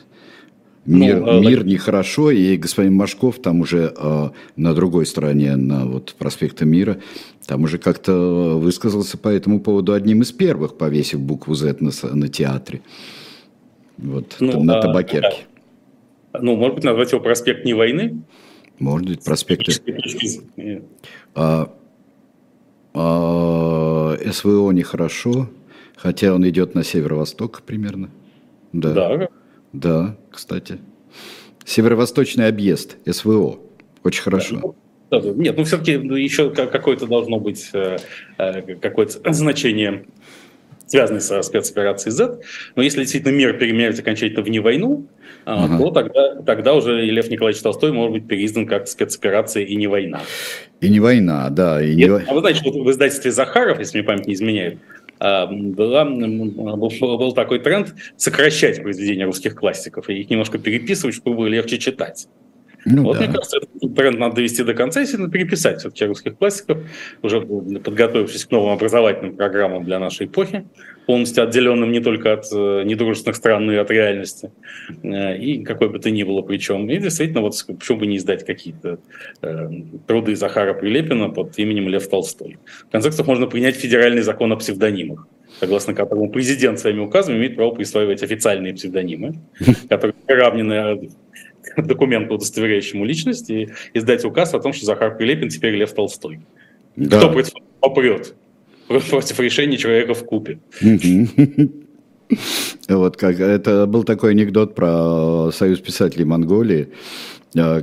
Мир, 0.86 1.20
ну, 1.20 1.40
мир 1.40 1.58
так... 1.58 1.66
нехорошо, 1.66 2.30
и 2.30 2.56
господин 2.56 2.94
Машков 2.94 3.40
там 3.40 3.60
уже 3.60 3.92
э, 3.96 4.30
на 4.54 4.74
другой 4.74 5.04
стороне, 5.04 5.56
на 5.56 5.84
вот 5.84 6.14
проспекта 6.16 6.64
Мира, 6.64 7.00
там 7.44 7.64
уже 7.64 7.78
как-то 7.78 8.56
высказался 8.58 9.18
по 9.18 9.28
этому 9.28 9.60
поводу 9.60 9.94
одним 9.94 10.22
из 10.22 10.30
первых, 10.30 10.78
повесив 10.78 11.20
букву 11.20 11.54
Z 11.54 11.78
на, 11.80 11.90
на 12.14 12.28
театре. 12.28 12.82
Вот, 13.98 14.36
ну, 14.38 14.62
на 14.62 14.78
а, 14.78 14.82
табакерке. 14.82 15.46
А, 16.32 16.40
ну, 16.40 16.54
может 16.56 16.76
быть, 16.76 16.84
назвать 16.84 17.10
его 17.10 17.20
проспект 17.20 17.64
не 17.64 17.74
войны? 17.74 18.22
Может 18.78 19.08
быть, 19.08 19.24
проспект... 19.24 19.82
А, 21.34 21.72
а, 22.94 24.16
СВО 24.32 24.70
нехорошо, 24.70 25.48
Хотя 25.96 26.34
он 26.34 26.46
идет 26.48 26.74
на 26.74 26.84
северо-восток 26.84 27.62
примерно. 27.62 28.10
Да. 28.72 28.92
Да. 28.92 29.28
Да, 29.72 30.16
кстати. 30.30 30.78
Северо-восточный 31.64 32.46
объезд, 32.46 32.96
СВО. 33.10 33.58
Очень 34.04 34.22
хорошо. 34.22 34.74
Нет, 35.10 35.56
ну 35.56 35.64
все-таки 35.64 35.92
еще 35.92 36.50
какое-то 36.50 37.06
должно 37.06 37.38
быть 37.38 37.70
э, 37.72 37.96
э, 38.38 38.76
какое-то 38.76 39.32
значение 39.32 40.04
связанный 40.86 41.20
со 41.20 41.42
спецоперацией 41.42 42.12
Z. 42.12 42.40
Но 42.76 42.82
если 42.82 43.00
действительно 43.00 43.32
мир 43.32 43.58
переменяется 43.58 44.02
окончательно 44.02 44.42
в 44.42 44.48
не 44.48 44.60
войну, 44.60 45.06
uh 45.44 45.78
то 45.78 45.90
тогда, 45.90 46.42
тогда 46.42 46.74
уже 46.74 47.02
Лев 47.02 47.28
Николаевич 47.28 47.62
Толстой 47.62 47.92
может 47.92 48.12
быть 48.12 48.26
переиздан 48.26 48.66
как 48.66 48.88
спецоперация 48.88 49.64
и 49.64 49.76
не 49.76 49.86
война. 49.86 50.20
И 50.80 50.88
не 50.88 51.00
война, 51.00 51.50
да. 51.50 51.82
И 51.82 51.94
не... 51.94 52.04
А 52.04 52.32
вы 52.32 52.40
знаете, 52.40 52.60
что 52.60 52.70
в 52.70 52.90
издательстве 52.90 53.30
Захаров, 53.30 53.78
если 53.78 53.98
мне 53.98 54.06
память 54.06 54.26
не 54.26 54.34
изменяет, 54.34 54.78
а, 54.78 55.05
была, 55.18 56.04
был, 56.04 57.18
был 57.18 57.32
такой 57.32 57.58
тренд 57.60 57.94
сокращать 58.16 58.82
произведения 58.82 59.24
русских 59.24 59.54
классиков 59.54 60.08
и 60.10 60.20
их 60.20 60.30
немножко 60.30 60.58
переписывать, 60.58 61.14
чтобы 61.14 61.36
было 61.36 61.46
легче 61.46 61.78
читать. 61.78 62.28
Ну, 62.88 63.02
вот, 63.02 63.14
да. 63.14 63.24
мне 63.24 63.34
кажется, 63.34 63.58
этот 63.58 63.96
тренд 63.96 64.18
надо 64.18 64.36
довести 64.36 64.62
до 64.62 64.72
конца, 64.72 65.00
если 65.00 65.16
надо 65.16 65.32
переписать 65.32 65.80
все-таки 65.80 66.04
русских 66.04 66.38
классиков, 66.38 66.78
уже 67.20 67.40
подготовившись 67.40 68.44
к 68.44 68.50
новым 68.52 68.74
образовательным 68.74 69.34
программам 69.34 69.84
для 69.84 69.98
нашей 69.98 70.26
эпохи, 70.26 70.68
полностью 71.06 71.42
отделенным 71.42 71.90
не 71.90 71.98
только 71.98 72.32
от 72.32 72.44
э, 72.52 72.84
недружественных 72.84 73.36
стран, 73.36 73.66
но 73.66 73.72
и 73.72 73.76
от 73.76 73.90
реальности, 73.90 74.52
э, 75.02 75.36
и 75.36 75.64
какой 75.64 75.88
бы 75.88 75.98
то 75.98 76.12
ни 76.12 76.22
было 76.22 76.42
причем. 76.42 76.88
И 76.88 76.96
действительно, 76.98 77.40
вот 77.40 77.54
почему 77.66 77.98
бы 77.98 78.06
не 78.06 78.18
издать 78.18 78.46
какие-то 78.46 79.00
э, 79.42 79.68
труды 80.06 80.36
Захара 80.36 80.72
Прилепина 80.72 81.28
под 81.30 81.58
именем 81.58 81.88
Лев 81.88 82.08
Толстой. 82.08 82.58
В 82.88 82.92
конце 82.92 83.08
концов, 83.08 83.26
можно 83.26 83.48
принять 83.48 83.74
федеральный 83.74 84.22
закон 84.22 84.52
о 84.52 84.56
псевдонимах 84.56 85.26
согласно 85.58 85.94
которому 85.94 86.30
президент 86.30 86.78
своими 86.78 87.00
указами 87.00 87.38
имеет 87.38 87.56
право 87.56 87.70
присваивать 87.70 88.22
официальные 88.22 88.74
псевдонимы, 88.74 89.36
которые 89.88 90.14
приравнены 90.26 91.08
документу, 91.76 92.34
удостоверяющему 92.34 93.04
личность, 93.04 93.50
и 93.50 93.70
издать 93.94 94.24
указ 94.24 94.54
о 94.54 94.60
том, 94.60 94.72
что 94.72 94.86
Захар 94.86 95.16
Прилепин 95.16 95.48
теперь 95.48 95.74
Лев 95.74 95.92
Толстой. 95.94 96.40
Да. 96.96 97.18
Кто 97.18 97.42
попрет 97.80 98.34
против 98.86 99.40
решения 99.40 99.76
человека 99.76 100.14
в 100.14 100.24
купе. 100.24 100.58
Вот 102.88 103.16
как 103.16 103.38
это 103.38 103.86
был 103.86 104.02
такой 104.02 104.32
анекдот 104.32 104.74
про 104.74 105.50
Союз 105.52 105.78
писателей 105.78 106.24
Монголии, 106.24 106.88
э, 106.88 107.35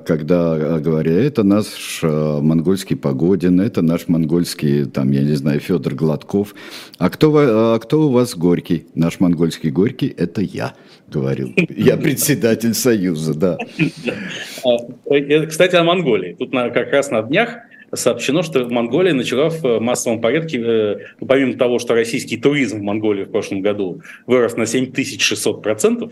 когда 0.05 0.79
говорили, 0.79 1.25
это 1.25 1.43
наш 1.43 1.99
э, 2.03 2.07
монгольский 2.07 2.95
Погодин, 2.95 3.59
это 3.59 3.81
наш 3.81 4.07
монгольский, 4.07 4.85
там, 4.85 5.11
я 5.11 5.21
не 5.21 5.33
знаю, 5.33 5.59
Федор 5.59 5.95
Гладков. 5.95 6.53
А 6.99 7.09
кто, 7.09 7.33
а 7.35 7.79
кто 7.79 8.07
у 8.07 8.11
вас 8.11 8.35
Горький? 8.35 8.85
Наш 8.93 9.19
монгольский 9.19 9.71
Горький– 9.71 10.13
это 10.17 10.41
я 10.41 10.75
говорил. 11.07 11.53
Я 11.75 11.97
председатель 11.97 12.73
Союза, 12.73 13.33
да. 13.33 13.57
Э, 15.09 15.45
кстати, 15.47 15.75
о 15.75 15.83
Монголии. 15.83 16.35
Тут 16.37 16.51
как 16.51 16.91
раз 16.91 17.09
на 17.09 17.23
днях 17.23 17.57
сообщено, 17.93 18.43
что 18.43 18.67
Монголия 18.69 19.13
начала 19.13 19.49
в 19.49 19.79
массовом 19.79 20.21
порядке, 20.21 20.61
э, 20.63 20.97
помимо 21.25 21.53
того, 21.53 21.79
что 21.79 21.93
российский 21.93 22.37
туризм 22.37 22.79
в 22.79 22.83
Монголии 22.83 23.25
в 23.25 23.31
прошлом 23.31 23.61
году 23.61 24.01
вырос 24.27 24.55
на 24.55 24.63
7600%, 24.63 26.11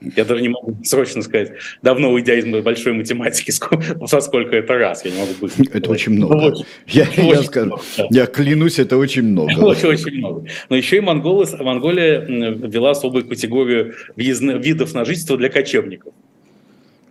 я 0.00 0.24
даже 0.24 0.42
не 0.42 0.48
могу 0.48 0.76
срочно 0.84 1.22
сказать, 1.22 1.52
давно 1.82 2.12
уйдя 2.12 2.34
из 2.34 2.44
большой 2.62 2.92
математики, 2.92 3.50
со 3.50 4.20
сколько 4.20 4.56
это 4.56 4.74
раз, 4.74 5.04
я 5.04 5.10
не 5.10 5.18
могу 5.18 5.32
быстро 5.40 5.64
Это 5.72 5.90
очень 5.90 6.12
много. 6.12 6.34
очень, 6.34 6.64
я, 6.86 7.02
очень 7.02 7.26
я, 7.26 7.42
скажу, 7.42 7.66
много, 7.66 7.82
да. 7.96 8.06
я 8.10 8.26
клянусь, 8.26 8.78
это 8.78 8.96
очень 8.96 9.22
много. 9.22 9.48
Очень, 9.68 9.88
очень 9.88 10.18
много. 10.18 10.46
Но 10.68 10.76
еще 10.76 10.96
и 10.96 11.00
Монголы, 11.00 11.46
Монголия 11.60 12.20
ввела 12.20 12.90
особую 12.90 13.26
категорию 13.26 13.94
видов 14.16 14.94
на 14.94 15.04
жительство 15.04 15.36
для 15.36 15.48
кочевников. 15.48 16.14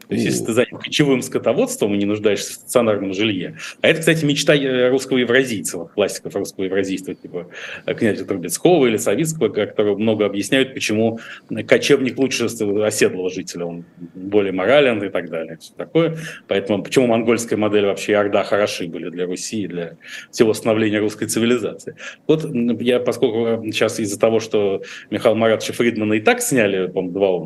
То 0.07 0.15
есть, 0.15 0.25
если 0.25 0.45
ты 0.45 0.53
занят 0.53 0.81
кочевым 0.81 1.21
скотоводством 1.21 1.93
и 1.93 1.97
не 1.97 2.05
нуждаешься 2.05 2.51
в 2.51 2.55
стационарном 2.55 3.13
жилье. 3.13 3.57
А 3.81 3.87
это, 3.87 3.99
кстати, 3.99 4.25
мечта 4.25 4.55
э, 4.55 4.89
русского 4.89 5.17
евразийца, 5.17 5.89
классиков 5.93 6.35
русского 6.35 6.65
евразийства, 6.65 7.13
типа 7.13 7.47
э, 7.85 7.93
князя 7.93 8.25
Трубецкого 8.25 8.87
или 8.87 8.97
Савицкого, 8.97 9.49
которые 9.49 9.97
много 9.97 10.25
объясняют, 10.25 10.73
почему 10.73 11.19
кочевник 11.67 12.17
лучше 12.17 12.45
оседлого 12.45 13.29
жителя, 13.29 13.65
он 13.65 13.85
более 14.15 14.53
морален 14.53 15.03
и 15.03 15.09
так 15.09 15.29
далее. 15.29 15.57
Все 15.57 15.73
такое. 15.75 16.17
Поэтому 16.47 16.83
почему 16.83 17.07
монгольская 17.07 17.57
модель 17.57 17.85
вообще 17.85 18.13
и 18.13 18.15
Орда 18.15 18.43
хороши 18.43 18.87
были 18.87 19.09
для 19.09 19.25
Руси 19.25 19.63
и 19.63 19.67
для 19.67 19.97
всего 20.31 20.53
становления 20.53 20.99
русской 20.99 21.27
цивилизации. 21.27 21.95
Вот 22.25 22.45
я, 22.79 22.99
поскольку 22.99 23.63
сейчас 23.65 23.99
из-за 23.99 24.19
того, 24.19 24.39
что 24.39 24.81
Михаила 25.09 25.35
Маратовича 25.35 25.73
Фридмана 25.73 26.13
и 26.13 26.21
так 26.21 26.41
сняли, 26.41 26.87
по 26.87 27.01
два, 27.01 27.45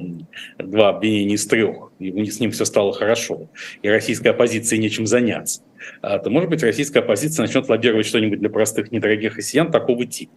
два 0.59 0.89
обвинения 0.89 1.35
из 1.35 1.45
трех, 1.47 1.91
и 1.99 2.25
с 2.29 2.39
ним 2.39 2.50
все 2.51 2.65
стало 2.65 2.93
хорошо, 2.93 3.49
и 3.81 3.89
российской 3.89 4.29
оппозиции 4.29 4.77
нечем 4.77 5.07
заняться, 5.07 5.61
а, 6.01 6.19
то, 6.19 6.29
может 6.29 6.49
быть, 6.49 6.63
российская 6.63 6.99
оппозиция 6.99 7.45
начнет 7.45 7.67
лоббировать 7.67 8.05
что-нибудь 8.05 8.39
для 8.39 8.49
простых 8.49 8.91
недорогих 8.91 9.37
россиян 9.37 9.71
такого 9.71 10.05
типа. 10.05 10.33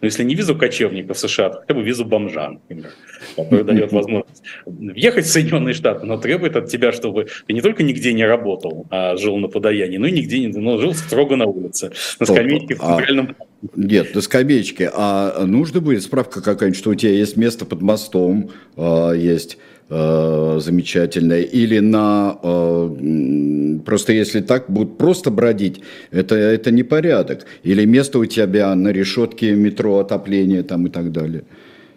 Но 0.00 0.06
если 0.06 0.24
не 0.24 0.34
визу 0.34 0.56
кочевника 0.56 1.14
в 1.14 1.18
США, 1.18 1.50
то 1.50 1.60
хотя 1.60 1.74
бы 1.74 1.82
визу 1.82 2.04
бомжа, 2.04 2.50
например, 2.50 2.90
который 3.36 3.64
дает 3.64 3.92
возможность 3.92 4.42
въехать 4.64 5.26
в 5.26 5.30
Соединенные 5.30 5.74
Штаты, 5.74 6.06
но 6.06 6.16
требует 6.16 6.56
от 6.56 6.68
тебя, 6.68 6.92
чтобы 6.92 7.26
ты 7.46 7.52
не 7.52 7.60
только 7.60 7.82
нигде 7.82 8.12
не 8.12 8.24
работал, 8.24 8.86
а 8.90 9.16
жил 9.16 9.36
на 9.36 9.48
подаянии, 9.48 9.98
но 9.98 10.06
и 10.06 10.12
нигде 10.12 10.38
не 10.40 10.48
но 10.48 10.78
жил 10.78 10.94
строго 10.94 11.36
на 11.36 11.46
улице, 11.46 11.92
на 12.18 12.26
скамейке 12.26 12.74
в 12.76 12.82
а 12.82 12.96
центральном 12.96 13.36
нет, 13.74 14.14
на 14.14 14.20
скамеечке. 14.20 14.90
А 14.94 15.44
нужно 15.44 15.80
будет 15.80 16.02
справка 16.02 16.42
какая-нибудь, 16.42 16.78
что 16.78 16.90
у 16.90 16.94
тебя 16.94 17.12
есть 17.12 17.36
место 17.36 17.64
под 17.64 17.80
мостом, 17.82 18.50
а, 18.76 19.12
есть 19.12 19.58
э, 19.88 20.58
замечательное, 20.60 21.42
или 21.42 21.78
на 21.78 22.38
э, 22.42 23.78
просто 23.84 24.12
если 24.12 24.40
так 24.40 24.70
будут 24.70 24.98
просто 24.98 25.30
бродить, 25.30 25.80
это, 26.10 26.34
это 26.34 26.70
не 26.70 26.82
порядок. 26.82 27.46
Или 27.62 27.86
место 27.86 28.18
у 28.18 28.26
тебя 28.26 28.74
на 28.74 28.88
решетке 28.88 29.52
метро, 29.52 29.98
отопление 29.98 30.62
там 30.62 30.86
и 30.86 30.90
так 30.90 31.12
далее. 31.12 31.44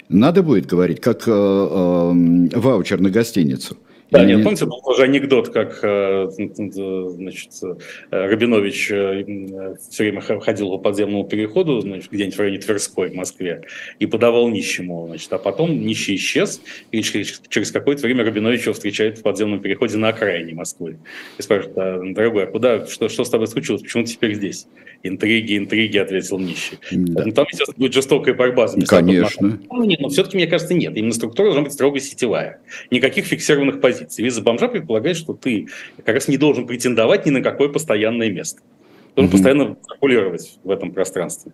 Надо 0.09 0.41
будет 0.43 0.65
говорить, 0.65 1.01
как 1.01 1.27
э, 1.27 1.31
э, 1.31 2.59
ваучер 2.59 2.99
на 2.99 3.09
гостиницу. 3.09 3.77
Да, 4.11 4.25
нет, 4.25 4.43
помните, 4.43 4.65
был 4.65 4.81
уже 4.85 5.03
анекдот, 5.03 5.49
как 5.49 5.79
э, 5.83 6.29
значит, 6.29 7.51
э, 7.61 7.75
Рабинович 8.09 8.91
э, 8.91 9.75
все 9.89 10.03
время 10.03 10.21
ходил 10.21 10.71
по 10.71 10.77
подземному 10.77 11.25
переходу 11.25 11.79
значит, 11.81 12.11
где-нибудь 12.11 12.35
в 12.35 12.39
районе 12.39 12.57
Тверской 12.59 13.09
в 13.09 13.13
Москве 13.13 13.61
и 13.99 14.05
подавал 14.07 14.49
нищему. 14.49 15.05
Значит, 15.07 15.31
а 15.33 15.37
потом 15.37 15.79
нищий 15.79 16.15
исчез, 16.15 16.61
и 16.91 17.03
через, 17.03 17.71
какое-то 17.71 18.01
время 18.01 18.23
Рабинович 18.23 18.63
его 18.63 18.73
встречает 18.73 19.19
в 19.19 19.21
подземном 19.21 19.59
переходе 19.59 19.97
на 19.97 20.09
окраине 20.09 20.53
Москвы. 20.53 20.97
И 21.37 21.41
спрашивает, 21.41 21.77
а, 21.77 22.01
дорогой, 22.03 22.45
а 22.45 22.47
куда, 22.47 22.85
что, 22.87 23.09
что 23.09 23.23
с 23.23 23.29
тобой 23.29 23.47
случилось, 23.47 23.81
почему 23.81 24.03
ты 24.03 24.11
теперь 24.11 24.33
здесь? 24.33 24.67
Интриги, 25.01 25.57
интриги, 25.57 25.97
ответил 25.97 26.39
нищий. 26.39 26.77
Да. 26.91 27.23
Ну, 27.25 27.31
там, 27.31 27.45
естественно, 27.49 27.77
будет 27.77 27.93
жестокая 27.93 28.33
борьба 28.33 28.67
за. 28.67 28.81
Конечно. 28.85 29.59
Ну, 29.69 29.95
но 29.99 30.09
все-таки, 30.09 30.35
мне 30.35 30.45
кажется, 30.45 30.73
нет. 30.73 30.97
Именно 30.97 31.13
структура 31.13 31.47
должна 31.47 31.63
быть 31.63 31.71
строго 31.71 31.99
сетевая. 31.99 32.59
Никаких 32.91 33.25
фиксированных 33.25 33.79
позиций 33.79 33.98
позиции. 33.99 34.23
Виза 34.23 34.41
бомжа 34.41 34.67
предполагает, 34.67 35.17
что 35.17 35.33
ты 35.33 35.67
как 36.03 36.15
раз 36.15 36.27
не 36.27 36.37
должен 36.37 36.67
претендовать 36.67 37.25
ни 37.25 37.31
на 37.31 37.41
какое 37.41 37.69
постоянное 37.69 38.29
место. 38.29 38.61
Ты 38.61 39.21
должен 39.21 39.29
mm-hmm. 39.29 39.31
постоянно 39.31 39.77
циркулировать 39.87 40.59
в 40.63 40.71
этом 40.71 40.91
пространстве. 40.91 41.51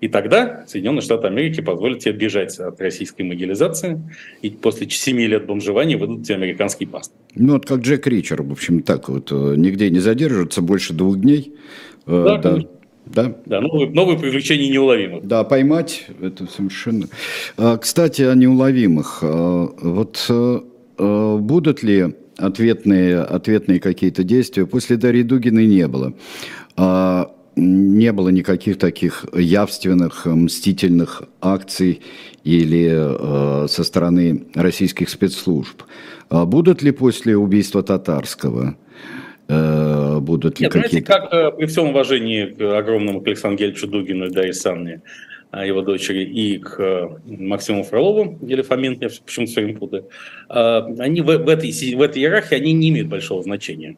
И 0.00 0.08
тогда 0.08 0.64
Соединенные 0.66 1.00
Штаты 1.00 1.28
Америки 1.28 1.60
позволят 1.60 2.00
тебе 2.00 2.12
бежать 2.12 2.58
от 2.58 2.80
российской 2.80 3.22
могилизации, 3.22 4.02
и 4.42 4.50
после 4.50 4.90
7 4.90 5.16
лет 5.20 5.46
бомжевания 5.46 5.96
выдадут 5.96 6.24
тебе 6.24 6.34
американский 6.34 6.86
паспорт. 6.86 7.20
Ну, 7.36 7.52
вот 7.52 7.66
как 7.66 7.80
Джек 7.82 8.04
Ричер, 8.08 8.42
в 8.42 8.50
общем, 8.50 8.82
так 8.82 9.08
вот, 9.08 9.30
э, 9.30 9.54
нигде 9.56 9.90
не 9.90 10.00
задерживаться 10.00 10.60
больше 10.60 10.92
двух 10.92 11.20
дней. 11.20 11.54
Э, 12.06 12.24
да, 12.26 12.38
да. 12.38 12.58
Да, 13.04 13.36
да 13.46 13.60
новые, 13.60 13.90
новые 13.90 14.18
привлечения 14.18 14.68
неуловимых. 14.68 15.26
Да, 15.26 15.42
поймать 15.44 16.06
это 16.20 16.46
совершенно. 16.46 17.08
А, 17.56 17.76
кстати, 17.76 18.22
о 18.22 18.34
неуловимых. 18.34 19.18
А, 19.22 19.68
вот 19.80 20.24
Э, 20.28 20.60
будут 21.38 21.82
ли 21.82 22.14
ответные, 22.36 23.20
ответные 23.20 23.80
какие-то 23.80 24.24
действия? 24.24 24.66
После 24.66 24.96
Дарьи 24.96 25.22
Дугиной 25.22 25.66
не 25.66 25.86
было. 25.88 26.14
А, 26.76 27.34
не 27.56 28.12
было 28.12 28.30
никаких 28.30 28.78
таких 28.78 29.26
явственных 29.34 30.26
мстительных 30.26 31.22
акций 31.40 32.00
или 32.44 32.90
э, 32.90 33.68
со 33.68 33.84
стороны 33.84 34.46
российских 34.54 35.10
спецслужб. 35.10 35.82
А 36.30 36.46
будут 36.46 36.82
ли 36.82 36.92
после 36.92 37.36
убийства 37.36 37.82
Татарского 37.82 38.76
э, 39.48 40.18
будут 40.20 40.60
ли 40.60 40.68
какие-то... 40.68 40.88
Знаете, 40.88 41.30
как 41.30 41.56
при 41.56 41.66
всем 41.66 41.88
уважении 41.88 42.46
к 42.46 42.78
огромному 42.78 43.20
к 43.20 43.26
Александру 43.26 43.58
Гельевичу 43.58 43.86
Дугину 43.86 44.26
и 44.26 44.30
Дарье 44.30 44.54
Санне, 44.54 45.02
его 45.60 45.82
дочери, 45.82 46.24
и 46.24 46.58
к 46.58 46.80
э, 46.80 47.08
Максиму 47.26 47.82
Фролову, 47.84 48.38
или 48.40 48.62
Фомин, 48.62 48.98
я 49.00 49.10
почему-то 49.24 49.52
все 49.52 49.60
время 49.60 49.78
путаю, 49.78 50.08
а, 50.48 50.86
они 50.98 51.20
в, 51.20 51.26
в, 51.26 51.48
этой, 51.48 51.70
в 51.94 52.00
этой 52.00 52.22
иерархии 52.22 52.54
они 52.54 52.72
не 52.72 52.88
имеют 52.88 53.08
большого 53.08 53.42
значения. 53.42 53.96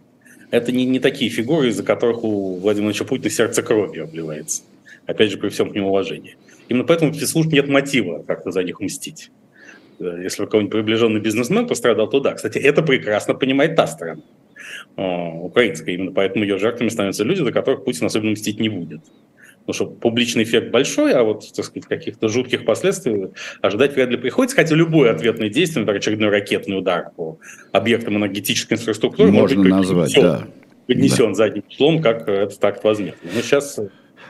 Это 0.51 0.73
не, 0.73 0.85
не 0.85 0.99
такие 0.99 1.31
фигуры, 1.31 1.69
из-за 1.69 1.85
которых 1.85 2.25
у 2.25 2.59
Владимира 2.59 2.63
Владимировича 2.63 3.05
Путина 3.05 3.31
сердце 3.31 3.63
кровью 3.63 4.05
обливается. 4.05 4.63
Опять 5.07 5.31
же, 5.31 5.39
при 5.39 5.49
всем 5.49 5.71
к 5.71 5.75
нему 5.75 5.89
уважении. 5.89 6.37
Именно 6.69 6.85
поэтому 6.85 7.13
у 7.13 7.15
спецслужб 7.15 7.53
нет 7.53 7.69
мотива 7.69 8.25
как-то 8.27 8.51
за 8.51 8.65
них 8.65 8.81
мстить. 8.81 9.31
если 10.01 10.45
какой-нибудь 10.45 10.73
приближенный 10.73 11.21
бизнесмен 11.21 11.69
пострадал, 11.69 12.09
то 12.11 12.21
да. 12.21 12.35
Кстати, 12.35 12.59
это 12.59 12.83
прекрасно 12.83 13.35
понимает 13.35 13.77
та 13.77 13.87
сторона, 13.87 14.23
украинская. 14.97 15.95
Именно 15.95 16.13
поэтому 16.13 16.45
ее 16.45 16.59
жертвами 16.59 16.89
становятся 16.89 17.23
люди, 17.23 17.45
до 17.45 17.53
которых 17.53 17.85
Путин 17.85 18.07
особенно 18.07 18.33
мстить 18.33 18.59
не 18.59 18.69
будет. 18.69 19.03
Потому 19.67 19.75
что 19.75 19.87
публичный 19.87 20.43
эффект 20.43 20.71
большой, 20.71 21.13
а 21.15 21.23
вот, 21.23 21.51
так 21.55 21.65
сказать, 21.65 21.87
каких-то 21.87 22.29
жутких 22.29 22.67
последствий 22.67 23.29
ожидать 23.63 23.95
вряд 23.95 24.11
ли 24.11 24.19
приходится. 24.19 24.57
Хотя 24.57 24.75
любое 24.75 25.11
ответное 25.11 25.49
действие, 25.49 25.81
например, 25.81 26.01
очередной 26.01 26.29
ракетный 26.29 26.79
удар 26.79 27.11
по 27.17 27.39
объектам 27.73 28.17
энергетической 28.19 28.75
инфраструктуры, 28.75 29.33
можно 29.33 29.63
быть, 29.63 29.71
назвать, 29.71 30.15
да. 30.15 30.47
Поднесен 30.87 31.29
да. 31.29 31.35
задним 31.35 31.65
числом, 31.67 32.03
как 32.03 32.29
этот 32.29 32.63
акт 32.63 32.85
возможно. 32.85 33.15
Но 33.23 33.41
сейчас 33.41 33.81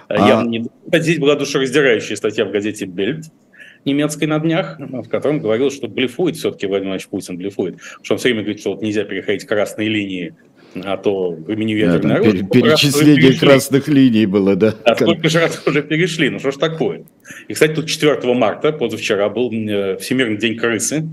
а... 0.06 0.28
я 0.28 0.42
не... 0.44 0.66
Здесь 0.92 1.18
была 1.18 1.34
душераздирающая 1.34 2.14
статья 2.14 2.44
в 2.44 2.52
газете 2.52 2.84
«Бельт», 2.84 3.24
немецкой 3.84 4.24
на 4.26 4.38
днях, 4.38 4.78
в 4.78 5.08
котором 5.08 5.40
говорил, 5.40 5.70
что 5.70 5.88
блефует 5.88 6.36
все-таки 6.36 6.66
Владимир 6.66 6.92
Владимирович 6.92 7.08
Путин, 7.08 7.36
блефует. 7.36 7.78
Что 8.02 8.14
он 8.14 8.18
все 8.18 8.28
время 8.28 8.42
говорит, 8.42 8.60
что 8.60 8.72
вот 8.72 8.82
нельзя 8.82 9.04
переходить 9.04 9.46
красные 9.46 9.88
линии 9.88 10.34
а 10.82 10.96
то 10.96 11.32
применю 11.32 11.76
ядерное 11.76 12.16
да, 12.16 12.20
оружие. 12.22 12.48
Перечисление 12.48 13.38
красных 13.38 13.88
линий 13.88 14.26
было, 14.26 14.56
да. 14.56 14.74
А 14.84 14.94
сколько 14.94 15.28
же 15.28 15.40
раз 15.40 15.62
уже 15.66 15.82
перешли, 15.82 16.30
ну 16.30 16.38
что 16.38 16.50
ж 16.50 16.56
такое. 16.56 17.04
И, 17.48 17.54
кстати, 17.54 17.74
тут 17.74 17.86
4 17.86 18.34
марта, 18.34 18.72
позавчера, 18.72 19.28
был 19.28 19.52
э, 19.52 19.96
Всемирный 19.98 20.38
день 20.38 20.56
крысы. 20.56 21.08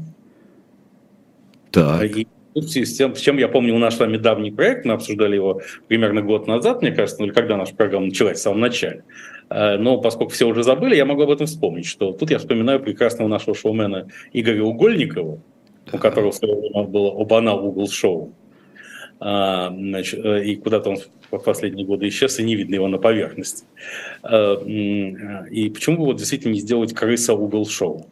Так. 1.72 2.04
И 2.04 2.28
с, 2.56 2.98
тем, 2.98 3.16
с 3.16 3.20
чем 3.20 3.38
я 3.38 3.48
помню 3.48 3.78
наш 3.78 3.96
с 3.96 4.00
вами 4.00 4.18
давний 4.18 4.52
проект, 4.52 4.86
мы 4.86 4.94
обсуждали 4.94 5.36
его 5.36 5.62
примерно 5.88 6.22
год 6.22 6.48
назад, 6.48 6.82
мне 6.82 6.92
кажется, 6.92 7.22
ну 7.22 7.28
или 7.28 7.34
когда 7.34 7.56
наша 7.56 7.74
программа 7.76 8.08
началась, 8.08 8.40
в 8.40 8.42
самом 8.42 8.60
начале. 8.60 9.04
Э, 9.50 9.78
но 9.78 10.00
поскольку 10.00 10.34
все 10.34 10.46
уже 10.46 10.64
забыли, 10.64 10.96
я 10.96 11.06
могу 11.06 11.24
об 11.24 11.30
этом 11.30 11.48
вспомнить, 11.48 11.86
что 11.86 12.12
тут 12.12 12.32
я 12.32 12.40
вспоминаю 12.40 12.80
прекрасного 12.80 13.28
нашего 13.28 13.56
шоумена 13.56 14.08
Игоря 14.34 14.64
Угольникова, 14.64 15.40
у 15.94 15.98
которого 15.98 16.32
в 16.32 16.36
свое 16.36 16.56
время 16.56 16.84
было 16.84 17.12
Обана 17.22 17.54
Угол 17.54 17.90
шоу. 17.90 18.34
А, 19.24 19.70
значит, 19.70 20.26
э, 20.26 20.46
и 20.46 20.56
куда-то 20.56 20.90
он 20.90 20.98
в 21.30 21.38
последние 21.38 21.86
годы 21.86 22.08
исчез, 22.08 22.40
и 22.40 22.44
не 22.44 22.56
видно 22.56 22.76
его 22.76 22.88
на 22.88 22.98
поверхности. 22.98 23.66
А, 24.24 24.56
и 24.56 25.70
почему 25.70 25.98
бы 25.98 26.06
вот 26.06 26.18
действительно 26.18 26.54
не 26.54 26.60
сделать 26.60 26.96
крыса 26.96 27.36
угол 27.36 27.68
шоу, 27.68 28.08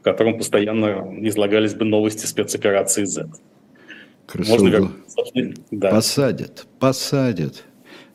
в 0.00 0.02
котором 0.02 0.38
постоянно 0.38 1.14
излагались 1.28 1.74
бы 1.74 1.84
новости 1.84 2.24
спецоперации 2.24 3.04
Z? 3.04 3.28
Можно 4.34 4.90
да. 5.70 5.90
Посадят, 5.90 6.66
посадят. 6.78 7.64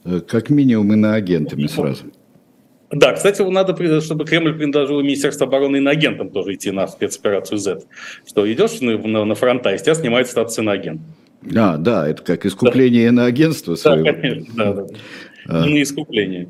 Э, 0.03 0.19
как 0.19 0.49
минимум 0.49 0.93
и 0.93 0.95
на 0.95 1.13
агентами 1.13 1.67
сразу. 1.67 2.05
Да, 2.89 3.13
кстати, 3.13 3.43
надо, 3.43 4.01
чтобы 4.01 4.25
Кремль 4.25 4.57
предложил 4.57 4.99
Министерство 5.01 5.45
обороны 5.45 5.77
и 5.77 5.79
на 5.79 5.91
агентам 5.91 6.31
тоже 6.31 6.55
идти 6.55 6.71
на 6.71 6.87
спецоперацию 6.87 7.59
Z. 7.59 7.81
Что 8.25 8.51
идешь 8.51 8.81
на, 8.81 8.97
на, 8.97 9.25
на 9.25 9.35
фронта, 9.35 9.75
и 9.75 9.77
тебя 9.77 9.93
снимают 9.93 10.27
статус 10.27 10.57
иноагента. 10.57 11.03
А, 11.55 11.77
да, 11.77 12.07
это 12.07 12.23
как 12.23 12.45
искупление 12.45 13.07
да. 13.07 13.13
на 13.13 13.25
агентство 13.25 13.75
своего. 13.75 14.05
Да, 14.05 14.13
конечно, 14.13 14.53
да, 14.55 14.73
да. 14.73 14.87
А, 15.47 15.65
на 15.65 15.81
искупление. 15.81 16.47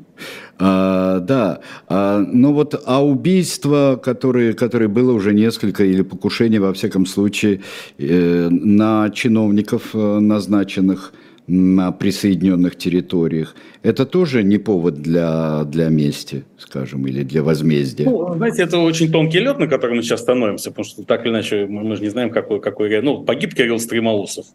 А, 0.58 1.20
да, 1.20 1.60
а, 1.86 2.18
ну 2.18 2.52
вот, 2.52 2.80
а 2.86 3.04
убийство, 3.04 4.00
которое, 4.02 4.54
которое 4.54 4.88
было 4.88 5.12
уже 5.12 5.34
несколько, 5.34 5.84
или 5.84 6.02
покушение, 6.02 6.60
во 6.60 6.72
всяком 6.72 7.04
случае, 7.04 7.60
э, 7.98 8.48
на 8.50 9.10
чиновников, 9.10 9.90
э, 9.94 10.18
назначенных 10.18 11.12
на 11.46 11.92
присоединенных 11.92 12.76
территориях, 12.76 13.54
это 13.82 14.04
тоже 14.04 14.42
не 14.42 14.58
повод 14.58 14.96
для, 14.96 15.64
для 15.64 15.88
мести, 15.88 16.44
скажем, 16.58 17.06
или 17.06 17.22
для 17.22 17.42
возмездия? 17.42 18.04
Ну, 18.04 18.34
знаете, 18.34 18.62
это 18.62 18.78
очень 18.78 19.12
тонкий 19.12 19.38
лед, 19.38 19.58
на 19.58 19.68
котором 19.68 19.96
мы 19.96 20.02
сейчас 20.02 20.22
становимся, 20.22 20.70
потому 20.70 20.84
что 20.84 21.04
так 21.04 21.24
или 21.24 21.32
иначе 21.32 21.66
мы, 21.66 21.84
мы 21.84 21.96
же 21.96 22.02
не 22.02 22.08
знаем, 22.08 22.30
какой, 22.30 22.60
какой... 22.60 23.00
Ну, 23.00 23.22
погиб 23.22 23.54
Кирилл 23.54 23.78
Стремоусов, 23.78 24.46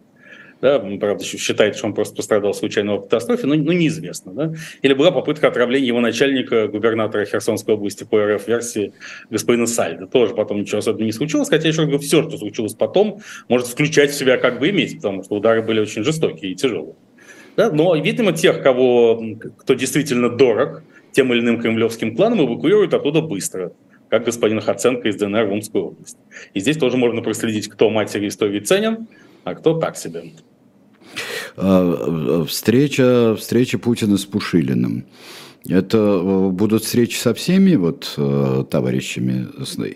да, 0.61 0.79
правда, 0.79 1.23
считает, 1.23 1.75
что 1.75 1.87
он 1.87 1.95
просто 1.95 2.15
пострадал 2.15 2.53
в 2.53 2.55
случайной 2.55 3.01
катастрофе, 3.01 3.47
но 3.47 3.55
ну, 3.55 3.71
неизвестно. 3.71 4.31
Да? 4.31 4.53
Или 4.83 4.93
была 4.93 5.11
попытка 5.11 5.47
отравления 5.47 5.87
его 5.87 5.99
начальника, 5.99 6.67
губернатора 6.67 7.25
Херсонской 7.25 7.73
области 7.73 8.03
по 8.03 8.23
РФ-версии 8.23 8.93
господина 9.31 9.65
Сальда. 9.65 10.05
Тоже 10.05 10.35
потом 10.35 10.61
ничего 10.61 10.77
особенного 10.77 11.05
не 11.05 11.11
случилось, 11.11 11.49
хотя, 11.49 11.67
еще 11.67 11.81
говорю, 11.81 11.99
все, 11.99 12.21
что 12.21 12.37
случилось 12.37 12.75
потом, 12.75 13.21
может 13.49 13.67
включать 13.67 14.11
в 14.11 14.13
себя 14.13 14.37
как 14.37 14.59
бы 14.59 14.69
иметь, 14.69 14.97
потому 14.97 15.23
что 15.23 15.35
удары 15.35 15.63
были 15.63 15.79
очень 15.79 16.03
жестокие 16.03 16.51
и 16.51 16.55
тяжелые. 16.55 16.95
Да? 17.57 17.71
Но, 17.71 17.95
видимо, 17.95 18.31
тех, 18.31 18.61
кого, 18.61 19.21
кто 19.57 19.73
действительно 19.73 20.29
дорог 20.29 20.83
тем 21.11 21.33
или 21.33 21.41
иным 21.41 21.59
кремлевским 21.59 22.15
кланам, 22.15 22.45
эвакуируют 22.45 22.93
оттуда 22.93 23.21
быстро 23.21 23.73
как 24.09 24.25
господин 24.25 24.59
Хаценко 24.59 25.07
из 25.07 25.15
ДНР 25.15 25.45
в 25.45 25.53
Омскую 25.53 25.85
область. 25.85 26.17
И 26.53 26.59
здесь 26.59 26.75
тоже 26.75 26.97
можно 26.97 27.21
проследить, 27.21 27.69
кто 27.69 27.89
матери 27.89 28.27
истории 28.27 28.59
ценен, 28.59 29.07
а 29.45 29.55
кто 29.55 29.79
так 29.79 29.95
себе. 29.95 30.33
А, 31.57 32.45
встреча, 32.47 33.35
встреча 33.37 33.77
Путина 33.77 34.17
с 34.17 34.25
Пушилиным. 34.25 35.05
Это 35.69 35.97
э, 35.97 36.49
будут 36.49 36.83
встречи 36.83 37.17
со 37.17 37.35
всеми 37.35 37.75
вот 37.75 38.15
э, 38.17 38.63
товарищами 38.69 39.47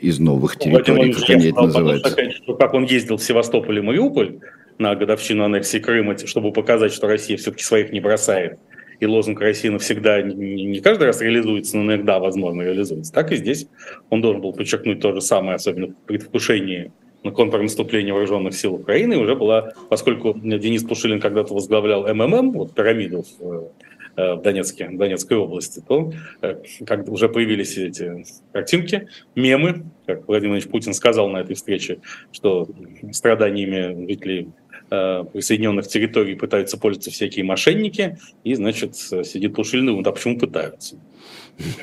из 0.02 0.20
новых 0.20 0.58
территорий, 0.58 1.14
как 1.14 1.30
они 1.30 1.48
это 1.48 1.62
называются? 1.62 2.32
Что 2.32 2.54
как 2.54 2.74
он 2.76 2.86
ездил 2.86 3.18
в 3.18 3.24
Севастополь 3.24 3.80
и 3.80 3.82
Мариуполь 3.82 4.40
на 4.78 4.94
годовщину 4.96 5.44
аннексии 5.44 5.80
Крыма, 5.80 6.18
чтобы 6.20 6.52
показать, 6.52 6.94
что 6.94 7.08
Россия 7.08 7.38
все-таки 7.38 7.64
своих 7.64 7.92
не 7.92 8.00
бросает. 8.00 8.60
И 9.00 9.06
лозунг 9.08 9.42
России 9.42 9.70
навсегда 9.70 10.22
не 10.22 10.80
каждый 10.80 11.06
раз 11.08 11.20
реализуется, 11.20 11.78
но 11.78 11.84
иногда, 11.84 12.20
возможно, 12.20 12.62
реализуется. 12.62 13.12
Так 13.12 13.32
и 13.32 13.36
здесь 13.36 13.68
он 14.10 14.22
должен 14.22 14.42
был 14.42 14.54
подчеркнуть 14.54 15.02
то 15.02 15.14
же 15.14 15.22
самое, 15.22 15.56
особенно 15.56 15.88
в 15.88 15.96
предвкушении 16.06 16.92
на 17.26 17.32
контрнаступление 17.32 18.14
вооруженных 18.14 18.54
сил 18.54 18.76
Украины 18.76 19.18
уже 19.18 19.36
была, 19.36 19.74
поскольку 19.90 20.34
Денис 20.36 20.84
Пушилин 20.84 21.20
когда-то 21.20 21.56
возглавлял 21.56 22.08
МММ, 22.08 22.52
вот 22.52 22.76
пирамиду 22.76 23.26
в, 23.40 23.72
э, 24.16 24.36
в 24.36 24.44
Донецке, 24.44 24.90
в 24.90 24.98
Донецкой 24.98 25.38
области, 25.38 25.82
то 25.86 26.14
э, 26.44 26.58
как 26.86 27.10
уже 27.10 27.28
появились 27.28 27.78
эти 27.78 28.24
картинки, 28.54 29.08
мемы, 29.36 29.86
как 30.06 30.28
Владимир 30.28 30.28
Владимирович 30.28 30.68
Путин 30.68 30.94
сказал 30.94 31.28
на 31.30 31.40
этой 31.40 31.56
встрече, 31.56 31.98
что 32.32 32.68
страданиями 33.12 34.08
жителей 34.08 34.50
э, 34.92 35.24
присоединенных 35.34 35.88
территорий 35.88 36.36
пытаются 36.36 36.78
пользоваться 36.78 37.10
всякие 37.10 37.44
мошенники, 37.44 38.20
и, 38.44 38.54
значит, 38.54 38.96
сидит 38.96 39.56
Пушилин 39.56 39.88
думает, 39.88 40.06
а 40.06 40.12
почему 40.12 40.38
пытаются? 40.38 40.96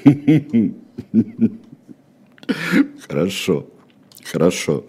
Хорошо, 3.08 3.66
хорошо. 4.24 4.84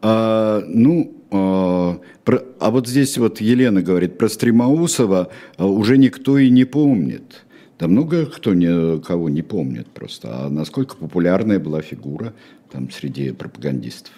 А, 0.00 0.62
ну, 0.66 1.12
а, 1.30 1.98
про, 2.24 2.42
а 2.60 2.70
вот 2.70 2.86
здесь 2.88 3.18
вот 3.18 3.40
Елена 3.40 3.82
говорит 3.82 4.18
про 4.18 4.28
Стремоусова 4.28 5.28
а, 5.56 5.66
уже 5.66 5.98
никто 5.98 6.38
и 6.38 6.50
не 6.50 6.64
помнит. 6.64 7.44
Да 7.78 7.88
много 7.88 8.26
кто 8.26 8.54
не, 8.54 9.00
кого 9.00 9.28
не 9.28 9.42
помнит 9.42 9.88
просто. 9.88 10.28
А 10.30 10.48
насколько 10.48 10.96
популярная 10.96 11.58
была 11.58 11.82
фигура 11.82 12.32
там 12.70 12.90
среди 12.90 13.32
пропагандистов? 13.32 14.12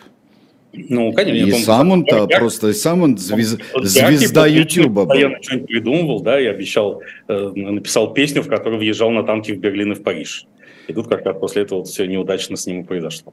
Ну, 0.76 1.12
конечно. 1.12 1.46
И 1.46 1.50
помню, 1.50 1.64
сам 1.64 1.90
он-то 1.90 2.26
просто, 2.26 2.72
сам 2.72 3.02
он 3.02 3.16
звез, 3.16 3.56
звезда 3.82 4.46
Ютуба 4.46 5.04
был. 5.04 5.14
Я 5.14 5.40
что-нибудь 5.40 5.68
придумывал, 5.68 6.20
да, 6.20 6.40
и 6.40 6.46
обещал, 6.46 7.00
э, 7.28 7.52
написал 7.54 8.12
песню, 8.12 8.42
в 8.42 8.48
которой 8.48 8.78
въезжал 8.78 9.10
на 9.10 9.22
танке 9.22 9.54
в 9.54 9.58
Берлин 9.58 9.92
и 9.92 9.94
в 9.94 10.02
Париж. 10.02 10.46
И 10.88 10.92
тут 10.92 11.08
как 11.08 11.24
раз 11.24 11.36
после 11.38 11.62
этого 11.62 11.78
вот 11.78 11.88
все 11.88 12.06
неудачно 12.06 12.56
с 12.56 12.66
ним 12.66 12.84
произошло. 12.84 13.32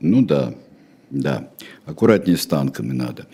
Ну 0.00 0.24
да, 0.24 0.54
да, 1.12 1.50
аккуратнее 1.84 2.36
с 2.38 2.46
танками 2.46 2.92
надо. 2.92 3.26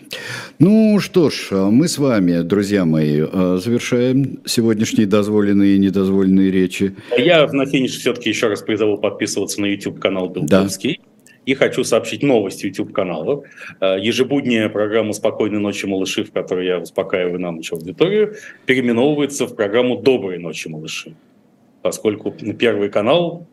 Ну 0.59 0.99
что 0.99 1.29
ж, 1.29 1.51
мы 1.51 1.87
с 1.87 1.97
вами, 1.97 2.41
друзья 2.41 2.83
мои, 2.83 3.21
э, 3.21 3.59
завершаем 3.63 4.39
сегодняшние 4.45 5.07
дозволенные 5.07 5.75
и 5.75 5.79
недозволенные 5.79 6.51
речи. 6.51 6.95
Я 7.17 7.47
на 7.47 7.65
финише 7.65 7.99
все-таки 7.99 8.29
еще 8.29 8.47
раз 8.47 8.61
призову 8.61 8.97
подписываться 8.97 9.61
на 9.61 9.67
YouTube-канал 9.67 10.29
Белковский. 10.29 10.99
Да. 11.01 11.09
И 11.45 11.53
хочу 11.55 11.85
сообщить 11.85 12.21
новость 12.21 12.63
YouTube-канала. 12.63 13.43
Э, 13.79 13.95
ежебудняя 13.97 14.67
программа 14.67 15.13
«Спокойной 15.13 15.59
ночи, 15.59 15.85
малыши», 15.85 16.25
в 16.25 16.33
которой 16.33 16.67
я 16.67 16.79
успокаиваю 16.79 17.39
на 17.39 17.51
ночь 17.51 17.71
аудиторию, 17.71 18.35
переименовывается 18.65 19.47
в 19.47 19.55
программу 19.55 19.97
«Доброй 19.97 20.37
ночи, 20.37 20.67
малыши». 20.67 21.15
Поскольку 21.81 22.31
первый 22.31 22.89
канал 22.89 23.47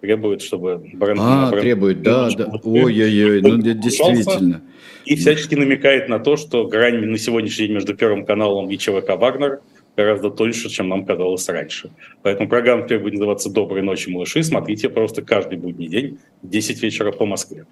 требует, 0.00 0.42
чтобы 0.42 0.78
бренд... 0.94 1.20
А, 1.20 1.50
бренд, 1.50 1.62
требует, 1.62 2.02
да, 2.02 2.30
да. 2.30 2.52
Ой-ой-ой, 2.62 3.42
ну 3.42 3.58
действительно. 3.58 4.62
И 5.04 5.16
всячески 5.16 5.54
намекает 5.54 6.08
на 6.08 6.18
то, 6.18 6.36
что 6.36 6.66
грань 6.66 7.04
на 7.04 7.18
сегодняшний 7.18 7.66
день 7.66 7.74
между 7.74 7.94
Первым 7.94 8.26
каналом 8.26 8.70
и 8.70 8.76
ЧВК 8.76 9.16
«Вагнер» 9.16 9.60
гораздо 9.98 10.30
тоньше, 10.30 10.68
чем 10.68 10.88
нам 10.88 11.04
казалось 11.04 11.48
раньше. 11.48 11.90
Поэтому 12.22 12.48
программа 12.48 12.84
теперь 12.84 13.00
будет 13.00 13.14
называться 13.14 13.50
«Доброй 13.50 13.82
ночи, 13.82 14.08
малыши». 14.08 14.44
Смотрите 14.44 14.88
просто 14.88 15.22
каждый 15.22 15.58
будний 15.58 15.88
день 15.88 16.18
в 16.40 16.48
10 16.48 16.82
вечера 16.84 17.10
по 17.10 17.26
Москве. 17.26 17.66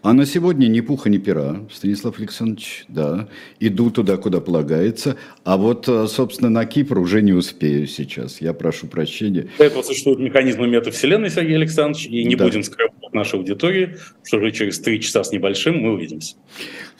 А 0.00 0.14
на 0.14 0.24
сегодня 0.24 0.68
ни 0.68 0.80
пуха, 0.80 1.10
ни 1.10 1.18
пера, 1.18 1.66
Станислав 1.70 2.18
Александрович, 2.18 2.86
да. 2.88 3.28
Иду 3.60 3.90
туда, 3.90 4.16
куда 4.16 4.40
полагается. 4.40 5.18
А 5.44 5.58
вот, 5.58 5.86
э, 5.86 6.06
собственно, 6.06 6.48
на 6.48 6.64
Кипр 6.64 6.98
уже 6.98 7.20
не 7.20 7.34
успею 7.34 7.86
сейчас. 7.86 8.40
Я 8.40 8.54
прошу 8.54 8.86
прощения. 8.86 9.48
Для 9.58 9.66
этого 9.66 9.82
существуют 9.82 10.18
механизмы 10.18 10.66
метавселенной, 10.68 11.28
Сергей 11.28 11.56
Александрович, 11.56 12.06
и 12.06 12.24
не 12.24 12.36
да. 12.36 12.46
будем 12.46 12.62
скрывать 12.62 12.96
нашей 13.12 13.38
аудитории, 13.38 13.96
что 14.24 14.38
уже 14.38 14.52
через 14.52 14.78
три 14.78 15.00
часа 15.00 15.24
с 15.24 15.32
небольшим 15.32 15.78
мы 15.78 15.92
увидимся. 15.92 16.36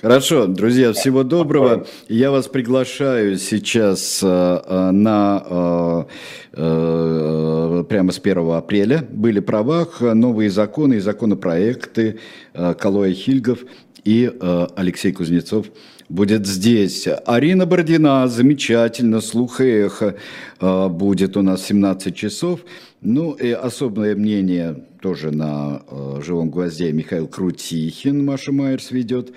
Хорошо, 0.02 0.46
друзья, 0.46 0.92
всего 0.92 1.22
доброго. 1.22 1.86
Я 2.06 2.30
вас 2.30 2.48
приглашаю 2.48 3.38
сейчас 3.38 4.20
э, 4.22 4.26
э, 4.26 4.90
на 4.90 6.06
э, 6.52 7.84
прямо 7.88 8.12
с 8.12 8.18
1 8.18 8.50
апреля. 8.50 9.06
Были 9.10 9.40
правах, 9.40 10.02
новые 10.02 10.50
законы 10.50 10.94
и 10.94 11.00
законопроекты 11.00 12.18
Калоя 12.52 13.14
Хильгов 13.14 13.60
и 14.04 14.30
Алексей 14.76 15.12
Кузнецов 15.12 15.68
будет 16.10 16.46
здесь. 16.46 17.08
Арина 17.24 17.64
Бородина, 17.64 18.28
замечательно, 18.28 19.22
слух 19.22 19.62
и 19.62 19.86
эхо 19.86 20.16
будет 20.60 21.38
у 21.38 21.42
нас 21.42 21.64
17 21.64 22.14
часов. 22.14 22.60
Ну 23.08 23.34
и 23.34 23.52
особое 23.52 24.16
мнение 24.16 24.84
тоже 25.00 25.30
на 25.30 25.80
э, 25.88 26.22
«Живом 26.24 26.50
гвозде» 26.50 26.90
Михаил 26.90 27.28
Крутихин, 27.28 28.24
Маша 28.24 28.50
Майерс 28.50 28.90
ведет. 28.90 29.32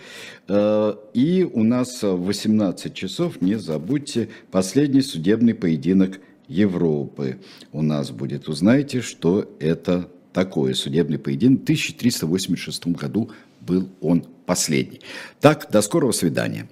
Э, 0.48 0.96
и 1.14 1.44
у 1.44 1.64
нас 1.64 2.02
в 2.02 2.26
18 2.26 2.96
часов, 2.96 3.42
не 3.42 3.60
забудьте, 3.60 4.30
последний 4.50 5.04
судебный 5.04 5.54
поединок 5.54 6.20
Европы 6.48 7.38
у 7.72 7.84
нас 7.84 8.10
будет. 8.10 8.50
Узнаете, 8.50 9.02
что 9.02 9.48
это 9.60 10.10
такое 10.34 10.74
судебный 10.74 11.20
поединок. 11.20 11.60
В 11.60 11.64
1386 11.66 12.88
году 12.88 13.30
был 13.62 13.88
он 14.02 14.26
последний. 14.48 15.02
Так, 15.42 15.70
до 15.72 15.84
скорого 15.84 16.12
свидания. 16.12 16.68